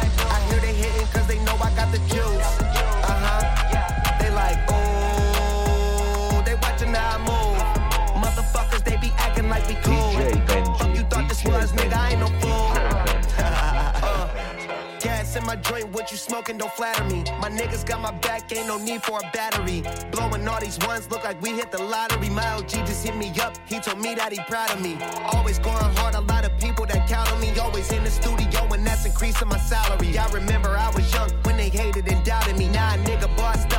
[15.53, 17.23] my joint, what you smoking, don't flatter me.
[17.39, 19.83] My niggas got my back, ain't no need for a battery.
[20.11, 22.29] Blowing all these ones, look like we hit the lottery.
[22.29, 24.97] My OG just hit me up, he told me that he proud of me.
[25.31, 27.51] Always going hard, a lot of people that count on me.
[27.59, 30.17] Always in the studio, and that's increasing my salary.
[30.17, 32.69] I remember I was young when they hated and doubted me.
[32.69, 33.72] Now a nigga bossed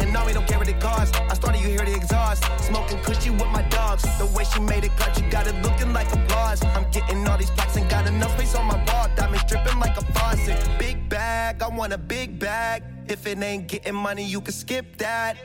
[0.00, 0.78] and now we don't care what it.
[0.84, 2.44] I started, you hear the exhaust.
[2.60, 4.02] Smoking cushy with my dogs.
[4.18, 6.64] The way she made it cut, you got it looking like applause.
[6.64, 9.08] I'm getting all these plaques and got enough space on my ball.
[9.16, 10.58] Diamonds dripping like a faucet.
[10.78, 12.82] Big bag, I want a big bag.
[13.08, 15.36] If it ain't getting money, you can skip that.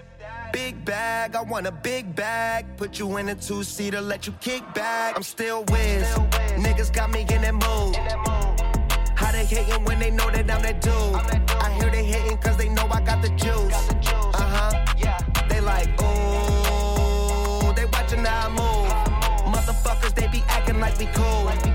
[0.51, 2.65] Big bag, I want a big bag.
[2.77, 5.15] Put you in a two seater, let you kick back.
[5.15, 6.07] I'm still whiz.
[6.57, 7.95] Niggas got me in that mood.
[9.15, 10.93] How they hating when they know that I'm that dude?
[11.61, 13.93] I hear they hating cause they know I got the juice.
[20.98, 21.06] Be
[21.49, 21.72] acting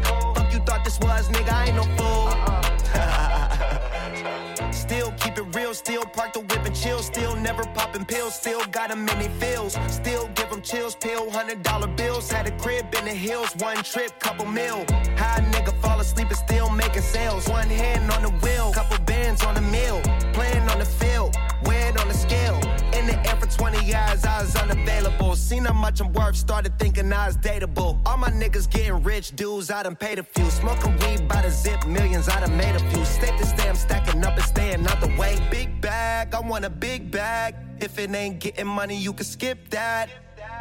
[5.79, 9.79] still park the whip and chill, still never popping pills, still got in they feels,
[9.87, 13.77] still give them chills, pill, hundred dollar bills, had a crib in the hills, one
[13.85, 14.79] trip, couple mil.
[15.17, 19.45] High nigga fall asleep and still making sales, one hand on the wheel, couple bands
[19.45, 20.01] on the mill,
[20.33, 22.59] playing on the field, weighed on the scale.
[22.99, 25.37] In the air for 20 years, I was unavailable.
[25.37, 27.99] Seen how much I'm worth, started thinking I was dateable.
[28.05, 30.51] All my niggas getting rich, dudes, I done paid a few.
[30.51, 33.05] Smoking weed by the zip, millions, I done made a few.
[33.05, 35.39] Stay to stay, I'm stacking up and staying out the way.
[35.51, 37.55] Big bag, I want a big bag.
[37.81, 40.09] If it ain't getting money, you can skip that.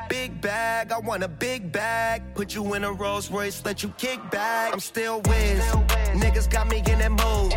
[0.10, 2.24] Big bag, I want a big bag.
[2.36, 4.74] Put you in a Rolls Royce, let you kick back.
[4.74, 5.60] I'm still whiz.
[6.22, 7.54] Niggas got me in that mood.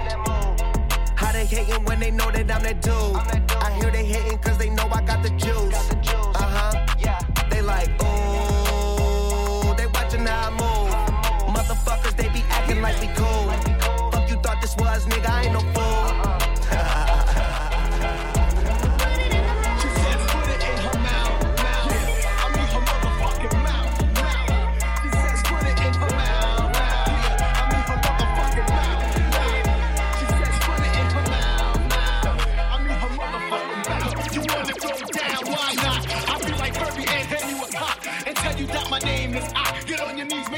[1.17, 3.57] How they hating when they know that I'm that dude?
[3.63, 5.91] I hear they hating cause they know I got the juice.
[6.35, 6.87] Uh huh.
[6.99, 7.21] Yeah.
[7.51, 9.75] They like, ooh.
[9.77, 11.55] They watching how I move.
[11.55, 14.11] Motherfuckers, they be acting like we cool.
[14.11, 15.80] Fuck you thought this was, nigga, I ain't no fool.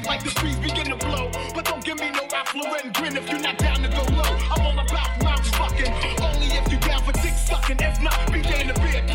[0.03, 1.31] Make like the trees begin to blow.
[1.55, 4.37] But don't give me no affluent grin if you're not down to go low.
[4.51, 5.93] I'm all about mouth fucking.
[6.23, 7.77] Only if you down for dick sucking.
[7.81, 9.12] If not, be damn the beer,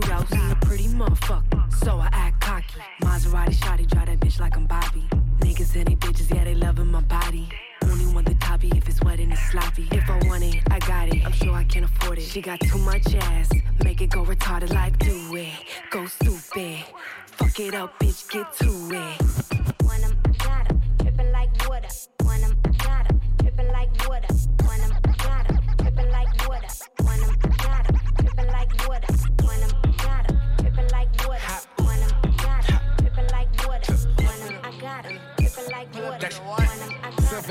[0.00, 0.28] kudos.
[0.28, 2.80] He a pretty motherfucker, so I act cocky.
[3.02, 5.04] Maserati shotty, drive that bitch like I'm Bobby.
[5.40, 7.48] Niggas and they bitches, yeah, they loving my body.
[7.84, 9.88] Only want the toppy if it's wet and it's sloppy.
[9.92, 11.24] If I want it, I got it.
[11.24, 12.22] I'm sure I can afford it.
[12.22, 13.50] She got too much ass.
[13.84, 15.52] Make it go retarded like do it.
[15.90, 16.84] Go stupid.
[17.26, 19.55] Fuck it up, bitch, get to it.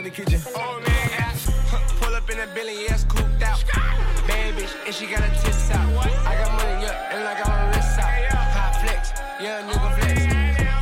[0.06, 0.40] The kitchen.
[0.56, 1.36] Oh man,
[2.00, 3.64] pull up in a Billy, yeah, it's cooped out.
[4.28, 5.90] Bad bitch, and she got her tits out.
[6.30, 8.14] I got money, yeah, and I got my wrists out.
[8.56, 10.22] High flex, yeah, nigga flex.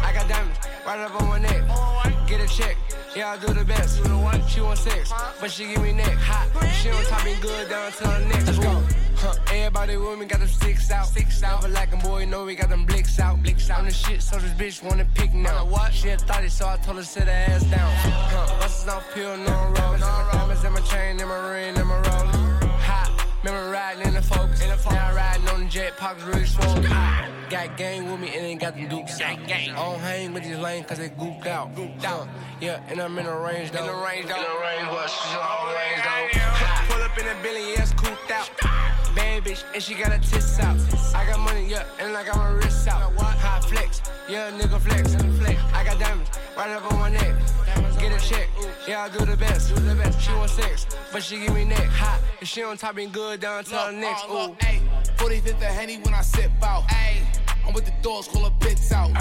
[0.04, 1.64] I got diamonds right up on my neck.
[2.28, 2.76] Get a check,
[3.16, 4.02] yeah, I do the best.
[4.50, 6.50] She want sex, but she give me neck hot.
[6.82, 8.46] She on top me good down to her neck.
[8.46, 9.03] Let's go.
[9.24, 11.08] Huh, everybody with me got them sticks out.
[11.08, 11.62] Six out.
[11.62, 13.42] Never like 'em, boy, know we got them blicks out.
[13.42, 13.80] Blicks out.
[13.80, 15.64] On the shit, so this bitch wanna pick now.
[15.64, 15.94] What?
[15.94, 17.90] She thought thotty, so I told her sit her ass down.
[18.04, 19.98] Huh, buses off pill, no roll.
[19.98, 22.34] Diamonds in my chain, in my ring, in my roller.
[22.84, 23.10] Hot,
[23.44, 24.60] remember riding in the focus.
[24.92, 26.84] Now riding on the jet, pockets really swollen.
[27.50, 29.40] Got gang with me and ain't got them dukes out.
[29.40, 31.74] I don't hang with these lanes cause they gooped out.
[31.78, 32.28] Gooped out.
[32.60, 33.80] Yeah, and I'm in the range though.
[33.80, 34.36] In the range though.
[34.36, 35.10] In the range, what?
[35.10, 36.94] She's all range though.
[36.94, 38.50] Pull up in a Billy, yeah, it's cooped out.
[39.16, 40.78] Bad bitch, and she got her tits out.
[41.16, 43.14] I got money, yeah, and I got my wrists out.
[43.14, 45.16] High flex, yeah, nigga flex.
[45.74, 47.36] I got diamonds right up on my neck.
[48.00, 48.50] Get a check,
[48.88, 49.70] yeah, I do the best.
[49.70, 50.20] Do the best.
[50.22, 52.20] She want sex, but she give me neck hot.
[52.40, 54.26] And she on top, been good down to the next.
[54.26, 54.56] Ooh.
[55.18, 56.84] 45th of Henny when I sip out.
[57.66, 59.12] I'm with the dogs, call her bits out.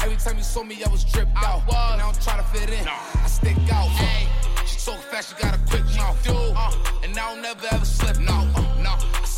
[0.00, 1.62] Every time you saw me, I was dripped out.
[1.68, 3.90] And I don't try to fit in, I stick out.
[4.66, 6.28] She so fast, she got a quick mouth.
[6.28, 6.72] Uh,
[7.04, 8.32] and I don't never ever slip, no.
[8.32, 8.62] Uh, no.
[8.62, 8.65] I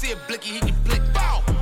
[0.09, 1.58] see a blicky, he can blick, bow,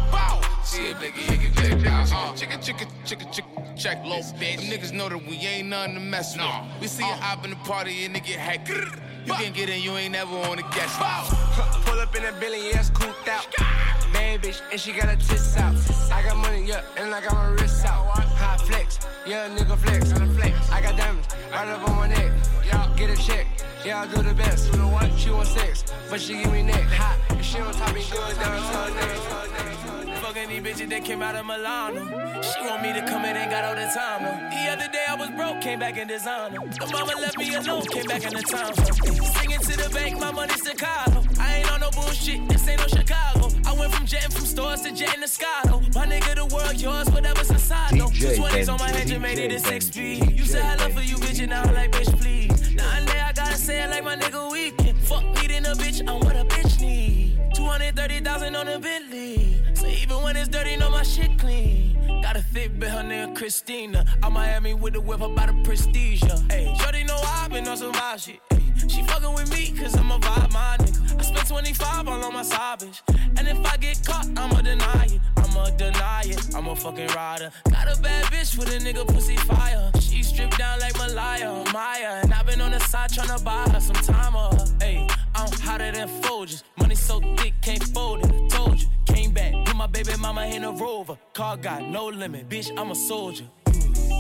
[0.77, 0.83] bow.
[0.83, 2.03] See a blicky, he can blick, bow.
[2.03, 4.57] Uh, chicka, chicka, chicka, chicka, check, low bitch.
[4.57, 6.47] Them niggas know that we ain't nothing to mess with.
[6.81, 8.69] We see you hop in the party and it get hacked.
[8.69, 10.99] You can get in, you ain't never on the guest.
[11.85, 13.47] Pull up in a Billy, yeah, it's cooped out.
[14.13, 15.75] Bad bitch, and she got her tits out.
[16.13, 18.07] I got money, yeah, and I got my wrists out.
[18.07, 20.13] High flex, yeah, nigga flex.
[20.71, 22.33] I got diamonds right up on my neck.
[22.97, 23.47] Get a check,
[23.85, 24.73] yeah, I do the best.
[25.19, 27.19] She want sex, but she give me neck hot.
[27.31, 30.06] And she on top, me good down to her neck.
[30.49, 32.07] These bitches that came out of Milano.
[32.41, 34.23] She want me to come in, ain't got all the time.
[34.23, 34.31] No.
[34.31, 36.59] The other day I was broke, came back in designer.
[36.59, 38.73] The mama left me alone, came back in the town.
[38.75, 41.25] Singing to the bank, my money's Chicago.
[41.41, 43.51] I ain't on no bullshit, this ain't no Chicago.
[43.67, 45.81] I went from jetting from stores to jetting to Scotto.
[45.95, 47.95] My nigga, the world yours, whatever's inside.
[47.95, 50.31] No, DJ 20s on my head, you made it to 6 speed.
[50.31, 52.75] You said I love for you, bitch, and now I'm like, bitch, please.
[52.75, 54.97] Now and there, I gotta say it like my nigga weekend.
[55.01, 57.37] Fuck needing a bitch, I'm what a bitch need.
[57.55, 59.06] 230,000 on a Bentley.
[60.27, 62.21] When it's dirty, know my shit clean.
[62.21, 64.05] Got a thick bitch, her name Christina.
[64.25, 66.21] I'm Miami with the whip about the prestige.
[66.51, 68.41] Hey, Shorty know I been on some wild shit.
[68.51, 71.21] Ayy, she fucking with me cause I'm a vibe, my nigga.
[71.21, 73.03] I spent 25 all on my side bitch.
[73.39, 75.21] And if I get caught, I'ma deny it.
[75.37, 76.57] I'ma deny it.
[76.57, 77.53] I'm a fucking rider.
[77.71, 79.93] Got a bad bitch with a nigga pussy fire.
[80.01, 82.23] She stripped down like Malaya, Maya.
[82.25, 84.35] And i been on the side tryna buy her some time.
[84.35, 84.67] Uh.
[84.81, 86.65] Hey, I'm hotter than Folgers.
[86.81, 88.33] Money so thick, can't fold it.
[88.35, 88.89] I told you.
[89.37, 91.19] Back, put my baby mama in a rover.
[91.35, 93.45] Car got no limit, bitch, I'm a soldier.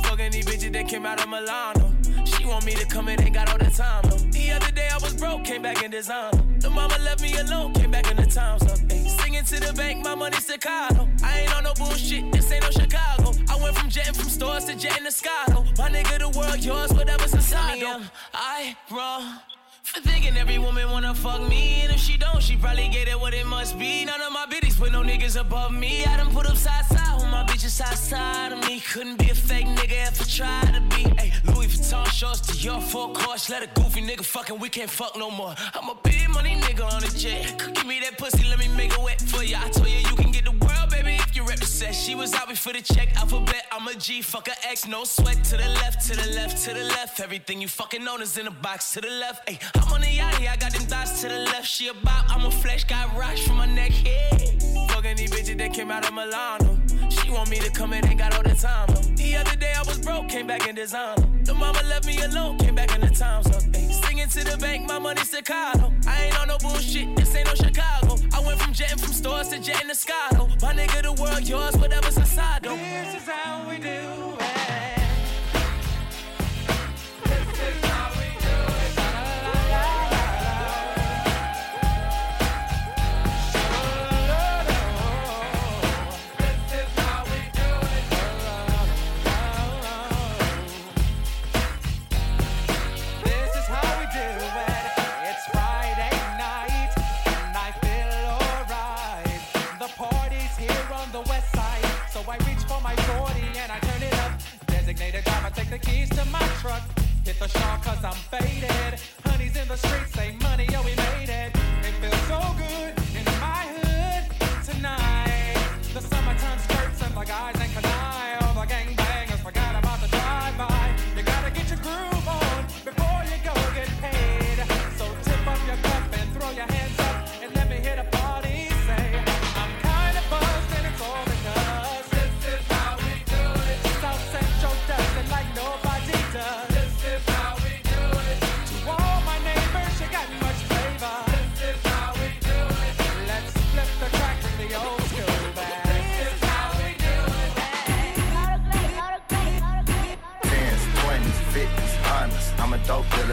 [0.05, 1.91] Fucking these bitches that came out of Milano.
[2.27, 4.17] She want me to come in, ain't got all the time, no.
[4.17, 6.43] The other day I was broke, came back in designer.
[6.61, 8.79] The mama left me alone, came back in the times up.
[8.91, 11.09] Ay, singing to the bank, my money Chicago.
[11.25, 13.33] I ain't on no bullshit, this ain't no Chicago.
[13.49, 15.65] I went from jetting from stores to jetting to Scotto.
[15.79, 18.03] My nigga, the world yours, whatever's inside, though.
[18.35, 19.41] I wrong.
[19.87, 23.19] For thinking every woman wanna fuck me, and if she don't, she probably get it
[23.19, 24.05] what it must be.
[24.05, 26.05] None of my bitches put no niggas above me.
[26.05, 28.81] I done put up side side with my bitches side side of me.
[28.81, 31.05] Couldn't be a fake nigga if I tried to be.
[31.21, 33.49] Ay, Louis Vuitton shorts to your full course.
[33.49, 35.55] Let a goofy nigga fucking, we can't fuck no more.
[35.73, 37.57] I'm a big money nigga on a jet.
[37.75, 39.61] Give me that pussy, let me make it wet for ya.
[39.63, 40.26] I told you you can
[41.63, 41.95] if.
[41.95, 43.67] She was out before the check, alphabet.
[43.73, 45.43] I'm a G, fuck a X, no sweat.
[45.45, 47.21] To the left, to the left, to the left.
[47.21, 49.49] Everything you fucking own is in a box to the left.
[49.49, 51.67] Ay, I'm on the yachty, I got them thoughts to the left.
[51.67, 54.87] She a about, I'm a flesh, got rocks from my neck, yeah.
[54.89, 56.79] Fucking these bitches that came out of Milano.
[57.11, 58.89] She want me to come in, ain't got all the time.
[59.17, 61.27] The other day I was broke, came back in designer.
[61.45, 63.63] The mama left me alone, came back in the times up.
[63.75, 65.93] Ay, singing to the bank, my money Chicago.
[66.07, 68.17] I ain't on no bullshit, this ain't no Chicago.
[68.33, 70.49] I went from jetting from stores to jetting to Scotto.
[70.63, 72.63] My nigga, the world yours, whatever's inside.
[72.63, 74.46] This is how we do
[107.47, 108.99] the shawl cause I'm faded.
[109.25, 111.51] Honey's in the streets, say money, oh, we made it.
[111.87, 114.25] It feels so good in my hood
[114.65, 115.57] tonight.
[115.95, 117.66] The summertime skirts and the guys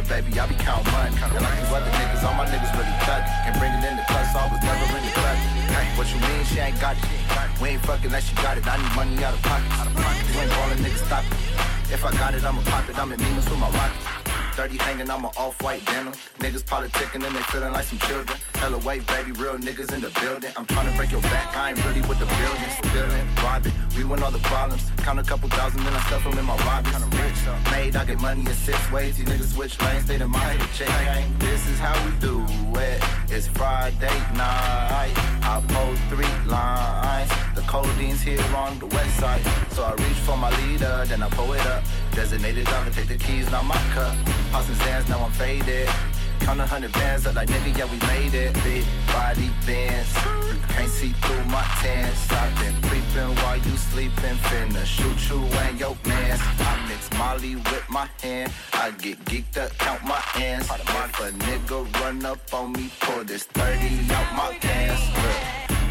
[0.02, 0.34] baby.
[0.40, 1.14] I be count money.
[1.14, 2.90] And like these other niggas, all my niggas really.
[3.06, 5.38] Can bring it in the club, so I was never in the club.
[5.70, 6.44] Hey, what you mean?
[6.46, 7.06] She ain't got it.
[7.62, 8.66] We ain't fucking unless she got it.
[8.66, 9.70] I need money out of pocket.
[10.34, 11.94] You ain't ballin', niggas stop it.
[11.94, 12.98] If I got it, I'ma pop it.
[12.98, 14.13] I'm in Nemus with my rocket.
[14.54, 16.14] 30 hanging, I'm an off-white denim.
[16.38, 18.38] Niggas politicking and they feeling like some children.
[18.54, 20.52] Hella white, baby, real niggas in the building.
[20.56, 22.74] I'm trying to break your back, I ain't really with the buildings.
[22.78, 24.84] Stealing, robbing, we win all the problems.
[24.98, 26.94] Count a couple thousand, then I stuff them in my robbers.
[26.94, 27.40] Kinda rich,
[27.72, 29.18] made, I get money in six ways.
[29.18, 31.40] These niggas switch lanes, they the mind to change.
[31.40, 32.46] This is how we do
[32.80, 33.02] it.
[33.30, 35.14] It's Friday night.
[35.42, 37.30] I pull three lines.
[37.56, 39.42] The codeine's here on the west side.
[39.72, 41.84] So I reach for my leader, then I pull it up.
[42.16, 44.16] Designated driver, take the keys, not my cup.
[44.52, 45.90] Passing sands, now I'm faded.
[46.42, 48.54] Count a hundred bands up like nigga, yeah, we made it.
[48.64, 50.14] Big body bands.
[50.70, 52.12] Can't see through my tan.
[52.30, 54.36] I've been creeping while you sleeping.
[54.46, 56.42] Finna shoot you and your mans.
[56.60, 58.52] I mix Molly with my hand.
[58.74, 60.70] I get geeked up, count my ends.
[60.70, 65.02] If a nigga run up on me, pull this 30 out my pants.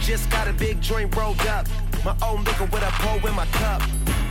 [0.06, 1.66] Just got a big joint rolled up.
[2.04, 3.82] My own liquor with a pole in my cup.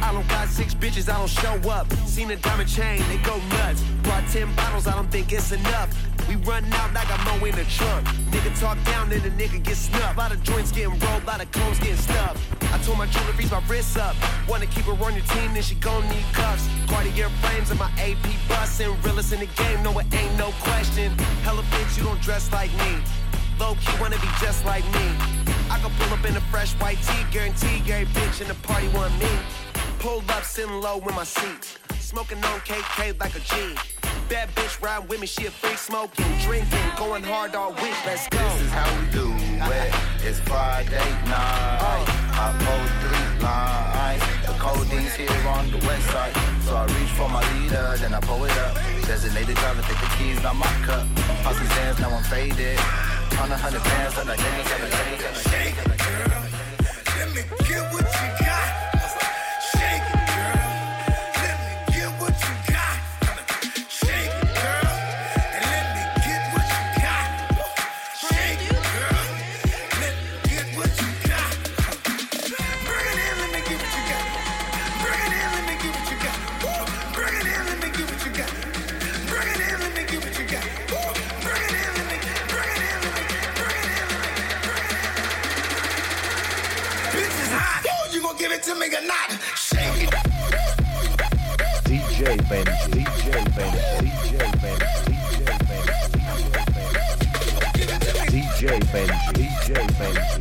[0.02, 1.92] I don't got six bitches, I don't show up.
[2.06, 3.82] Seen a diamond chain, they go nuts.
[4.04, 5.90] Brought ten bottles, I don't think it's enough.
[6.28, 8.08] We run out, I got more in the trunk.
[8.32, 10.18] Nigga talk down, then the nigga get snuffed.
[10.18, 12.40] Lot of joints getting rolled, lot of clones getting stuffed.
[12.74, 14.16] I told my jewelry freeze my wrists up.
[14.48, 16.68] Wanna keep her on your team, then she gon' need cuffs.
[16.88, 18.96] Cartier frames and my AP bustin'.
[19.04, 21.12] Realest in the game, no, it ain't no question.
[21.44, 22.98] Hella bitch, you don't dress like me.
[23.60, 25.08] Low key wanna be just like me.
[25.70, 28.88] I can pull up in a fresh white tee, guarantee every bitch in the party
[28.90, 29.30] want me.
[30.02, 31.78] Pulled up, sitting low in my seat.
[32.00, 33.78] Smoking on KK like a G.
[34.30, 37.94] Bad bitch ride with me, she a freak smoking, drinking, going hard all week.
[38.04, 38.40] Let's go.
[38.40, 39.94] This is how we do it.
[40.26, 42.06] It's Friday night.
[42.34, 44.24] I pull three lines.
[44.42, 46.34] The codeine's here on the west side.
[46.66, 48.74] So I reach for my leader, then I pull it up.
[49.06, 51.06] Designated driver, take the keys, not my cup.
[51.46, 52.80] Passing sands, now I'm faded.
[53.38, 56.42] Count a hundred bands, like niggas, like niggas, like niggas.
[57.20, 58.91] Let me get what you got.
[88.32, 89.32] gonna give it to me or not?
[89.32, 89.38] It.
[91.86, 95.42] DJ baby, DJ baby, DJ baby, DJ
[98.32, 100.41] baby, DJ baby, DJ baby.